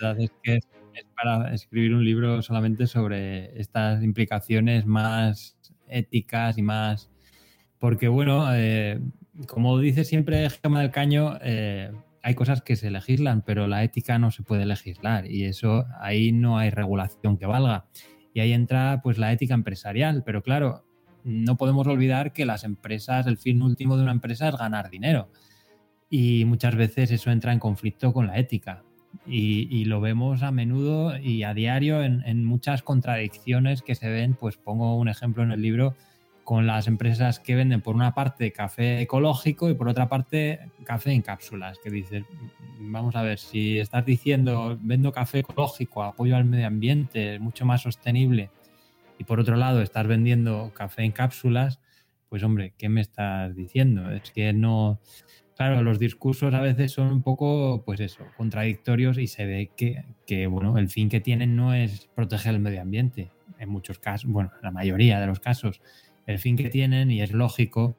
verdad 0.09 0.21
es 0.21 0.33
que 0.43 0.57
es, 0.57 0.69
es 0.93 1.07
para 1.15 1.55
escribir 1.55 1.95
un 1.95 2.05
libro 2.05 2.43
solamente 2.43 2.89
sobre 2.89 3.57
estas 3.57 4.03
implicaciones 4.03 4.87
más 4.87 5.57
éticas 5.87 6.59
y 6.59 6.63
más... 6.63 7.11
Porque 7.79 8.09
bueno, 8.09 8.53
eh, 8.57 8.99
como 9.47 9.79
dice 9.79 10.03
siempre 10.03 10.51
Gemma 10.51 10.81
del 10.81 10.91
Caño, 10.91 11.39
eh, 11.43 11.93
hay 12.23 12.35
cosas 12.35 12.63
que 12.63 12.77
se 12.77 12.91
legislan, 12.91 13.43
pero 13.43 13.67
la 13.67 13.85
ética 13.85 14.19
no 14.19 14.31
se 14.31 14.43
puede 14.43 14.67
legislar 14.67 15.31
y 15.31 15.45
eso 15.45 15.87
ahí 16.01 16.33
no 16.33 16.59
hay 16.59 16.71
regulación 16.71 17.37
que 17.37 17.47
valga. 17.47 17.87
Y 18.35 18.41
ahí 18.41 18.53
entra 18.53 19.01
pues 19.03 19.19
la 19.19 19.33
ética 19.33 19.55
empresarial, 19.55 20.23
pero 20.25 20.43
claro, 20.43 20.85
no 21.25 21.57
podemos 21.57 21.87
olvidar 21.87 22.33
que 22.33 22.47
las 22.47 22.65
empresas, 22.65 23.27
el 23.27 23.39
fin 23.39 23.63
último 23.63 23.97
de 23.97 24.03
una 24.03 24.13
empresa 24.13 24.49
es 24.49 24.57
ganar 24.57 24.91
dinero 24.91 25.31
y 26.11 26.45
muchas 26.45 26.75
veces 26.75 27.11
eso 27.11 27.31
entra 27.31 27.53
en 27.53 27.59
conflicto 27.59 28.13
con 28.13 28.27
la 28.27 28.39
ética. 28.39 28.83
Y, 29.27 29.87
lo 29.87 30.01
vemos 30.01 30.43
a 30.43 30.53
menudo 30.53 31.17
y 31.19 31.43
a 31.43 31.55
diario 31.55 32.03
en, 32.03 32.23
en 32.27 32.45
muchas 32.45 32.83
contradicciones 32.83 33.83
que 33.83 33.95
se 33.95 34.09
ven, 34.11 34.35
pues 34.35 34.59
pongo 34.59 34.97
un 34.97 35.09
ejemplo 35.09 35.43
en 35.43 35.51
el 35.51 35.63
libro, 35.63 35.95
con 36.49 36.67
las 36.67 36.87
empresas 36.87 37.41
que 37.41 37.55
venden 37.55 37.83
por 37.83 37.95
una 37.95 38.15
parte 38.15 38.53
café 38.53 39.03
ecológico 39.03 39.69
y 39.69 39.75
por 39.75 39.87
otra 39.87 40.09
parte 40.09 40.61
café 40.83 41.13
en 41.13 41.21
cápsulas, 41.21 41.79
que 41.79 41.91
dices, 41.91 42.25
vamos 42.81 43.17
a 43.17 43.23
ver, 43.23 43.39
si 43.39 43.79
estás 43.79 44.07
diciendo 44.07 44.79
vendo 44.81 45.13
café 45.13 45.41
ecológico, 45.41 46.03
apoyo 46.03 46.37
al 46.37 46.47
medio 46.47 46.67
ambiente, 46.67 47.35
es 47.35 47.41
mucho 47.43 47.67
más 47.67 47.83
sostenible, 47.83 48.49
y 49.19 49.25
por 49.25 49.41
otro 49.41 49.57
lado 49.57 49.83
estás 49.83 50.07
vendiendo 50.07 50.73
café 50.75 51.03
en 51.03 51.13
cápsulas, 51.13 51.81
pues 52.31 52.43
hombre, 52.43 52.73
¿qué 52.79 52.89
me 52.89 53.03
estás 53.03 53.55
diciendo? 53.55 54.11
Es 54.11 54.31
que 54.31 54.55
no... 54.55 55.01
Claro, 55.55 55.83
los 55.83 55.99
discursos 55.99 56.55
a 56.55 56.63
veces 56.63 56.93
son 56.93 57.09
un 57.09 57.23
poco, 57.23 57.83
pues 57.85 58.01
eso, 58.01 58.25
contradictorios 58.39 59.19
y 59.19 59.27
se 59.27 59.45
ve 59.45 59.71
que, 59.77 60.03
que, 60.25 60.47
bueno, 60.47 60.79
el 60.79 60.89
fin 60.89 61.11
que 61.11 61.21
tienen 61.21 61.57
no 61.57 61.75
es 61.75 62.09
proteger 62.15 62.55
el 62.55 62.61
medio 62.61 62.81
ambiente. 62.81 63.33
En 63.59 63.69
muchos 63.69 63.99
casos, 63.99 64.31
bueno, 64.31 64.53
en 64.55 64.63
la 64.63 64.71
mayoría 64.71 65.21
de 65.21 65.27
los 65.27 65.41
casos, 65.41 65.83
el 66.29 66.39
fin 66.39 66.57
que 66.57 66.69
tienen, 66.69 67.11
y 67.11 67.23
es 67.23 67.33
lógico, 67.33 67.97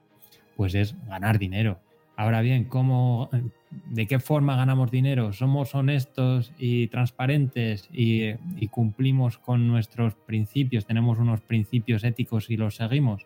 pues 0.56 0.76
es 0.76 0.96
ganar 1.08 1.40
dinero. 1.40 1.80
Ahora 2.16 2.42
bien, 2.42 2.66
¿cómo, 2.66 3.28
¿de 3.72 4.06
qué 4.06 4.20
forma 4.20 4.56
ganamos 4.56 4.92
dinero? 4.92 5.34
¿Somos 5.34 5.74
honestos 5.74 6.54
y 6.60 6.88
transparentes 6.88 7.90
y, 7.92 8.36
cumplimos 8.68 9.40
con 9.40 9.68
nuestros 9.68 10.14
principios? 10.14 10.86
¿Tenemos 10.86 11.18
unos 11.18 11.42
principios 11.42 12.04
éticos 12.04 12.52
y 12.52 12.58
los 12.58 12.76
seguimos? 12.76 13.26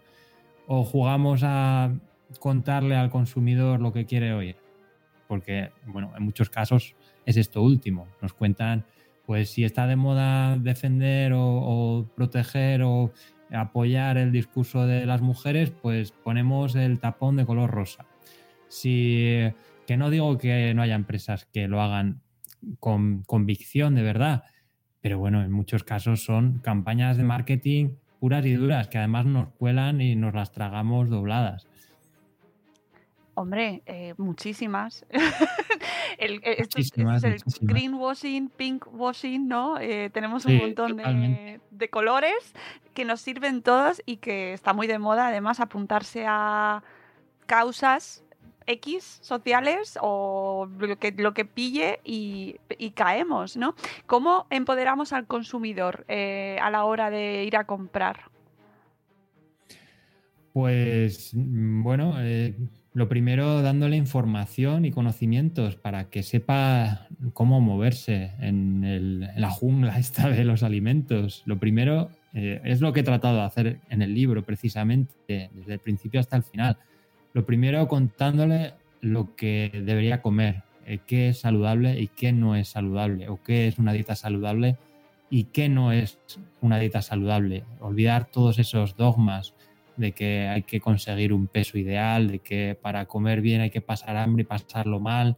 ¿O 0.68 0.86
jugamos 0.86 1.42
a 1.44 1.92
contarle 2.40 2.96
al 2.96 3.10
consumidor 3.10 3.82
lo 3.82 3.92
que 3.92 4.06
quiere 4.06 4.32
oír? 4.32 4.56
Porque, 5.28 5.72
bueno, 5.86 6.14
en 6.16 6.24
muchos 6.24 6.50
casos 6.50 6.96
es 7.26 7.36
esto 7.36 7.62
último. 7.62 8.08
Nos 8.22 8.34
cuentan, 8.34 8.86
pues 9.26 9.50
si 9.50 9.66
está 9.66 9.86
de 9.86 9.98
moda 9.98 10.56
defender 10.58 11.34
o 11.36 12.08
proteger 12.16 12.84
o 12.84 13.12
apoyar 13.54 14.18
el 14.18 14.32
discurso 14.32 14.86
de 14.86 15.06
las 15.06 15.22
mujeres, 15.22 15.72
pues 15.72 16.12
ponemos 16.12 16.76
el 16.76 17.00
tapón 17.00 17.38
de 17.38 17.46
color 17.46 17.72
rosa. 17.72 18.06
Si, 18.68 19.40
que 19.86 19.98
no 19.98 20.10
digo 20.10 20.38
que 20.38 20.74
no 20.74 20.82
haya 20.82 20.96
empresas 20.96 21.46
que 21.46 21.68
lo 21.68 21.82
hagan 21.82 22.22
con 22.80 23.24
convicción 23.24 23.96
de 23.96 24.04
verdad, 24.04 24.44
pero 25.02 25.20
bueno, 25.20 25.44
en 25.44 25.52
muchos 25.52 25.84
casos 25.84 26.24
son 26.24 26.60
campañas 26.60 27.18
de 27.18 27.24
marketing 27.24 27.96
puras 28.20 28.46
y 28.46 28.54
duras 28.54 28.88
que 28.88 28.98
además 28.98 29.26
nos 29.26 29.50
cuelan 29.50 30.00
y 30.00 30.16
nos 30.16 30.34
las 30.34 30.54
tragamos 30.54 31.10
dobladas. 31.10 31.68
Hombre, 33.36 33.82
eh, 33.88 34.14
muchísimas. 34.18 35.06
el, 36.20 36.36
eh, 36.44 36.56
esto 36.60 36.78
es- 36.80 36.92
Muchísimas, 36.92 37.24
es 37.24 37.44
el 37.62 37.68
greenwashing, 37.68 38.50
pinkwashing, 38.50 39.48
¿no? 39.48 39.80
Eh, 39.80 40.10
tenemos 40.14 40.46
un 40.46 40.52
Sí, 40.52 40.58
montón 40.60 40.98
de, 40.98 41.60
colores 41.90 42.54
que 42.94 43.06
nos 43.06 43.22
sirven 43.22 43.62
todos 43.64 44.02
y 44.06 44.18
que 44.18 44.54
está 44.54 44.74
muy 44.74 44.88
de 44.88 45.00
moda 45.00 45.28
además 45.28 45.60
apuntarse 45.60 46.26
a 46.28 46.84
causas 47.48 48.24
X 48.66 49.20
sociales 49.22 49.98
o 50.02 50.70
lo 50.80 50.98
que, 50.98 51.12
lo 51.12 51.34
que 51.34 51.44
pille 51.44 52.00
y, 52.06 52.56
y 52.78 52.92
caemos, 52.92 53.58
¿no? 53.58 53.76
¿Cómo 54.06 54.46
empoderamos 54.50 55.12
al 55.12 55.26
consumidor 55.28 56.06
eh, 56.08 56.58
a 56.62 56.70
la 56.70 56.86
hora 56.86 57.10
de 57.10 57.44
ir 57.44 57.58
a 57.58 57.66
comprar? 57.66 58.22
Pues 60.54 61.32
mm, 61.34 61.84
bueno, 61.84 62.14
eh, 62.20 62.56
lo 62.94 63.10
primero 63.10 63.64
dándole 63.64 63.98
información 63.98 64.86
y 64.86 64.92
conocimientos 64.92 65.76
para 65.76 66.10
que 66.10 66.22
sepa 66.22 67.08
cómo 67.34 67.60
moverse 67.60 68.34
en, 68.40 69.28
la 69.36 69.50
jungla 69.50 69.98
esta 70.00 70.30
de 70.30 70.46
los 70.46 70.62
alimentos. 70.64 71.42
Lo 71.46 71.58
primero 71.58 72.10
eh, 72.34 72.62
es 72.64 72.82
lo 72.82 72.94
que 72.94 73.00
he 73.00 73.04
tratado 73.04 73.38
de 73.38 73.44
hacer 73.44 73.80
en 73.90 74.02
el 74.02 74.14
libro 74.14 74.44
precisamente, 74.44 75.50
desde 75.54 75.74
el 75.74 75.80
principio 75.80 76.20
hasta 76.20 76.38
el 76.38 76.44
final. 76.44 76.78
Lo 77.34 77.46
primero 77.46 77.88
contándole 77.88 78.74
lo 79.02 79.36
que 79.36 79.72
debería 79.86 80.22
comer, 80.22 80.62
eh, 80.86 81.00
qué 81.06 81.30
es 81.30 81.40
saludable 81.40 82.00
y 82.00 82.08
qué 82.08 82.32
no 82.32 82.56
es 82.56 82.70
saludable, 82.70 83.28
o 83.28 83.42
qué 83.42 83.68
es 83.68 83.80
una 83.80 83.94
dieta 83.94 84.16
saludable 84.16 84.78
y 85.32 85.46
qué 85.46 85.68
no 85.68 85.92
es 85.92 86.20
una 86.62 86.78
dieta 86.78 87.02
saludable. 87.02 87.64
Olvidar 87.80 88.26
todos 88.26 88.60
esos 88.60 88.96
dogmas 88.96 89.56
de 89.98 90.12
que 90.12 90.48
hay 90.48 90.64
que 90.64 90.80
conseguir 90.80 91.34
un 91.34 91.48
peso 91.48 91.78
ideal, 91.78 92.28
de 92.28 92.40
que 92.40 92.78
para 92.82 93.06
comer 93.06 93.42
bien 93.42 93.62
hay 93.62 93.70
que 93.70 93.82
pasar 93.82 94.18
hambre 94.18 94.42
y 94.42 94.46
pasarlo 94.46 95.00
mal, 95.00 95.38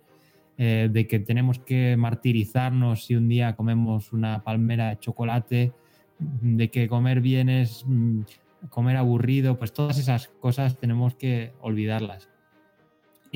eh, 0.58 0.90
de 0.92 1.08
que 1.08 1.20
tenemos 1.20 1.60
que 1.60 1.98
martirizarnos 1.98 3.06
si 3.06 3.16
un 3.16 3.28
día 3.28 3.56
comemos 3.56 4.14
una 4.14 4.44
palmera 4.44 4.90
de 4.90 5.00
chocolate, 5.00 5.74
de 6.20 6.72
que 6.72 6.88
comer 6.88 7.20
bien 7.20 7.50
es 7.50 7.84
mm, 7.86 8.22
comer 8.70 8.98
aburrido, 8.98 9.58
pues 9.58 9.74
todas 9.74 9.98
esas 9.98 10.28
cosas 10.28 10.78
tenemos 10.78 11.16
que 11.16 11.54
olvidarlas. 11.62 12.30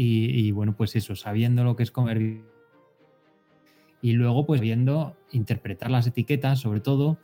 Y, 0.02 0.52
bueno, 0.52 0.78
pues 0.78 0.96
eso, 0.96 1.14
sabiendo 1.18 1.66
lo 1.66 1.76
que 1.76 1.84
es 1.84 1.92
comer 1.92 2.20
bien. 2.20 2.46
Y 4.02 4.14
luego, 4.14 4.46
pues 4.46 4.62
viendo, 4.62 5.18
interpretar 5.34 5.92
las 5.92 6.08
etiquetas, 6.08 6.60
sobre 6.60 6.80
todo, 6.80 7.18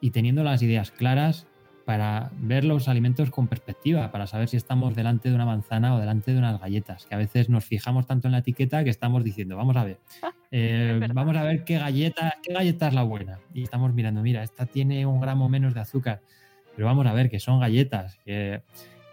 y 0.00 0.10
teniendo 0.12 0.44
las 0.44 0.62
ideas 0.62 0.92
claras 0.92 1.48
para 1.90 2.30
ver 2.38 2.64
los 2.64 2.86
alimentos 2.86 3.30
con 3.30 3.48
perspectiva, 3.48 4.12
para 4.12 4.28
saber 4.28 4.48
si 4.48 4.56
estamos 4.56 4.94
delante 4.94 5.28
de 5.28 5.34
una 5.34 5.44
manzana 5.44 5.92
o 5.96 5.98
delante 5.98 6.30
de 6.30 6.38
unas 6.38 6.60
galletas, 6.60 7.04
que 7.04 7.16
a 7.16 7.18
veces 7.18 7.48
nos 7.48 7.64
fijamos 7.64 8.06
tanto 8.06 8.28
en 8.28 8.32
la 8.32 8.38
etiqueta 8.38 8.84
que 8.84 8.90
estamos 8.90 9.24
diciendo, 9.24 9.56
vamos 9.56 9.76
a 9.76 9.82
ver, 9.82 9.98
eh, 10.52 11.00
vamos 11.12 11.36
a 11.36 11.42
ver 11.42 11.64
qué 11.64 11.78
galleta, 11.80 12.34
qué 12.44 12.52
galleta 12.52 12.86
es 12.86 12.94
la 12.94 13.02
buena. 13.02 13.40
Y 13.52 13.64
estamos 13.64 13.92
mirando, 13.92 14.22
mira, 14.22 14.44
esta 14.44 14.66
tiene 14.66 15.04
un 15.04 15.20
gramo 15.20 15.48
menos 15.48 15.74
de 15.74 15.80
azúcar, 15.80 16.20
pero 16.76 16.86
vamos 16.86 17.04
a 17.08 17.12
ver 17.12 17.28
que 17.28 17.40
son 17.40 17.58
galletas, 17.58 18.20
que... 18.24 18.62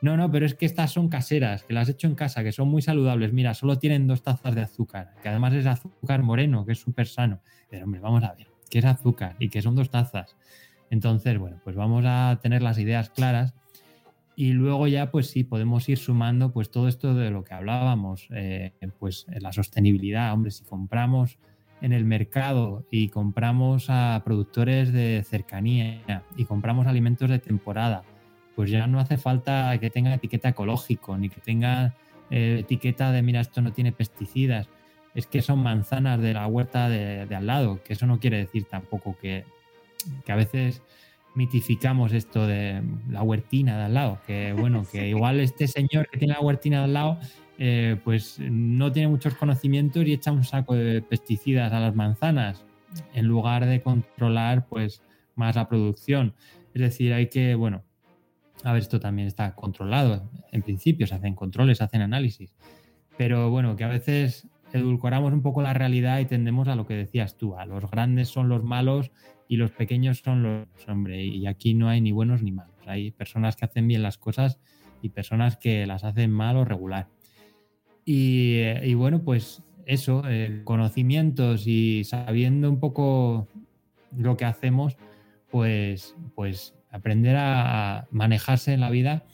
No, 0.03 0.15
no, 0.15 0.31
pero 0.31 0.45
es 0.45 0.53
que 0.53 0.67
estas 0.67 0.91
son 0.91 1.09
caseras, 1.09 1.63
que 1.63 1.73
las 1.73 1.89
he 1.89 1.93
hecho 1.93 2.05
en 2.05 2.13
casa, 2.13 2.43
que 2.43 2.51
son 2.51 2.67
muy 2.67 2.83
saludables. 2.83 3.33
Mira, 3.33 3.55
solo 3.55 3.79
tienen 3.79 4.05
dos 4.05 4.21
tazas 4.21 4.53
de 4.53 4.61
azúcar, 4.61 5.15
que 5.23 5.29
además 5.29 5.53
es 5.53 5.65
azúcar 5.65 6.21
moreno, 6.21 6.63
que 6.63 6.73
es 6.73 6.79
súper 6.79 7.07
sano. 7.07 7.41
Pero 7.71 7.85
hombre, 7.85 8.01
vamos 8.01 8.23
a 8.23 8.33
ver, 8.33 8.45
¿qué 8.69 8.77
es 8.77 8.85
azúcar? 8.85 9.35
Y 9.39 9.49
que 9.49 9.63
son 9.63 9.73
dos 9.73 9.89
tazas. 9.89 10.35
Entonces, 10.89 11.37
bueno, 11.37 11.59
pues 11.63 11.75
vamos 11.75 12.03
a 12.07 12.39
tener 12.41 12.61
las 12.61 12.77
ideas 12.77 13.09
claras 13.09 13.53
y 14.35 14.53
luego 14.53 14.87
ya, 14.87 15.09
pues 15.09 15.31
sí, 15.31 15.43
podemos 15.43 15.89
ir 15.89 15.97
sumando 15.97 16.53
pues 16.53 16.69
todo 16.69 16.87
esto 16.87 17.15
de 17.15 17.31
lo 17.31 17.43
que 17.43 17.55
hablábamos, 17.55 18.27
eh, 18.29 18.71
pues 18.99 19.25
la 19.29 19.51
sostenibilidad, 19.51 20.31
hombre, 20.31 20.51
si 20.51 20.63
compramos 20.63 21.39
en 21.81 21.91
el 21.91 22.05
mercado 22.05 22.85
y 22.91 23.09
compramos 23.09 23.87
a 23.89 24.21
productores 24.23 24.93
de 24.93 25.23
cercanía 25.27 26.23
y 26.35 26.45
compramos 26.45 26.85
alimentos 26.85 27.31
de 27.31 27.39
temporada, 27.39 28.03
pues 28.55 28.69
ya 28.69 28.85
no 28.85 28.99
hace 28.99 29.17
falta 29.17 29.75
que 29.79 29.89
tenga 29.89 30.13
etiqueta 30.13 30.49
ecológico 30.49 31.17
ni 31.17 31.29
que 31.29 31.41
tenga 31.41 31.95
eh, 32.29 32.57
etiqueta 32.59 33.11
de 33.11 33.23
mira, 33.23 33.41
esto 33.41 33.61
no 33.61 33.73
tiene 33.73 33.91
pesticidas. 33.91 34.69
Es 35.15 35.25
que 35.25 35.41
son 35.41 35.63
manzanas 35.63 36.21
de 36.21 36.35
la 36.35 36.45
huerta 36.45 36.89
de 36.89 37.27
al 37.35 37.47
lado, 37.47 37.81
que 37.83 37.93
eso 37.93 38.05
no 38.05 38.19
quiere 38.19 38.37
decir 38.37 38.65
tampoco 38.65 39.17
que 39.19 39.45
que 40.25 40.31
a 40.31 40.35
veces 40.35 40.81
mitificamos 41.35 42.13
esto 42.13 42.47
de 42.47 42.81
la 43.09 43.21
huertina 43.21 43.77
de 43.77 43.83
al 43.83 43.93
lado, 43.93 44.19
que 44.25 44.53
bueno, 44.53 44.85
que 44.91 45.07
igual 45.09 45.39
este 45.39 45.67
señor 45.67 46.09
que 46.09 46.17
tiene 46.17 46.33
la 46.33 46.41
huertina 46.41 46.79
de 46.79 46.83
al 46.85 46.93
lado, 46.93 47.19
eh, 47.59 47.97
pues 48.03 48.39
no 48.39 48.91
tiene 48.91 49.07
muchos 49.07 49.35
conocimientos 49.35 50.05
y 50.05 50.13
echa 50.13 50.31
un 50.31 50.43
saco 50.43 50.75
de 50.75 51.01
pesticidas 51.01 51.73
a 51.73 51.79
las 51.79 51.95
manzanas 51.95 52.63
en 53.13 53.25
lugar 53.25 53.65
de 53.65 53.81
controlar 53.81 54.67
pues 54.67 55.01
más 55.35 55.55
la 55.55 55.67
producción. 55.67 56.33
Es 56.73 56.81
decir, 56.81 57.13
hay 57.13 57.27
que, 57.27 57.55
bueno, 57.55 57.83
a 58.63 58.73
ver, 58.73 58.81
esto 58.81 58.99
también 58.99 59.27
está 59.27 59.53
controlado. 59.55 60.29
En 60.51 60.61
principio 60.61 61.07
se 61.07 61.15
hacen 61.15 61.35
controles, 61.35 61.77
se 61.77 61.83
hacen 61.83 62.01
análisis. 62.01 62.53
Pero 63.17 63.49
bueno, 63.49 63.75
que 63.75 63.83
a 63.83 63.87
veces 63.87 64.47
edulcoramos 64.73 65.33
un 65.33 65.41
poco 65.41 65.61
la 65.61 65.73
realidad 65.73 66.19
y 66.19 66.25
tendemos 66.25 66.67
a 66.67 66.75
lo 66.75 66.85
que 66.85 66.95
decías 66.95 67.37
tú, 67.37 67.57
a 67.57 67.65
los 67.65 67.89
grandes 67.89 68.29
son 68.29 68.49
los 68.49 68.63
malos 68.63 69.11
y 69.47 69.57
los 69.57 69.71
pequeños 69.71 70.19
son 70.19 70.43
los 70.43 70.67
hombres. 70.87 71.25
Y 71.25 71.47
aquí 71.47 71.73
no 71.73 71.89
hay 71.89 72.01
ni 72.01 72.11
buenos 72.11 72.41
ni 72.41 72.51
malos. 72.51 72.75
Hay 72.85 73.11
personas 73.11 73.55
que 73.55 73.65
hacen 73.65 73.87
bien 73.87 74.03
las 74.03 74.17
cosas 74.17 74.59
y 75.01 75.09
personas 75.09 75.57
que 75.57 75.85
las 75.85 76.03
hacen 76.03 76.31
mal 76.31 76.57
o 76.57 76.65
regular. 76.65 77.07
Y, 78.05 78.93
bueno, 78.93 79.21
pues 79.21 79.63
eso, 79.85 80.23
conocimientos 80.63 81.67
y 81.67 82.05
sabiendo 82.05 82.69
un 82.69 82.79
poco 82.79 83.47
lo 84.15 84.37
que 84.37 84.45
hacemos, 84.45 84.95
pues, 85.51 86.15
pues 86.33 86.73
aprender 86.89 87.35
a, 87.37 88.07
manejarse 88.11 88.73
en 88.73 88.79
la 88.79 88.89
vida 88.89 89.25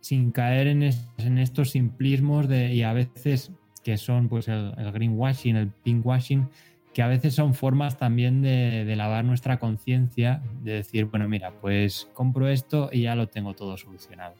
sin 0.00 0.32
caer 0.32 0.66
en, 0.66 0.82
estos 0.82 1.70
simplismos 1.70 2.48
de, 2.48 2.74
y 2.74 2.82
a 2.82 2.92
veces 2.92 3.52
que 3.84 3.96
son 3.96 4.28
pues 4.28 4.48
el, 4.48 4.72
el 4.76 4.90
greenwashing, 4.90 5.56
el 5.56 5.68
pinkwashing, 5.70 6.48
que 6.96 7.02
a 7.02 7.08
veces 7.08 7.34
son 7.34 7.52
formas 7.52 7.98
también 7.98 8.40
de, 8.40 8.90
lavar 8.96 9.22
nuestra 9.22 9.58
conciencia, 9.58 10.40
de 10.62 10.76
decir, 10.76 11.04
bueno, 11.04 11.28
mira, 11.28 11.52
pues 11.60 12.08
compro 12.14 12.48
esto 12.48 12.88
y 12.90 13.02
ya 13.02 13.14
lo 13.14 13.28
tengo 13.28 13.52
todo 13.52 13.76
solucionado. 13.76 14.34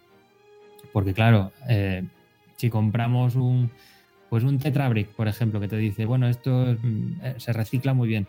Porque 0.91 1.13
claro, 1.13 1.53
eh, 1.69 2.03
si 2.57 2.71
compramos 2.71 3.35
un, 3.35 3.71
pues 4.31 4.43
un 4.43 4.59
Tetrabrick, 4.59 5.11
por 5.11 5.29
ejemplo, 5.29 5.61
que 5.61 5.69
te 5.69 5.77
dice, 5.77 6.07
bueno, 6.07 6.29
esto 6.29 6.79
mm, 6.83 7.13
eh, 7.23 7.35
se 7.37 7.53
recicla 7.53 7.93
muy 7.93 8.09
bien. 8.09 8.27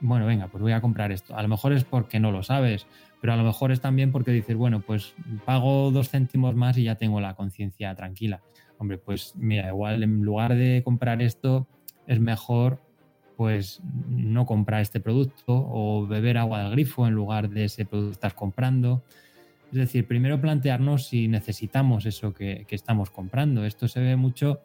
Bueno, 0.00 0.24
venga, 0.24 0.48
pues 0.48 0.62
voy 0.62 0.72
a 0.72 0.80
comprar 0.80 1.12
esto. 1.12 1.36
A 1.36 1.42
lo 1.42 1.48
mejor 1.48 1.74
es 1.74 1.84
porque 1.84 2.18
no 2.18 2.32
lo 2.32 2.42
sabes, 2.42 2.86
pero 3.20 3.34
a 3.34 3.36
lo 3.36 3.44
mejor 3.44 3.72
es 3.72 3.82
también 3.82 4.10
porque 4.10 4.30
dices, 4.30 4.56
bueno, 4.56 4.80
pues 4.80 5.12
pago 5.44 5.90
dos 5.90 6.08
céntimos 6.08 6.54
más 6.54 6.78
y 6.78 6.84
ya 6.84 6.94
tengo 6.94 7.20
la 7.20 7.34
conciencia 7.34 7.94
tranquila. 7.94 8.40
Hombre, 8.78 8.96
pues 8.96 9.34
mira, 9.36 9.68
igual 9.68 10.02
en 10.02 10.22
lugar 10.22 10.54
de 10.54 10.80
comprar 10.82 11.20
esto, 11.20 11.68
es 12.06 12.20
mejor 12.20 12.80
pues 13.40 13.80
no 14.10 14.44
comprar 14.44 14.82
este 14.82 15.00
producto 15.00 15.46
o 15.48 16.06
beber 16.06 16.36
agua 16.36 16.62
del 16.62 16.72
grifo 16.72 17.06
en 17.06 17.14
lugar 17.14 17.48
de 17.48 17.64
ese 17.64 17.86
producto 17.86 18.10
que 18.10 18.16
estás 18.16 18.34
comprando. 18.34 19.02
Es 19.72 19.78
decir, 19.78 20.06
primero 20.06 20.38
plantearnos 20.42 21.06
si 21.06 21.26
necesitamos 21.26 22.04
eso 22.04 22.34
que, 22.34 22.66
estamos 22.68 23.08
comprando. 23.08 23.64
Esto 23.64 23.88
se 23.88 24.00
ve 24.00 24.14
mucho 24.14 24.60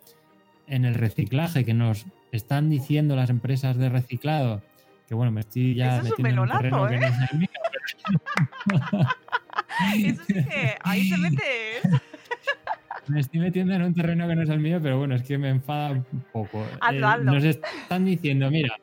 en 0.68 0.84
el 0.84 0.96
reciclaje, 0.96 1.64
que 1.64 1.74
nos 1.74 2.06
están 2.34 2.70
diciendo 2.70 3.16
las 3.16 3.30
empresas 3.30 3.78
de 3.78 3.88
reciclado, 3.88 4.62
que 5.08 5.16
bueno, 5.16 5.32
me 5.32 5.40
estoy 5.40 5.74
ya 5.76 6.02
metiendo 6.04 6.28
en 6.28 6.40
un 6.40 6.50
terreno 6.50 6.88
que 6.90 6.98
no 6.98 7.08
es 7.08 7.32
el 7.32 7.40
mío. 7.40 7.50
Eso 10.06 10.24
sí 10.28 10.34
que 10.34 10.76
ahí 10.84 11.10
te 11.10 11.18
metes. 11.18 12.02
Me 13.08 13.20
estoy 13.20 13.40
metiendo 13.40 13.74
en 13.74 13.84
un 13.84 13.94
terreno 13.94 14.28
que 14.28 14.36
no 14.36 14.44
es 14.44 14.50
el 14.50 14.60
mío, 14.60 14.80
pero 14.82 14.98
bueno, 14.98 15.16
es 15.16 15.24
que 15.24 15.38
me 15.38 15.50
enfada 15.50 15.92
un 15.92 16.06
poco. 16.32 16.66
Eh, 16.92 17.02
nos 17.22 17.44
están 17.44 18.06
diciendo, 18.06 18.50
mira, 18.50 18.78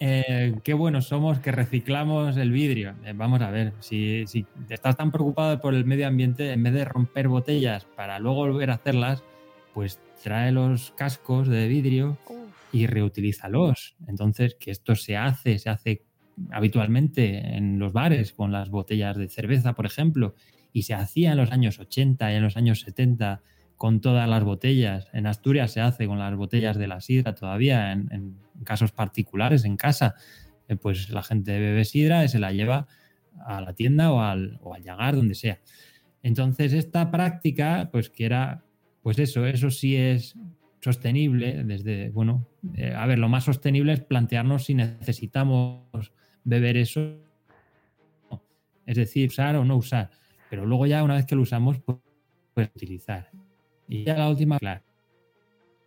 eh, 0.00 0.54
qué 0.64 0.74
buenos 0.74 1.06
somos 1.06 1.38
que 1.38 1.52
reciclamos 1.52 2.36
el 2.36 2.50
vidrio. 2.50 2.94
Eh, 3.04 3.12
vamos 3.14 3.40
a 3.40 3.50
ver, 3.50 3.72
si, 3.80 4.26
si 4.26 4.44
estás 4.68 4.96
tan 4.96 5.12
preocupado 5.12 5.60
por 5.60 5.74
el 5.74 5.84
medio 5.84 6.08
ambiente, 6.08 6.52
en 6.52 6.62
vez 6.62 6.74
de 6.74 6.84
romper 6.84 7.28
botellas 7.28 7.84
para 7.96 8.18
luego 8.18 8.38
volver 8.46 8.70
a 8.70 8.74
hacerlas, 8.74 9.22
pues 9.74 10.00
trae 10.22 10.52
los 10.52 10.90
cascos 10.92 11.48
de 11.48 11.68
vidrio 11.68 12.18
y 12.72 12.86
reutilízalos. 12.86 13.96
Entonces, 14.06 14.56
que 14.56 14.70
esto 14.70 14.94
se 14.94 15.16
hace, 15.16 15.58
se 15.58 15.70
hace 15.70 16.02
habitualmente 16.50 17.56
en 17.56 17.78
los 17.78 17.92
bares 17.92 18.32
con 18.32 18.52
las 18.52 18.70
botellas 18.70 19.16
de 19.16 19.28
cerveza, 19.28 19.74
por 19.74 19.86
ejemplo, 19.86 20.34
y 20.72 20.82
se 20.82 20.94
hacía 20.94 21.32
en 21.32 21.38
los 21.38 21.52
años 21.52 21.78
80 21.78 22.32
y 22.32 22.36
en 22.36 22.42
los 22.42 22.56
años 22.56 22.80
70 22.80 23.42
con 23.76 24.00
todas 24.00 24.28
las 24.28 24.44
botellas. 24.44 25.08
En 25.12 25.26
Asturias 25.26 25.72
se 25.72 25.80
hace 25.80 26.06
con 26.06 26.18
las 26.18 26.34
botellas 26.36 26.78
de 26.78 26.86
la 26.86 27.00
sidra 27.00 27.34
todavía, 27.34 27.92
en, 27.92 28.36
casos 28.64 28.92
particulares, 28.92 29.64
en 29.64 29.76
casa. 29.76 30.14
Eh, 30.68 30.76
pues 30.76 31.10
la 31.10 31.22
gente 31.22 31.58
bebe 31.58 31.84
sidra 31.84 32.24
y 32.24 32.28
se 32.28 32.38
la 32.38 32.52
lleva 32.52 32.86
a 33.44 33.60
la 33.60 33.74
tienda 33.74 34.12
o 34.12 34.20
al, 34.20 34.58
o 34.62 34.74
al 34.74 34.82
llagar, 34.82 35.16
donde 35.16 35.34
sea. 35.34 35.58
Entonces, 36.22 36.72
esta 36.72 37.10
práctica, 37.10 37.88
pues 37.90 38.08
que 38.08 38.24
era, 38.24 38.62
pues 39.02 39.18
eso, 39.18 39.46
eso 39.46 39.70
sí 39.70 39.96
es 39.96 40.36
sostenible 40.80 41.64
desde, 41.64 42.10
bueno, 42.10 42.46
eh, 42.74 42.94
a 42.94 43.04
ver, 43.06 43.18
lo 43.18 43.28
más 43.28 43.44
sostenible 43.44 43.92
es 43.92 44.00
plantearnos 44.00 44.64
si 44.64 44.74
necesitamos 44.74 46.12
beber 46.44 46.76
eso, 46.76 47.18
es 48.86 48.96
decir, 48.96 49.28
usar 49.28 49.56
o 49.56 49.64
no 49.64 49.76
usar 49.76 50.10
pero 50.52 50.66
luego 50.66 50.84
ya 50.84 51.02
una 51.02 51.14
vez 51.14 51.24
que 51.24 51.34
lo 51.34 51.40
usamos, 51.40 51.78
pues, 51.78 51.96
puedes 52.52 52.70
utilizar. 52.76 53.30
Y 53.88 54.04
ya 54.04 54.18
la 54.18 54.28
última, 54.28 54.58
claro. 54.58 54.82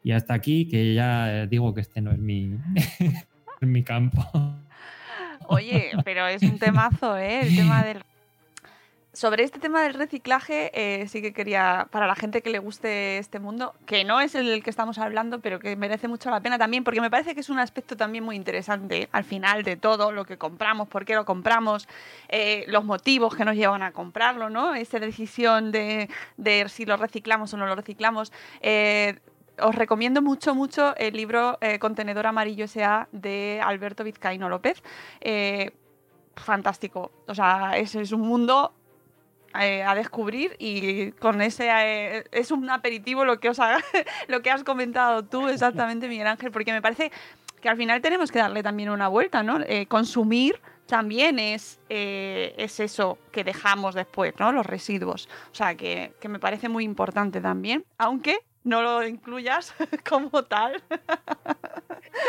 Y 0.02 0.12
hasta 0.12 0.34
aquí, 0.34 0.68
que 0.68 0.96
ya 0.96 1.46
digo 1.46 1.72
que 1.76 1.82
este 1.82 2.02
no 2.02 2.12
es 2.12 2.18
mi, 2.18 2.58
mi 3.62 3.84
campo. 3.84 4.26
Oye, 5.50 5.92
pero 6.04 6.26
es 6.26 6.42
un 6.42 6.58
temazo, 6.58 7.16
¿eh? 7.16 7.42
El 7.42 7.56
tema 7.56 7.84
del 7.84 8.00
sobre 9.16 9.44
este 9.44 9.60
tema 9.60 9.82
del 9.82 9.94
reciclaje, 9.94 10.72
eh, 10.74 11.08
sí 11.08 11.22
que 11.22 11.32
quería, 11.32 11.88
para 11.90 12.06
la 12.06 12.16
gente 12.16 12.42
que 12.42 12.50
le 12.50 12.60
guste 12.60 13.18
este 13.18 13.40
mundo, 13.40 13.74
que 13.86 14.04
no 14.04 14.20
es 14.20 14.36
el 14.36 14.62
que 14.62 14.70
estamos 14.70 14.98
hablando, 14.98 15.40
pero 15.40 15.58
que 15.60 15.78
merece 15.78 16.10
mucho 16.10 16.30
la 16.30 16.42
pena 16.42 16.58
también, 16.58 16.84
porque 16.84 17.00
me 17.00 17.10
parece 17.10 17.34
que 17.34 17.40
es 17.40 17.50
un 17.50 17.58
aspecto 17.58 17.96
también 17.96 18.26
muy 18.26 18.36
interesante 18.36 19.08
al 19.14 19.24
final 19.24 19.64
de 19.64 19.78
todo, 19.78 20.12
lo 20.12 20.26
que 20.26 20.38
compramos, 20.38 20.90
por 20.90 21.06
qué 21.06 21.16
lo 21.16 21.24
compramos, 21.24 21.88
eh, 22.28 22.66
los 22.68 22.84
motivos 22.84 23.34
que 23.36 23.46
nos 23.46 23.56
llevan 23.56 23.84
a 23.84 23.94
comprarlo, 23.94 24.50
¿no? 24.50 24.76
Esa 24.76 25.00
decisión 25.00 25.72
de, 25.72 26.10
si 26.68 26.86
lo 26.86 26.98
reciclamos 26.98 27.54
o 27.54 27.58
no 27.58 27.66
lo 27.68 27.76
reciclamos. 27.76 28.34
Eh, 28.60 29.18
os 29.62 29.74
recomiendo 29.74 30.22
mucho, 30.22 30.54
mucho 30.54 30.94
el 30.98 31.16
libro 31.16 31.58
Contenedor 31.80 32.28
Amarillo 32.28 32.66
S.A. 32.66 33.08
de 33.14 33.62
Alberto 33.64 34.04
Vizcaíno 34.04 34.50
López. 34.50 34.84
Fantástico. 36.36 37.12
O 37.28 37.34
sea, 37.34 37.78
ese 37.78 38.02
es 38.02 38.12
un 38.12 38.20
mundo 38.20 38.74
eh, 39.64 39.84
a 39.84 39.96
descubrir 39.96 40.56
y 40.60 41.12
con 41.14 41.42
ese 41.42 41.70
eh, 41.72 42.24
es 42.32 42.52
un 42.52 42.70
aperitivo 42.70 43.26
lo 43.26 43.40
que 43.40 43.50
os 43.50 43.60
ha- 43.60 43.78
lo 44.28 44.42
que 44.42 44.52
has 44.52 44.64
comentado 44.64 45.24
tú 45.24 45.48
exactamente 45.48 46.08
Miguel 46.08 46.28
Ángel 46.28 46.52
porque 46.52 46.72
me 46.74 46.82
parece 46.82 47.12
que 47.62 47.70
al 47.70 47.78
final 47.78 48.02
tenemos 48.02 48.32
que 48.32 48.40
darle 48.40 48.62
también 48.64 48.90
una 48.90 49.08
vuelta 49.08 49.44
no 49.44 49.60
Eh, 49.68 49.86
consumir 49.88 50.60
también 50.88 51.40
es, 51.40 51.80
eh, 51.90 52.54
es 52.58 52.80
eso 52.80 53.18
que 53.32 53.44
dejamos 53.44 53.96
después 53.96 54.34
no 54.40 54.52
los 54.52 54.66
residuos. 54.66 55.28
O 55.52 55.56
sea 55.56 55.74
que, 55.76 56.12
que 56.22 56.30
me 56.30 56.38
parece 56.40 56.70
muy 56.70 56.84
importante 56.84 57.42
también 57.42 57.84
aunque 57.98 58.38
no 58.64 58.82
lo 58.82 59.06
incluyas 59.08 59.74
como 60.10 60.44
tal. 60.44 60.82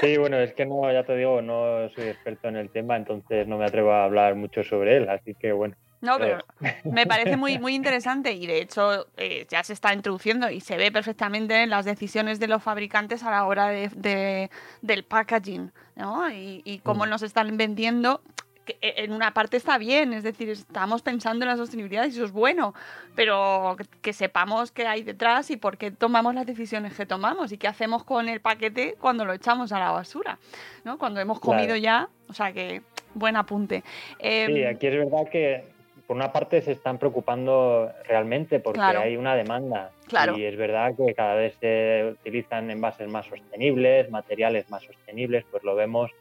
Sí, 0.01 0.16
bueno, 0.18 0.37
es 0.39 0.53
que 0.55 0.66
no, 0.66 0.91
ya 0.93 1.05
te 1.05 1.16
digo, 1.16 1.41
no 1.41 1.89
soy 1.95 2.09
experto 2.09 2.49
en 2.49 2.57
el 2.57 2.70
tema, 2.70 2.97
entonces 2.97 3.47
no 3.47 3.57
me 3.57 3.64
atrevo 3.64 3.93
a 3.93 4.05
hablar 4.05 4.35
mucho 4.35 4.62
sobre 4.62 4.97
él, 4.99 5.09
así 5.09 5.35
que 5.35 5.53
bueno. 5.53 5.74
No, 6.01 6.18
pero 6.18 6.44
me 6.84 7.07
parece 7.07 7.36
muy, 7.36 7.59
muy 7.59 7.74
interesante 7.74 8.32
y 8.32 8.47
de 8.47 8.61
hecho 8.61 9.07
eh, 9.16 9.47
ya 9.49 9.64
se 9.64 9.72
está 9.72 9.92
introduciendo 9.94 10.51
y 10.51 10.61
se 10.61 10.76
ve 10.76 10.92
perfectamente 10.92 11.62
en 11.62 11.70
las 11.70 11.84
decisiones 11.84 12.38
de 12.38 12.49
los 12.49 12.62
fabricantes 12.62 13.22
a 13.22 13.30
la 13.30 13.47
hora 13.47 13.68
de, 13.68 13.88
de- 13.94 14.51
del 14.82 15.05
packaging, 15.05 15.72
¿no? 15.97 16.30
Y, 16.30 16.61
y 16.64 16.78
cómo 16.80 17.07
nos 17.07 17.22
están 17.22 17.57
vendiendo. 17.57 18.20
que 18.66 18.76
e, 18.82 19.05
en 19.05 19.12
una 19.12 19.32
parte 19.32 19.57
está 19.57 19.78
bien, 19.78 20.12
es 20.12 20.22
decir, 20.24 20.51
estamos 20.51 21.01
pensando 21.03 21.44
en 21.44 21.49
la 21.51 21.57
sostenibilidad 21.57 22.05
y 22.05 22.09
eso 22.09 22.24
es 22.24 22.32
bueno, 22.32 22.74
pero 23.14 23.76
que, 24.03 24.12
sepamos 24.12 24.72
qué 24.72 24.86
hay 24.86 25.03
detrás 25.05 25.51
y 25.51 25.57
por 25.57 25.78
qué 25.78 25.92
tomamos 25.92 26.34
las 26.34 26.47
decisiones 26.47 26.92
que 26.94 27.07
tomamos 27.07 27.53
y 27.53 27.59
qué 27.59 27.68
hacemos 27.68 28.03
con 28.05 28.28
el 28.28 28.40
paquete 28.40 28.97
cuando 29.01 29.24
lo 29.24 29.32
echamos 29.32 29.70
a 29.72 29.78
la 29.78 29.92
basura, 29.92 30.38
¿no? 30.84 30.99
Cuando 30.99 31.20
hemos 31.20 31.38
Claro. 31.40 31.59
comido 31.59 31.76
ya, 31.76 32.09
o 32.28 32.32
sea 32.34 32.53
que 32.53 32.82
buen 33.14 33.36
apunte. 33.36 33.82
Em, 34.18 34.53
Sí, 34.53 34.64
aquí 34.64 34.86
es 34.88 34.94
verdad 34.94 35.28
que 35.30 35.76
por 36.07 36.17
una 36.17 36.33
parte 36.33 36.63
se 36.63 36.73
están 36.73 36.99
preocupando 36.99 37.91
realmente 38.05 38.61
porque 38.61 38.79
Claro. 38.79 39.01
hay 39.01 39.17
una 39.17 39.35
demanda. 39.35 39.91
Claro. 40.07 40.37
Y 40.37 40.45
es 40.45 40.57
verdad 40.57 40.95
que 40.97 41.15
cada 41.15 41.35
vez 41.35 41.57
se 41.61 42.15
utilizan 42.21 42.71
envases 42.71 43.09
más 43.09 43.27
sostenibles, 43.27 44.09
materiales 44.11 44.71
más 44.71 44.85
sostenibles, 44.85 45.45
pues 45.51 45.65
lo 45.65 45.75
vemos 45.75 46.13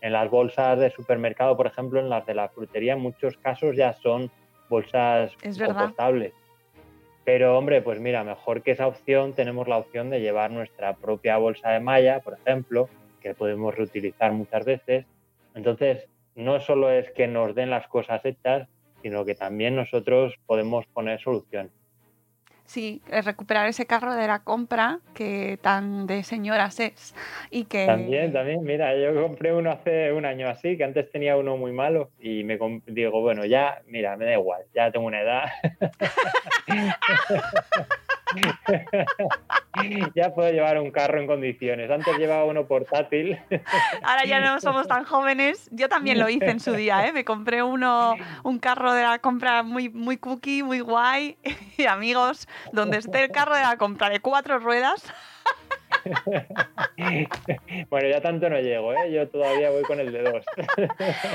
en 0.00 0.12
las 0.12 0.30
bolsas 0.30 0.78
de 0.78 0.90
supermercado, 0.90 1.56
por 1.56 1.66
ejemplo, 1.66 2.00
en 2.00 2.08
las 2.08 2.24
de 2.26 2.34
la 2.34 2.48
frutería, 2.48 2.94
en 2.94 3.00
muchos 3.00 3.36
casos 3.36 3.76
ya 3.76 3.92
son 3.94 4.30
bolsas 4.68 5.32
compostables. 5.36 6.32
Pero 7.24 7.56
hombre, 7.56 7.82
pues 7.82 8.00
mira, 8.00 8.24
mejor 8.24 8.62
que 8.62 8.72
esa 8.72 8.86
opción 8.88 9.32
tenemos 9.32 9.68
la 9.68 9.78
opción 9.78 10.10
de 10.10 10.20
llevar 10.20 10.50
nuestra 10.50 10.94
propia 10.94 11.36
bolsa 11.36 11.70
de 11.70 11.80
malla, 11.80 12.20
por 12.20 12.34
ejemplo, 12.34 12.88
que 13.20 13.34
podemos 13.34 13.74
reutilizar 13.74 14.32
muchas 14.32 14.64
veces. 14.64 15.06
Entonces, 15.54 16.08
no 16.34 16.58
solo 16.60 16.90
es 16.90 17.10
que 17.12 17.28
nos 17.28 17.54
den 17.54 17.70
las 17.70 17.86
cosas 17.86 18.24
hechas, 18.24 18.66
sino 19.02 19.24
que 19.24 19.34
también 19.34 19.76
nosotros 19.76 20.34
podemos 20.46 20.86
poner 20.86 21.20
solución. 21.20 21.70
Sí, 22.64 23.02
eh, 23.10 23.20
recuperar 23.20 23.68
ese 23.68 23.84
carro 23.84 24.14
de 24.14 24.26
la 24.26 24.44
compra 24.44 25.00
que 25.14 25.58
tan 25.60 26.06
de 26.06 26.22
señoras 26.22 26.80
es 26.80 27.14
y 27.50 27.64
que 27.64 27.84
También, 27.84 28.32
también, 28.32 28.62
mira, 28.62 28.96
yo 28.96 29.20
compré 29.20 29.52
uno 29.52 29.70
hace 29.70 30.12
un 30.12 30.24
año 30.24 30.48
así, 30.48 30.76
que 30.78 30.84
antes 30.84 31.10
tenía 31.10 31.36
uno 31.36 31.56
muy 31.56 31.72
malo 31.72 32.10
y 32.20 32.44
me 32.44 32.58
digo, 32.86 33.20
bueno, 33.20 33.44
ya, 33.44 33.82
mira, 33.86 34.16
me 34.16 34.24
da 34.24 34.32
igual, 34.32 34.62
ya 34.74 34.90
tengo 34.90 35.06
una 35.06 35.20
edad. 35.20 35.44
ya 40.14 40.34
puedo 40.34 40.50
llevar 40.50 40.78
un 40.78 40.90
carro 40.90 41.20
en 41.20 41.26
condiciones. 41.26 41.90
Antes 41.90 42.16
llevaba 42.18 42.44
uno 42.44 42.66
portátil. 42.66 43.38
ahora 44.02 44.24
ya 44.24 44.40
no 44.40 44.60
somos 44.60 44.86
tan 44.88 45.04
jóvenes. 45.04 45.68
Yo 45.72 45.88
también 45.88 46.18
lo 46.18 46.28
hice 46.28 46.50
en 46.50 46.60
su 46.60 46.72
día, 46.72 47.06
¿eh? 47.06 47.12
Me 47.12 47.24
compré 47.24 47.62
uno, 47.62 48.14
un 48.42 48.58
carro 48.58 48.92
de 48.92 49.02
la 49.02 49.18
compra 49.18 49.62
muy, 49.62 49.88
muy 49.88 50.16
cookie, 50.16 50.62
muy 50.62 50.80
guay. 50.80 51.36
Y 51.78 51.86
amigos, 51.86 52.48
donde 52.72 52.98
esté 52.98 53.24
el 53.24 53.30
carro 53.30 53.56
de 53.56 53.62
la 53.62 53.76
compra 53.76 54.10
de 54.10 54.20
cuatro 54.20 54.58
ruedas, 54.58 55.02
bueno, 57.90 58.08
ya 58.08 58.20
tanto 58.20 58.48
no 58.48 58.58
llego, 58.58 58.92
¿eh? 58.92 59.12
Yo 59.12 59.28
todavía 59.28 59.70
voy 59.70 59.82
con 59.82 60.00
el 60.00 60.12
de 60.12 60.22
dos. 60.22 60.44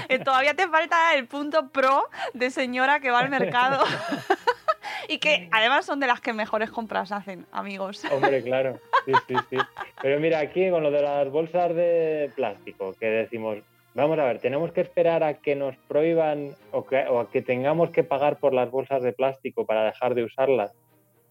eh, 0.09 0.19
todavía 0.19 0.53
te 0.53 0.67
falta 0.67 1.15
el 1.15 1.27
punto 1.27 1.69
pro 1.69 2.09
de 2.33 2.49
señora 2.51 2.99
que 2.99 3.11
va 3.11 3.19
al 3.19 3.29
mercado. 3.29 3.83
y 5.07 5.19
que 5.19 5.49
además 5.51 5.85
son 5.85 5.99
de 5.99 6.07
las 6.07 6.21
que 6.21 6.33
mejores 6.33 6.69
compras 6.71 7.11
hacen, 7.11 7.45
amigos. 7.51 8.03
Hombre, 8.11 8.41
claro. 8.43 8.79
Sí, 9.05 9.13
sí, 9.27 9.35
sí. 9.49 9.57
Pero 10.01 10.19
mira, 10.19 10.39
aquí 10.39 10.69
con 10.69 10.83
lo 10.83 10.91
de 10.91 11.01
las 11.01 11.29
bolsas 11.29 11.73
de 11.75 12.31
plástico, 12.35 12.93
que 12.99 13.07
decimos, 13.07 13.57
vamos 13.93 14.19
a 14.19 14.25
ver, 14.25 14.39
tenemos 14.39 14.71
que 14.71 14.81
esperar 14.81 15.23
a 15.23 15.35
que 15.35 15.55
nos 15.55 15.75
prohíban 15.88 16.51
o, 16.71 16.85
que, 16.85 17.05
o 17.07 17.19
a 17.19 17.31
que 17.31 17.41
tengamos 17.41 17.89
que 17.89 18.03
pagar 18.03 18.38
por 18.38 18.53
las 18.53 18.69
bolsas 18.69 19.01
de 19.01 19.13
plástico 19.13 19.65
para 19.65 19.85
dejar 19.85 20.15
de 20.15 20.23
usarlas. 20.23 20.73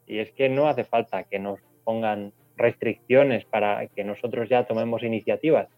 Y 0.06 0.18
es 0.18 0.30
que 0.32 0.48
no 0.48 0.68
hace 0.68 0.84
falta 0.84 1.24
que 1.24 1.38
nos 1.38 1.60
pongan 1.84 2.32
restricciones 2.56 3.44
para 3.44 3.86
que 3.88 4.04
nosotros 4.04 4.48
ya 4.48 4.64
tomemos 4.64 5.02
iniciativas. 5.02 5.68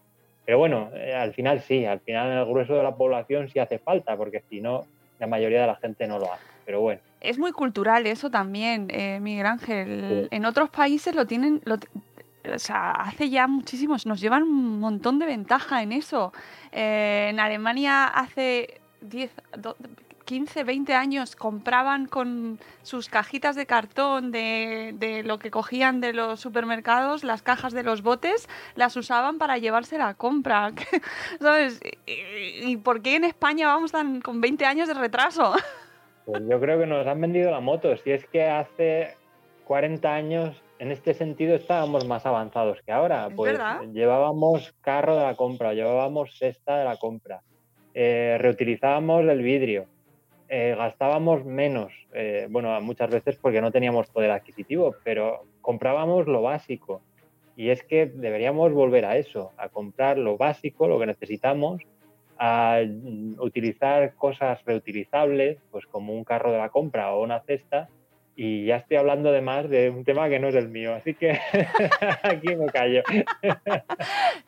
Pero 0.45 0.57
bueno, 0.57 0.89
eh, 0.95 1.13
al 1.13 1.33
final 1.33 1.61
sí, 1.61 1.85
al 1.85 1.99
final 1.99 2.31
el 2.31 2.45
grueso 2.45 2.75
de 2.75 2.83
la 2.83 2.95
población 2.95 3.49
sí 3.49 3.59
hace 3.59 3.77
falta, 3.77 4.17
porque 4.17 4.41
si 4.49 4.61
no, 4.61 4.85
la 5.19 5.27
mayoría 5.27 5.61
de 5.61 5.67
la 5.67 5.75
gente 5.75 6.07
no 6.07 6.17
lo 6.17 6.31
hace. 6.31 6.45
Pero 6.65 6.81
bueno. 6.81 7.01
Es 7.21 7.37
muy 7.37 7.51
cultural 7.51 8.05
eso 8.07 8.29
también, 8.29 8.87
eh, 8.89 9.19
Miguel 9.21 9.45
Ángel. 9.45 10.27
Sí. 10.29 10.35
En 10.35 10.45
otros 10.45 10.69
países 10.69 11.13
lo 11.15 11.25
tienen, 11.27 11.61
lo 11.65 11.75
o 11.75 12.57
sea, 12.59 12.91
hace 12.91 13.29
ya 13.29 13.47
muchísimos, 13.47 14.05
nos 14.05 14.21
llevan 14.21 14.43
un 14.43 14.79
montón 14.79 15.19
de 15.19 15.25
ventaja 15.25 15.83
en 15.83 15.91
eso. 15.91 16.31
Eh, 16.71 17.27
en 17.29 17.39
Alemania 17.39 18.05
hace 18.05 18.79
10, 19.01 19.31
do- 19.57 19.75
15, 20.23 20.63
20 20.63 20.93
años 20.93 21.35
compraban 21.35 22.05
con 22.05 22.59
sus 22.83 23.09
cajitas 23.09 23.55
de 23.55 23.65
cartón 23.65 24.31
de, 24.31 24.93
de 24.97 25.23
lo 25.23 25.39
que 25.39 25.49
cogían 25.51 26.01
de 26.01 26.13
los 26.13 26.39
supermercados, 26.39 27.23
las 27.23 27.41
cajas 27.41 27.73
de 27.73 27.81
los 27.83 28.03
botes, 28.03 28.47
las 28.75 28.95
usaban 28.95 29.37
para 29.39 29.57
llevarse 29.57 29.97
la 29.97 30.13
compra. 30.13 30.71
¿Sabes? 31.41 31.81
¿Y, 32.05 32.71
y 32.71 32.77
por 32.77 33.01
qué 33.01 33.15
en 33.15 33.23
España 33.25 33.67
vamos 33.67 33.91
tan 33.91 34.21
con 34.21 34.39
20 34.39 34.65
años 34.65 34.87
de 34.87 34.93
retraso? 34.93 35.53
Pues 36.29 36.43
yo 36.47 36.59
creo 36.59 36.77
que 36.79 36.85
nos 36.85 37.07
han 37.07 37.19
vendido 37.21 37.49
la 37.49 37.59
moto. 37.59 37.95
Si 37.97 38.11
es 38.11 38.23
que 38.27 38.43
hace 38.43 39.15
40 39.65 40.13
años, 40.13 40.61
en 40.77 40.91
este 40.91 41.15
sentido, 41.15 41.55
estábamos 41.55 42.05
más 42.07 42.25
avanzados 42.27 42.79
que 42.85 42.91
ahora. 42.91 43.27
Es 43.29 43.33
Pues 43.35 43.53
verdad. 43.53 43.81
llevábamos 43.91 44.75
carro 44.81 45.15
de 45.15 45.23
la 45.23 45.35
compra, 45.35 45.73
llevábamos 45.73 46.37
cesta 46.37 46.77
de 46.77 46.85
la 46.85 46.97
compra, 46.97 47.41
eh, 47.95 48.37
reutilizábamos 48.39 49.25
el 49.25 49.41
vidrio, 49.41 49.87
eh, 50.49 50.75
gastábamos 50.77 51.45
menos. 51.45 51.91
eh, 52.13 52.47
bueno, 52.49 52.79
muchas 52.81 53.09
veces 53.09 53.35
porque 53.35 53.61
no 53.61 53.71
teníamos 53.71 54.07
poder 54.09 54.31
adquisitivo, 54.31 54.95
pero 55.03 55.45
comprábamos 55.61 56.27
lo 56.27 56.41
básico. 56.41 57.01
Y 57.55 57.69
es 57.69 57.83
que 57.83 58.05
deberíamos 58.05 58.71
volver 58.71 59.05
a 59.05 59.17
eso, 59.17 59.51
a 59.57 59.69
comprar 59.69 60.17
lo 60.17 60.37
básico, 60.37 60.87
lo 60.87 60.99
que 60.99 61.05
necesitamos, 61.07 61.81
a 62.39 62.79
utilizar 63.39 64.15
cosas 64.15 64.63
reutilizables, 64.65 65.57
pues 65.71 65.85
como 65.85 66.13
un 66.13 66.23
carro 66.23 66.51
de 66.51 66.57
la 66.57 66.69
compra 66.69 67.11
o 67.11 67.21
una 67.21 67.41
cesta. 67.41 67.89
Y 68.41 68.67
ya 68.67 68.77
estoy 68.77 68.95
hablando 68.95 69.27
además 69.27 69.69
de 69.69 69.89
un 69.89 70.05
tema 70.05 70.29
que 70.29 70.39
no 70.39 70.47
es 70.47 70.55
el 70.55 70.69
mío, 70.69 70.95
así 70.95 71.13
que 71.13 71.31
aquí 72.23 72.55
me 72.55 72.67
callo. 72.67 73.03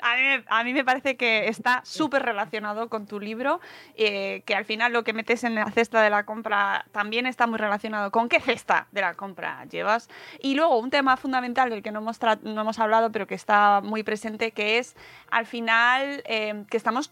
A 0.03 0.15
mí, 0.15 0.43
a 0.47 0.63
mí 0.63 0.73
me 0.73 0.83
parece 0.83 1.15
que 1.15 1.47
está 1.47 1.81
súper 1.83 2.23
relacionado 2.23 2.89
con 2.89 3.05
tu 3.05 3.19
libro, 3.19 3.59
eh, 3.95 4.41
que 4.45 4.55
al 4.55 4.65
final 4.65 4.93
lo 4.93 5.03
que 5.03 5.13
metes 5.13 5.43
en 5.43 5.55
la 5.55 5.69
cesta 5.71 6.01
de 6.01 6.09
la 6.09 6.25
compra 6.25 6.85
también 6.91 7.27
está 7.27 7.47
muy 7.47 7.59
relacionado 7.59 8.11
con 8.11 8.27
qué 8.27 8.39
cesta 8.39 8.87
de 8.91 9.01
la 9.01 9.13
compra 9.13 9.65
llevas. 9.69 10.09
Y 10.39 10.55
luego 10.55 10.79
un 10.79 10.89
tema 10.89 11.17
fundamental 11.17 11.69
del 11.69 11.83
que 11.83 11.91
no 11.91 11.99
hemos, 11.99 12.19
no 12.43 12.61
hemos 12.61 12.79
hablado, 12.79 13.11
pero 13.11 13.27
que 13.27 13.35
está 13.35 13.81
muy 13.81 14.03
presente, 14.03 14.51
que 14.51 14.79
es 14.79 14.95
al 15.29 15.45
final 15.45 16.23
eh, 16.25 16.63
que 16.69 16.77
estamos... 16.77 17.11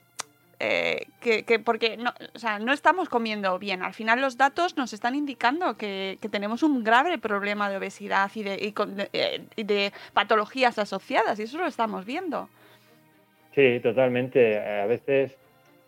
eh, 0.62 1.06
que, 1.22 1.44
que 1.44 1.60
porque 1.60 1.96
no, 1.96 2.14
o 2.36 2.40
sea, 2.40 2.60
no 2.60 2.74
estamos 2.74 3.08
comiendo 3.08 3.58
bien. 3.60 3.82
Al 3.82 3.94
final 3.94 4.20
los 4.20 4.36
datos 4.36 4.76
nos 4.76 4.92
están 4.92 5.16
indicando 5.16 5.78
que, 5.78 6.18
tenemos 6.32 6.64
un 6.64 6.84
grave 6.84 7.18
problema 7.18 7.70
de 7.70 7.78
obesidad 7.78 8.30
eh, 8.36 9.42
y 9.56 9.64
de 9.64 9.94
patologías 10.12 10.78
asociadas, 10.78 11.40
y 11.40 11.44
eso 11.44 11.58
lo 11.58 11.66
estamos 11.66 12.06
viendo. 12.06 12.50
Sí, 13.56 13.80
totalmente. 13.82 14.60
A 14.60 14.86
veces 14.86 15.38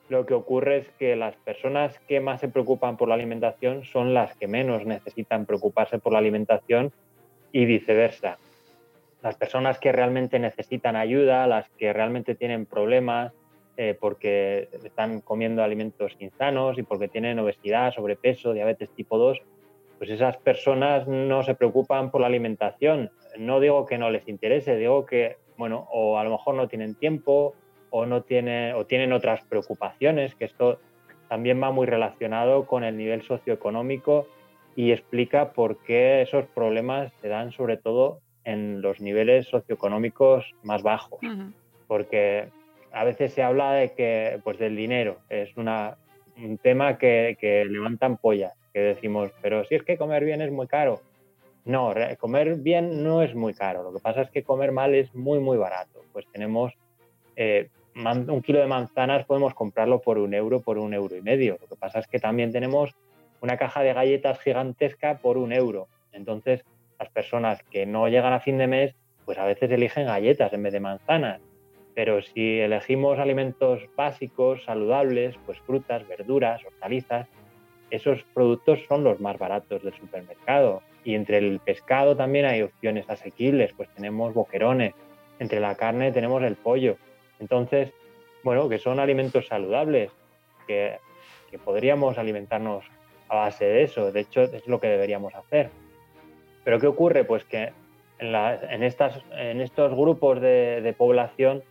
lo 0.07 0.25
que 0.25 0.33
ocurre 0.33 0.77
es 0.77 0.89
que 0.97 1.17
las 1.17 1.35
personas 1.35 1.99
que 2.07 2.21
más 2.21 2.39
se 2.39 2.47
preocupan 2.47 2.95
por 2.95 3.09
la 3.09 3.15
alimentación 3.15 3.83
son 3.83 4.13
las 4.13 4.35
que 4.37 4.47
menos 4.47 4.85
necesitan 4.85 5.45
preocuparse 5.45 5.99
por 5.99 6.13
la 6.13 6.19
alimentación 6.19 6.93
y 7.51 7.65
viceversa. 7.65 8.37
Las 9.21 9.35
personas 9.35 9.79
que 9.79 9.91
realmente 9.91 10.39
necesitan 10.39 10.95
ayuda, 10.95 11.45
las 11.45 11.69
que 11.71 11.91
realmente 11.91 12.35
tienen 12.35 12.65
problemas 12.65 13.33
eh, 13.77 13.97
porque 13.99 14.69
están 14.83 15.21
comiendo 15.21 15.63
alimentos 15.63 16.15
insanos 16.19 16.77
y 16.77 16.83
porque 16.83 17.07
tienen 17.07 17.39
obesidad, 17.39 17.93
sobrepeso, 17.93 18.53
diabetes 18.53 18.89
tipo 18.91 19.17
2, 19.17 19.41
pues 19.97 20.09
esas 20.09 20.37
personas 20.37 21.07
no 21.07 21.43
se 21.43 21.55
preocupan 21.55 22.11
por 22.11 22.21
la 22.21 22.27
alimentación. 22.27 23.11
No 23.37 23.59
digo 23.59 23.85
que 23.85 23.97
no 23.97 24.09
les 24.09 24.27
interese, 24.27 24.75
digo 24.75 25.05
que, 25.05 25.37
bueno, 25.57 25.87
o 25.91 26.17
a 26.17 26.23
lo 26.23 26.31
mejor 26.31 26.55
no 26.55 26.67
tienen 26.67 26.95
tiempo 26.95 27.53
o 27.91 28.05
no 28.05 28.23
tiene, 28.23 28.73
o 28.73 28.85
tienen 28.85 29.13
otras 29.13 29.43
preocupaciones, 29.45 30.33
que 30.35 30.45
esto 30.45 30.79
también 31.29 31.61
va 31.61 31.71
muy 31.71 31.85
relacionado 31.85 32.65
con 32.65 32.83
el 32.83 32.97
nivel 32.97 33.21
socioeconómico 33.21 34.27
y 34.75 34.91
explica 34.91 35.53
por 35.53 35.77
qué 35.83 36.21
esos 36.21 36.45
problemas 36.47 37.13
se 37.21 37.27
dan 37.27 37.51
sobre 37.51 37.77
todo 37.77 38.19
en 38.43 38.81
los 38.81 38.99
niveles 39.01 39.47
socioeconómicos 39.47 40.55
más 40.63 40.83
bajos. 40.83 41.19
Porque 41.87 42.49
a 42.93 43.03
veces 43.03 43.33
se 43.33 43.43
habla 43.43 43.73
de 43.73 43.93
que, 43.93 44.39
pues 44.43 44.57
del 44.59 44.75
dinero, 44.75 45.17
es 45.29 45.55
una, 45.57 45.97
un 46.37 46.57
tema 46.57 46.97
que, 46.97 47.37
que 47.39 47.65
levantan 47.65 48.17
pollas, 48.17 48.53
que 48.73 48.79
decimos, 48.79 49.31
pero 49.41 49.63
si 49.65 49.75
es 49.75 49.83
que 49.83 49.97
comer 49.97 50.25
bien 50.25 50.41
es 50.41 50.51
muy 50.51 50.67
caro. 50.67 51.01
No, 51.63 51.93
comer 52.19 52.55
bien 52.55 53.03
no 53.03 53.21
es 53.21 53.35
muy 53.35 53.53
caro. 53.53 53.83
Lo 53.83 53.93
que 53.93 53.99
pasa 53.99 54.21
es 54.21 54.29
que 54.31 54.43
comer 54.43 54.71
mal 54.71 54.95
es 54.95 55.13
muy, 55.13 55.39
muy 55.39 55.57
barato. 55.57 56.01
Pues 56.11 56.25
tenemos 56.31 56.73
eh, 57.35 57.69
un 57.95 58.41
kilo 58.41 58.59
de 58.59 58.67
manzanas, 58.67 59.25
podemos 59.25 59.53
comprarlo 59.53 60.01
por 60.01 60.17
un 60.17 60.33
euro, 60.33 60.61
por 60.61 60.77
un 60.79 60.93
euro 60.93 61.15
y 61.15 61.21
medio. 61.21 61.57
Lo 61.61 61.67
que 61.67 61.75
pasa 61.75 61.99
es 61.99 62.07
que 62.07 62.19
también 62.19 62.51
tenemos 62.51 62.95
una 63.41 63.57
caja 63.57 63.81
de 63.83 63.93
galletas 63.93 64.39
gigantesca 64.39 65.17
por 65.19 65.37
un 65.37 65.53
euro. 65.53 65.87
Entonces, 66.13 66.63
las 66.99 67.09
personas 67.09 67.61
que 67.63 67.85
no 67.85 68.07
llegan 68.07 68.33
a 68.33 68.39
fin 68.39 68.57
de 68.57 68.67
mes, 68.67 68.95
pues 69.25 69.37
a 69.37 69.45
veces 69.45 69.69
eligen 69.71 70.05
galletas 70.05 70.51
en 70.53 70.63
vez 70.63 70.73
de 70.73 70.79
manzanas. 70.79 71.41
Pero 72.01 72.19
si 72.23 72.59
elegimos 72.59 73.19
alimentos 73.19 73.87
básicos, 73.95 74.63
saludables, 74.63 75.35
pues 75.45 75.59
frutas, 75.59 76.07
verduras, 76.07 76.59
hortalizas, 76.65 77.27
esos 77.91 78.23
productos 78.33 78.79
son 78.87 79.03
los 79.03 79.19
más 79.19 79.37
baratos 79.37 79.83
del 79.83 79.93
supermercado. 79.93 80.81
Y 81.03 81.13
entre 81.13 81.37
el 81.37 81.59
pescado 81.59 82.17
también 82.17 82.45
hay 82.45 82.63
opciones 82.63 83.07
asequibles, 83.07 83.73
pues 83.73 83.87
tenemos 83.89 84.33
boquerones. 84.33 84.95
Entre 85.37 85.59
la 85.59 85.75
carne 85.75 86.11
tenemos 86.11 86.41
el 86.41 86.55
pollo. 86.55 86.97
Entonces, 87.39 87.93
bueno, 88.41 88.67
que 88.67 88.79
son 88.79 88.99
alimentos 88.99 89.45
saludables, 89.45 90.09
que, 90.65 90.97
que 91.51 91.59
podríamos 91.59 92.17
alimentarnos 92.17 92.83
a 93.29 93.35
base 93.35 93.65
de 93.65 93.83
eso. 93.83 94.11
De 94.11 94.21
hecho, 94.21 94.41
es 94.41 94.67
lo 94.67 94.79
que 94.79 94.87
deberíamos 94.87 95.35
hacer. 95.35 95.69
Pero 96.63 96.79
¿qué 96.79 96.87
ocurre? 96.87 97.25
Pues 97.25 97.45
que 97.45 97.73
en, 98.21 98.83
estas, 98.83 99.19
en 99.31 99.61
estos 99.61 99.93
grupos 99.95 100.39
de, 100.39 100.95
población, 100.97 101.63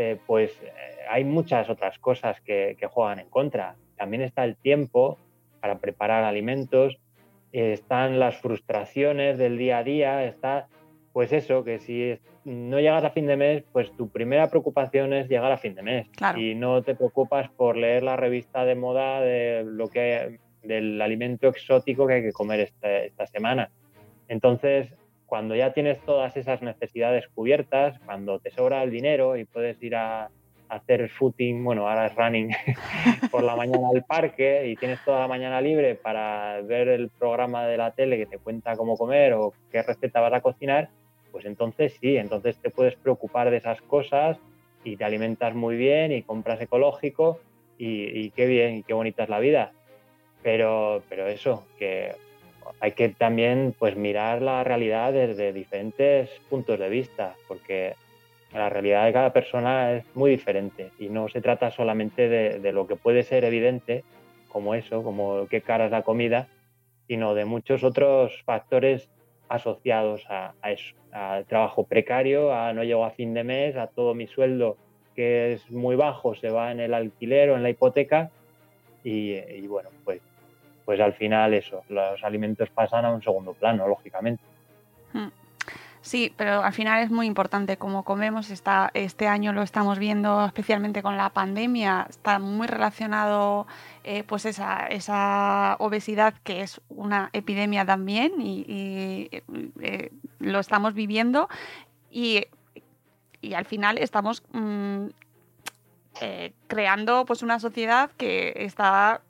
eh, 0.00 0.18
pues 0.26 0.50
eh, 0.62 0.72
hay 1.10 1.24
muchas 1.24 1.68
otras 1.68 1.98
cosas 1.98 2.40
que, 2.40 2.76
juegan 2.90 3.18
en 3.18 3.28
contra. 3.28 3.76
También 3.96 4.22
está 4.22 4.44
el 4.44 4.56
tiempo 4.56 5.18
para 5.60 5.78
preparar 5.78 6.24
alimentos, 6.24 6.96
están 7.52 8.18
las 8.18 8.36
frustraciones 8.38 9.36
del 9.36 9.58
día 9.58 9.78
a 9.78 9.84
día, 9.84 10.24
está 10.24 10.68
pues 11.12 11.32
eso, 11.32 11.64
que 11.64 11.80
si 11.80 12.18
no 12.44 12.80
llegas 12.80 13.04
a 13.04 13.10
fin 13.10 13.26
de 13.26 13.36
mes, 13.36 13.64
pues 13.72 13.90
tu 13.96 14.08
primera 14.08 14.48
preocupación 14.48 15.12
es 15.12 15.28
llegar 15.28 15.52
a 15.52 15.58
fin 15.58 15.74
de 15.74 15.82
mes. 15.82 16.06
Y 16.36 16.54
no 16.54 16.82
te 16.82 16.94
preocupas 16.94 17.50
por 17.50 17.76
leer 17.76 18.02
la 18.02 18.16
revista 18.16 18.64
de 18.64 18.76
moda 18.76 19.20
de 19.20 19.64
lo 19.66 19.88
que 19.88 20.38
del 20.62 21.00
alimento 21.02 21.48
exótico 21.48 22.06
que 22.06 22.14
hay 22.14 22.22
que 22.22 22.32
comer 22.32 22.60
este, 22.60 23.06
esta, 23.06 23.26
semana. 23.26 23.70
Entonces, 24.28 24.88
cuando 25.30 25.54
ya 25.54 25.72
tienes 25.72 26.00
todas 26.00 26.36
esas 26.36 26.60
necesidades 26.60 27.28
cubiertas, 27.28 27.98
cuando 28.04 28.40
te 28.40 28.50
sobra 28.50 28.82
el 28.82 28.90
dinero 28.90 29.36
y 29.36 29.44
puedes 29.44 29.80
ir 29.80 29.94
a, 29.94 30.28
hacer 30.68 31.08
footing, 31.08 31.64
bueno, 31.64 31.88
ahora 31.88 32.06
es 32.06 32.14
running 32.14 32.50
por 33.32 33.42
la 33.42 33.56
mañana 33.56 33.88
al 33.92 34.04
parque 34.04 34.68
y 34.68 34.76
tienes 34.76 35.04
toda 35.04 35.18
la 35.18 35.26
mañana 35.26 35.60
libre 35.60 35.96
para 35.96 36.60
ver 36.62 36.86
el 36.86 37.08
programa 37.08 37.66
de 37.66 37.76
la 37.76 37.90
tele 37.90 38.16
que 38.16 38.26
te 38.26 38.38
cuenta 38.38 38.76
cómo 38.76 38.96
comer 38.96 39.32
o 39.32 39.52
qué 39.72 39.82
receta 39.82 40.20
vas 40.20 40.32
a 40.32 40.40
cocinar, 40.40 40.88
pues 41.32 41.44
entonces 41.44 41.96
sí, 42.00 42.16
entonces 42.16 42.56
te 42.58 42.70
puedes 42.70 42.94
preocupar 42.94 43.50
de 43.50 43.56
esas 43.56 43.80
cosas 43.82 44.38
y 44.84 44.96
te 44.96 45.04
alimentas 45.04 45.56
muy 45.56 45.76
bien 45.76 46.12
y 46.12 46.22
compras 46.22 46.60
ecológico 46.60 47.40
y, 47.76 48.04
y 48.18 48.30
qué 48.30 48.46
bien 48.46 48.76
y 48.76 48.82
qué 48.84 48.94
bonita 48.94 49.24
es 49.24 49.28
la 49.28 49.40
vida. 49.40 49.72
Pero, 50.44 51.02
pero 51.08 51.26
eso, 51.26 51.66
que 51.80 52.14
hay 52.80 52.92
que 52.92 53.10
también 53.10 53.74
pues 53.78 53.96
mirar 53.96 54.40
la 54.40 54.64
realidad 54.64 55.12
desde 55.12 55.52
diferentes 55.52 56.30
puntos 56.48 56.78
de 56.78 56.88
vista, 56.88 57.34
porque 57.46 57.94
la 58.52 58.70
realidad 58.70 59.04
de 59.04 59.12
cada 59.12 59.32
persona 59.32 59.92
es 59.92 60.04
muy 60.14 60.30
diferente 60.30 60.90
y 60.98 61.08
no 61.08 61.28
se 61.28 61.42
trata 61.42 61.70
solamente 61.70 62.28
de, 62.28 62.72
lo 62.72 62.86
que 62.86 62.96
puede 62.96 63.22
ser 63.22 63.44
evidente, 63.44 64.02
como 64.48 64.74
eso, 64.74 65.04
como 65.04 65.46
qué 65.48 65.60
cara 65.60 65.84
es 65.84 65.90
la 65.90 66.02
comida, 66.02 66.48
sino 67.06 67.34
de 67.34 67.44
muchos 67.44 67.84
otros 67.84 68.42
factores 68.44 69.08
asociados 69.48 70.24
a, 70.28 70.54
eso, 70.64 70.96
al 71.12 71.44
trabajo 71.44 71.84
precario, 71.84 72.52
a 72.52 72.72
no 72.72 72.82
llego 72.82 73.04
a 73.04 73.10
fin 73.10 73.34
de 73.34 73.44
mes, 73.44 73.76
a 73.76 73.88
todo 73.88 74.14
mi 74.14 74.26
sueldo 74.26 74.76
que 75.14 75.52
es 75.52 75.70
muy 75.70 75.96
bajo 75.96 76.34
se 76.34 76.50
va 76.50 76.70
en 76.70 76.80
el 76.80 76.94
alquiler 76.94 77.50
o 77.50 77.56
en 77.56 77.64
la 77.64 77.70
hipoteca 77.70 78.30
y, 79.02 79.32
y 79.32 79.66
bueno, 79.66 79.90
pues 80.04 80.20
pues 80.90 80.98
al 80.98 81.12
final 81.12 81.54
eso, 81.54 81.84
los 81.88 82.20
alimentos 82.24 82.68
pasan 82.70 83.04
a 83.04 83.12
un 83.12 83.22
segundo 83.22 83.54
plano, 83.54 83.86
lógicamente. 83.86 84.42
Hmm. 85.12 85.28
Sí, 86.00 86.34
pero 86.36 86.64
al 86.64 86.72
final 86.72 87.00
es 87.04 87.12
muy 87.12 87.28
importante 87.28 87.76
cómo 87.76 88.02
comemos. 88.02 88.50
Está, 88.50 88.90
este 88.92 89.28
año 89.28 89.52
lo 89.52 89.62
estamos 89.62 90.00
viendo 90.00 90.44
especialmente 90.44 91.00
con 91.00 91.16
la 91.16 91.30
pandemia. 91.30 92.08
Está 92.10 92.40
muy 92.40 92.66
relacionado 92.66 93.68
eh, 94.02 94.24
pues 94.24 94.46
esa, 94.46 94.88
esa, 94.88 95.76
obesidad 95.78 96.34
que 96.42 96.62
es 96.62 96.80
una 96.88 97.30
epidemia 97.32 97.84
también 97.86 98.40
y, 98.40 99.30
eh, 99.80 100.10
lo 100.40 100.58
estamos 100.58 100.92
viviendo. 100.94 101.48
Y, 102.10 102.46
al 103.54 103.64
final 103.64 103.96
estamos 103.98 104.42
mm, 104.50 105.06
eh, 106.20 106.52
creando 106.66 107.24
pues 107.26 107.44
una 107.44 107.60
sociedad 107.60 108.10
que 108.16 108.54
está 108.56 109.22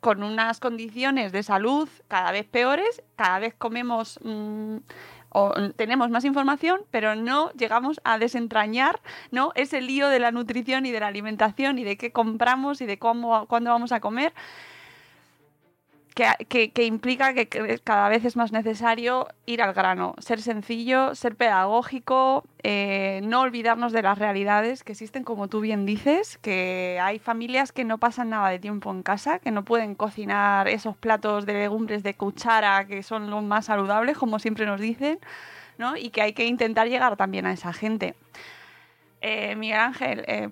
con 0.00 0.22
unas 0.22 0.60
condiciones 0.60 1.32
de 1.32 1.42
salud 1.42 1.88
cada 2.08 2.32
vez 2.32 2.46
peores, 2.46 3.02
cada 3.16 3.38
vez 3.38 3.54
comemos 3.54 4.18
mm, 4.22 4.76
o 5.30 5.52
tenemos 5.76 6.10
más 6.10 6.24
información, 6.24 6.80
pero 6.90 7.14
no 7.14 7.52
llegamos 7.52 8.00
a 8.04 8.18
desentrañar 8.18 9.00
¿no? 9.30 9.52
ese 9.54 9.80
lío 9.80 10.08
de 10.08 10.18
la 10.18 10.32
nutrición 10.32 10.86
y 10.86 10.90
de 10.90 11.00
la 11.00 11.06
alimentación 11.06 11.78
y 11.78 11.84
de 11.84 11.96
qué 11.96 12.12
compramos 12.12 12.80
y 12.80 12.86
de 12.86 12.98
cómo, 12.98 13.46
cuándo 13.46 13.70
vamos 13.70 13.92
a 13.92 14.00
comer 14.00 14.32
que, 16.14 16.84
implica 16.84 17.34
que 17.34 17.48
cada 17.82 18.08
vez 18.08 18.24
es 18.24 18.36
más 18.36 18.52
necesario 18.52 19.28
ir 19.46 19.62
al 19.62 19.72
grano, 19.72 20.14
ser 20.18 20.40
sencillo, 20.40 21.14
ser 21.14 21.36
pedagógico, 21.36 22.44
eh, 22.62 23.20
no 23.22 23.40
olvidarnos 23.40 23.92
de 23.92 24.02
las 24.02 24.18
realidades 24.18 24.84
que 24.84 24.92
existen, 24.92 25.24
como 25.24 25.48
tú 25.48 25.60
bien 25.60 25.86
dices, 25.86 26.38
que 26.38 26.98
hay 27.00 27.18
familias 27.18 27.72
que 27.72 27.84
no 27.84 27.98
pasan 27.98 28.30
nada 28.30 28.48
de 28.50 28.58
tiempo 28.58 28.90
en 28.90 29.02
casa, 29.02 29.38
que 29.38 29.50
no 29.50 29.64
pueden 29.64 29.94
cocinar 29.94 30.68
esos 30.68 30.96
platos 30.96 31.46
de 31.46 31.54
legumbres 31.54 32.02
de 32.02 32.14
cuchara 32.14 32.86
que 32.86 33.02
son 33.02 33.30
los 33.30 33.42
más 33.42 33.66
saludables, 33.66 34.18
como 34.18 34.38
siempre 34.38 34.66
nos 34.66 34.80
dicen, 34.80 35.18
¿no? 35.78 35.96
y 35.96 36.10
que 36.10 36.22
hay 36.22 36.32
que 36.32 36.46
intentar 36.46 36.88
llegar 36.88 37.16
también 37.16 37.46
a 37.46 37.52
esa 37.52 37.72
gente. 37.72 38.14
Eh, 39.20 39.54
Miguel 39.56 39.78
Ángel, 39.78 40.24
eh, 40.26 40.48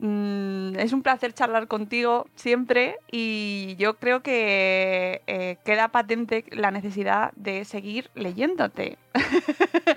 Mm, 0.00 0.76
es 0.76 0.92
un 0.92 1.02
placer 1.02 1.32
charlar 1.34 1.68
contigo 1.68 2.26
siempre 2.34 2.96
y 3.12 3.76
yo 3.78 3.94
creo 3.94 4.22
que 4.22 5.22
eh, 5.26 5.56
queda 5.64 5.88
patente 5.88 6.44
la 6.50 6.72
necesidad 6.72 7.32
de 7.36 7.64
seguir 7.64 8.10
leyéndote. 8.14 8.98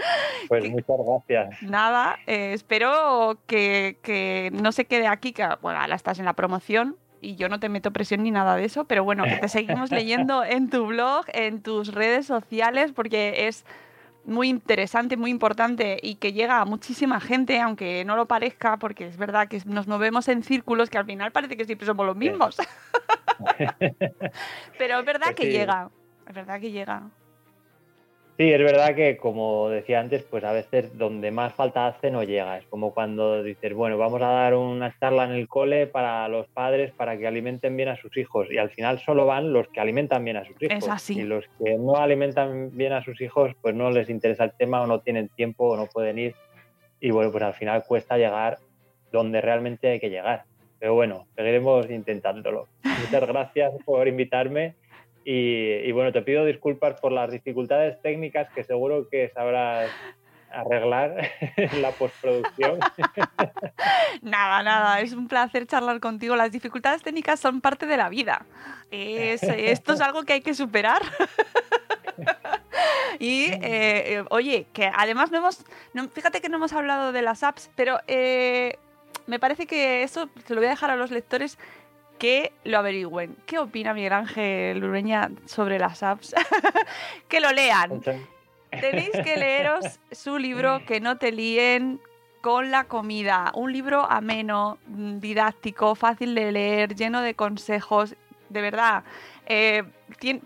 Pues 0.48 0.70
muchas 0.70 0.98
gracias. 1.06 1.62
Nada, 1.62 2.20
eh, 2.26 2.54
espero 2.54 3.38
que, 3.48 4.50
no 4.54 4.72
se 4.72 4.86
quede 4.86 5.08
aquí, 5.08 5.34
que 5.34 5.46
bueno, 5.62 5.82
ahora 5.82 5.96
estás 5.96 6.20
en 6.20 6.26
la 6.26 6.34
promoción, 6.34 6.96
y 7.20 7.36
yo 7.36 7.50
no 7.50 7.60
te 7.60 7.68
meto 7.68 7.92
presión 7.92 8.24
ni 8.24 8.32
nada 8.32 8.56
de 8.56 8.64
eso, 8.64 8.86
pero 8.86 9.04
bueno, 9.04 9.26
que 9.26 9.36
te 9.38 9.50
seguimos 9.50 9.92
leyendo 9.92 10.46
en 10.46 10.70
tu 10.70 10.86
blog, 10.88 11.26
en 11.34 11.62
tus 11.62 11.94
redes 11.94 12.28
sociales, 12.28 12.94
porque 12.94 13.48
es 13.48 13.66
muy 14.28 14.50
interesante, 14.50 15.18
muy 15.18 15.32
importante 15.32 15.98
y 16.02 16.16
que 16.16 16.34
llega 16.34 16.62
a 16.62 16.66
muchísima 16.66 17.20
gente, 17.20 17.60
aunque 17.60 18.04
no 18.06 18.16
lo 18.16 18.28
parezca, 18.28 18.78
porque 18.78 19.08
es 19.08 19.18
verdad 19.18 19.48
que 19.48 19.62
nos 19.66 19.88
movemos 19.88 20.28
en 20.28 20.44
círculos 20.44 20.90
que 20.90 20.98
al 20.98 21.06
final 21.06 21.32
parece 21.32 21.58
que 21.58 21.66
siempre 21.66 21.88
somos 21.88 22.06
los 22.06 22.16
mismos. 22.16 22.58
Pero 24.78 25.00
es 25.00 25.06
verdad 25.06 25.28
pues 25.28 25.36
que 25.36 25.52
llega, 25.52 25.90
es 26.28 26.36
verdad 26.36 26.60
que 26.60 26.72
llega. 26.72 27.04
Sí, 28.38 28.54
es 28.54 28.60
verdad 28.60 28.94
que 28.94 29.18
como 29.18 29.68
decía 29.70 30.00
antes, 30.00 30.22
pues 30.22 30.44
a 30.44 30.52
veces 30.52 30.96
donde 30.96 31.32
más 31.32 31.54
falta 31.54 31.88
hace 31.88 32.12
no 32.12 32.22
llega. 32.22 32.60
Es 32.60 32.66
como 32.68 32.94
cuando 32.94 33.42
dices, 33.42 33.74
bueno, 33.74 33.98
vamos 33.98 34.22
a 34.22 34.28
dar 34.28 34.54
una 34.54 34.96
charla 35.00 35.24
en 35.24 35.32
el 35.32 35.48
cole 35.48 35.88
para 35.88 36.28
los 36.28 36.48
padres 36.48 36.92
para 36.92 37.18
que 37.18 37.26
alimenten 37.26 37.76
bien 37.76 37.90
a 37.90 37.96
sus 37.96 38.16
hijos 38.16 38.48
y 38.52 38.60
al 38.60 38.70
final 38.70 39.00
solo 39.00 39.26
van 39.26 39.54
los 39.54 39.68
que 39.70 39.80
alimentan 39.80 40.24
bien 40.24 40.38
a 40.38 40.46
sus 40.46 40.56
hijos. 40.62 40.78
Es 40.78 40.88
así. 40.88 41.20
Y 41.20 41.24
los 41.24 41.46
que 41.58 41.80
no 41.80 41.96
alimentan 41.96 42.70
bien 42.78 42.94
a 42.94 43.04
sus 43.04 43.20
hijos, 43.22 43.56
pues 43.60 43.74
no 43.74 43.90
les 43.90 44.08
interesa 44.08 44.44
el 44.44 44.52
tema 44.52 44.84
o 44.84 44.88
no 44.88 45.00
tienen 45.00 45.30
tiempo 45.30 45.70
o 45.70 45.76
no 45.76 45.88
pueden 45.88 46.20
ir. 46.20 46.36
Y 47.00 47.10
bueno, 47.10 47.32
pues 47.32 47.44
al 47.44 47.56
final 47.56 47.86
cuesta 47.88 48.18
llegar 48.18 48.60
donde 49.12 49.42
realmente 49.42 49.88
hay 49.88 50.00
que 50.00 50.12
llegar. 50.12 50.44
Pero 50.78 50.94
bueno, 50.94 51.26
seguiremos 51.36 51.90
intentándolo. 51.90 52.68
Muchas 52.84 53.28
gracias 53.28 53.74
por 53.84 54.08
invitarme 54.08 54.76
Y, 55.30 55.92
bueno, 55.92 56.14
te 56.14 56.22
pido 56.22 56.46
disculpas 56.46 57.02
por 57.02 57.12
las 57.12 57.30
dificultades 57.30 58.02
técnicas 58.02 58.48
que 58.56 58.64
seguro 58.64 59.10
que 59.10 59.28
sabrás 59.28 59.92
arreglar 60.50 61.18
en 61.58 61.82
la 61.82 61.92
postproducción. 61.92 62.80
Nada, 64.22 64.64
nada, 64.64 65.02
es 65.02 65.12
un 65.12 65.28
placer 65.28 65.68
charlar 65.68 66.00
contigo. 66.00 66.38
Las 66.38 66.54
dificultades 66.54 67.04
técnicas 67.04 67.42
son 67.42 67.60
parte 67.60 67.86
de 67.86 67.98
la 67.98 68.08
vida. 68.08 68.46
Es- 68.90 69.44
esto 69.44 69.92
es 69.94 70.00
algo 70.02 70.24
que 70.24 70.32
hay 70.34 70.42
que 70.42 70.54
superar. 70.54 71.02
Y 73.20 73.46
eh, 73.46 73.60
eh, 73.64 74.24
oye, 74.30 74.68
que 74.74 74.92
además 74.94 75.32
no 75.32 75.40
hemos, 75.40 75.66
fíjate 76.14 76.40
que 76.40 76.50
no 76.50 76.58
hemos 76.58 76.72
hablado 76.74 77.12
de 77.12 77.24
las 77.24 77.42
apps, 77.42 77.72
pero 77.76 78.00
eh, 78.08 78.78
me 79.26 79.40
parece 79.40 79.66
que 79.66 80.04
eso 80.04 80.30
se 80.46 80.54
lo 80.54 80.60
voy 80.62 80.68
a 80.68 80.72
dejar 80.72 80.92
a 80.92 80.96
los 80.96 81.10
lectores 81.10 81.58
que 82.18 82.54
lo 82.64 82.78
averigüen. 82.78 83.36
¿Qué 83.46 83.60
opina 83.60 83.94
Miguel 83.94 84.14
Ángel 84.14 84.84
Ureña 84.84 85.32
sobre 85.46 85.80
las 85.80 86.04
apps? 86.04 86.34
que 87.28 87.40
lo 87.40 87.52
lean. 87.52 88.02
Tenéis 88.70 89.12
que 89.24 89.38
leeros 89.38 90.00
su 90.12 90.38
libro 90.38 90.86
Que 90.86 91.00
no 91.00 91.18
te 91.18 91.32
líen 91.32 92.00
con 92.42 92.72
la 92.72 92.86
comida. 92.86 93.52
Un 93.56 93.74
libro 93.74 94.10
ameno, 94.10 94.78
mm, 94.88 95.20
didáctico, 95.20 95.96
fácil 95.96 96.36
de 96.36 96.52
leer, 96.52 96.96
lleno 96.96 97.22
de 97.22 97.34
consejos. 97.34 98.16
De 98.50 98.62
verdad, 98.62 99.04
eh, 99.50 99.84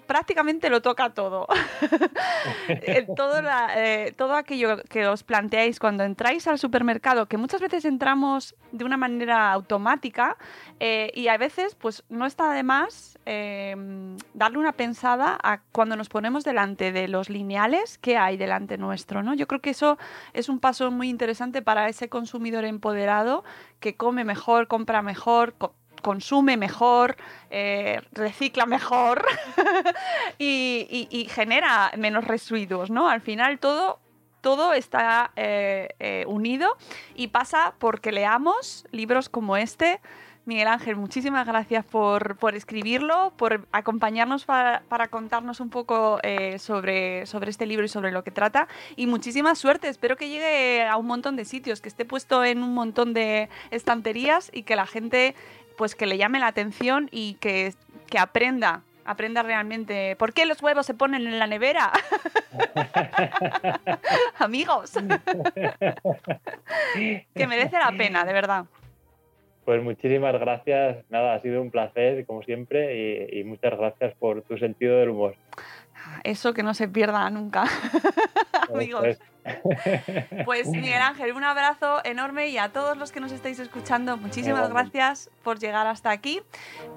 prácticamente 0.06 0.70
lo 0.70 0.82
toca 0.82 1.10
todo. 1.10 1.48
Eh, 2.68 3.06
eh, 3.76 4.14
todo 4.18 4.36
aquello 4.36 4.78
que 4.90 5.06
os 5.06 5.24
planteáis 5.24 5.80
cuando 5.80 6.04
entráis 6.04 6.48
al 6.48 6.58
supermercado, 6.58 7.28
que 7.28 7.38
muchas 7.38 7.62
veces 7.62 7.86
entramos 7.86 8.56
de 8.72 8.86
una 8.86 8.98
manera 8.98 9.52
automática 9.52 10.38
y 10.80 11.28
a 11.28 11.38
veces 11.38 11.76
pues 11.76 12.04
no 12.10 12.26
está 12.26 12.52
de 12.54 12.64
más 12.64 13.20
darle 14.34 14.58
una 14.58 14.72
pensada 14.72 15.38
a 15.44 15.62
cuando 15.72 15.96
nos 15.96 16.10
ponemos 16.10 16.44
delante 16.44 16.92
de 16.92 17.08
los 17.08 17.30
lineales 17.30 17.98
que 17.98 18.18
hay 18.18 18.38
delante 18.38 18.78
nuestro. 18.78 19.22
¿no? 19.22 19.34
Yo 19.34 19.48
creo 19.48 19.62
que 19.62 19.72
eso 19.72 19.98
es 20.34 20.50
un 20.50 20.60
paso 20.60 20.90
muy 20.92 21.10
interesante 21.10 21.62
para 21.62 21.88
ese 21.88 22.10
consumidor 22.10 22.66
empoderado 22.66 23.44
que 23.80 23.96
come 23.96 24.24
mejor, 24.24 24.68
compra 24.68 25.02
mejor, 25.02 25.54
consume 26.02 26.58
mejor, 26.58 27.16
eh, 27.50 28.02
recicla 28.12 28.66
mejor 28.66 29.26
y, 30.38 31.28
genera 31.30 31.92
menos 31.98 32.26
residuos, 32.26 32.90
¿no? 32.90 33.10
Al 33.10 33.22
final 33.22 33.60
todo, 33.60 34.00
todo 34.42 34.74
está 34.74 35.32
eh, 35.36 35.90
eh, 36.00 36.26
unido 36.28 36.78
y 37.16 37.28
pasa 37.28 37.74
porque 37.80 38.12
leamos 38.12 38.86
libros 38.92 39.30
como 39.30 39.58
este. 39.58 40.00
Miguel 40.44 40.70
Ángel, 40.70 40.96
muchísimas 40.96 41.46
gracias 41.46 41.86
por, 41.86 42.36
por 42.38 42.56
escribirlo, 42.56 43.32
por 43.38 43.68
acompañarnos 43.72 44.46
para, 44.46 44.82
para 44.90 45.08
contarnos 45.08 45.60
un 45.60 45.70
poco 45.70 46.20
sobre, 46.58 47.28
sobre 47.28 47.52
este 47.52 47.68
libro 47.68 47.86
y 47.86 47.88
sobre 47.88 48.12
lo 48.12 48.24
que 48.24 48.32
trata. 48.32 48.68
Y 48.96 49.06
muchísima 49.06 49.54
suerte, 49.54 49.88
espero 49.88 50.18
que 50.18 50.30
llegue 50.30 50.84
a 50.84 50.98
un 50.98 51.06
montón 51.06 51.36
de 51.36 51.46
sitios, 51.46 51.80
que 51.80 51.90
esté 51.90 52.06
puesto 52.06 52.44
en 52.44 52.64
un 52.64 52.74
montón 52.74 53.14
de 53.14 53.50
estanterías 53.70 54.50
y 54.52 54.64
que 54.64 54.76
la 54.76 54.88
gente 54.88 55.36
pues 55.78 55.96
que 55.96 56.06
le 56.06 56.18
llame 56.18 56.40
la 56.40 56.48
atención 56.48 57.10
y 57.12 57.36
que, 57.36 57.74
que 58.10 58.20
aprenda, 58.20 58.84
aprenda 59.06 59.44
realmente. 59.44 60.16
¿Por 60.16 60.34
qué 60.34 60.46
los 60.46 60.62
huevos 60.62 60.86
se 60.86 60.94
ponen 60.94 61.28
en 61.28 61.40
la 61.40 61.48
nevera? 61.48 61.92
Amigos. 64.40 64.94
que 66.96 67.48
merece 67.48 67.78
la 67.78 67.92
pena, 67.98 68.26
de 68.26 68.34
verdad. 68.34 68.66
Pues 69.66 69.84
muchísimas 69.84 70.34
gracias. 70.40 71.06
Nada, 71.10 71.36
ha 71.36 71.42
sido 71.42 71.62
un 71.62 71.72
placer, 71.72 72.26
como 72.26 72.42
siempre, 72.44 73.30
y, 73.32 73.40
y 73.40 73.44
muchas 73.44 73.78
gracias 73.78 74.14
por 74.16 74.42
tu 74.42 74.58
sentido 74.58 74.98
del 74.98 75.10
humor. 75.10 75.36
Eso 76.24 76.54
que 76.54 76.64
no 76.64 76.74
se 76.74 76.88
pierda 76.88 77.30
nunca. 77.30 77.66
Amigos. 78.74 79.18
Pues 80.46 80.68
Miguel 80.68 81.02
Ángel, 81.02 81.34
un 81.34 81.44
abrazo 81.44 82.00
enorme 82.04 82.50
y 82.50 82.60
a 82.60 82.70
todos 82.70 82.96
los 82.96 83.12
que 83.12 83.20
nos 83.20 83.32
estáis 83.32 83.58
escuchando, 83.60 84.16
muchísimas 84.16 84.70
gracias 84.70 85.32
por 85.44 85.58
llegar 85.58 85.88
hasta 85.88 86.12
aquí 86.12 86.42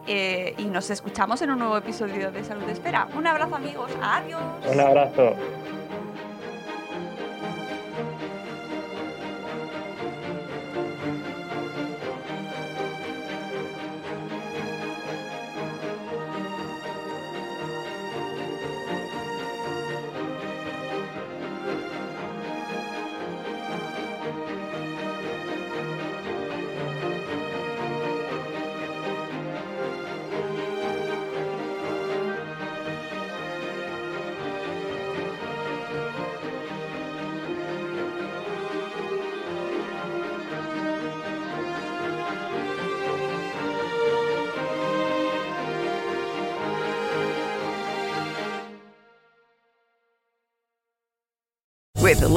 eh, 0.07 0.55
y 0.59 0.67
nos 0.67 0.91
escuchamos 0.91 1.41
en 1.41 1.51
un 1.51 1.59
nuevo 1.59 1.77
episodio 1.77 2.31
de 2.31 2.45
Salud 2.45 2.69
Espera. 2.69 3.09
Un 3.17 3.27
abrazo 3.27 3.57
amigos, 3.57 3.91
adiós. 4.03 4.43
Un 4.71 4.81
abrazo. 4.81 5.37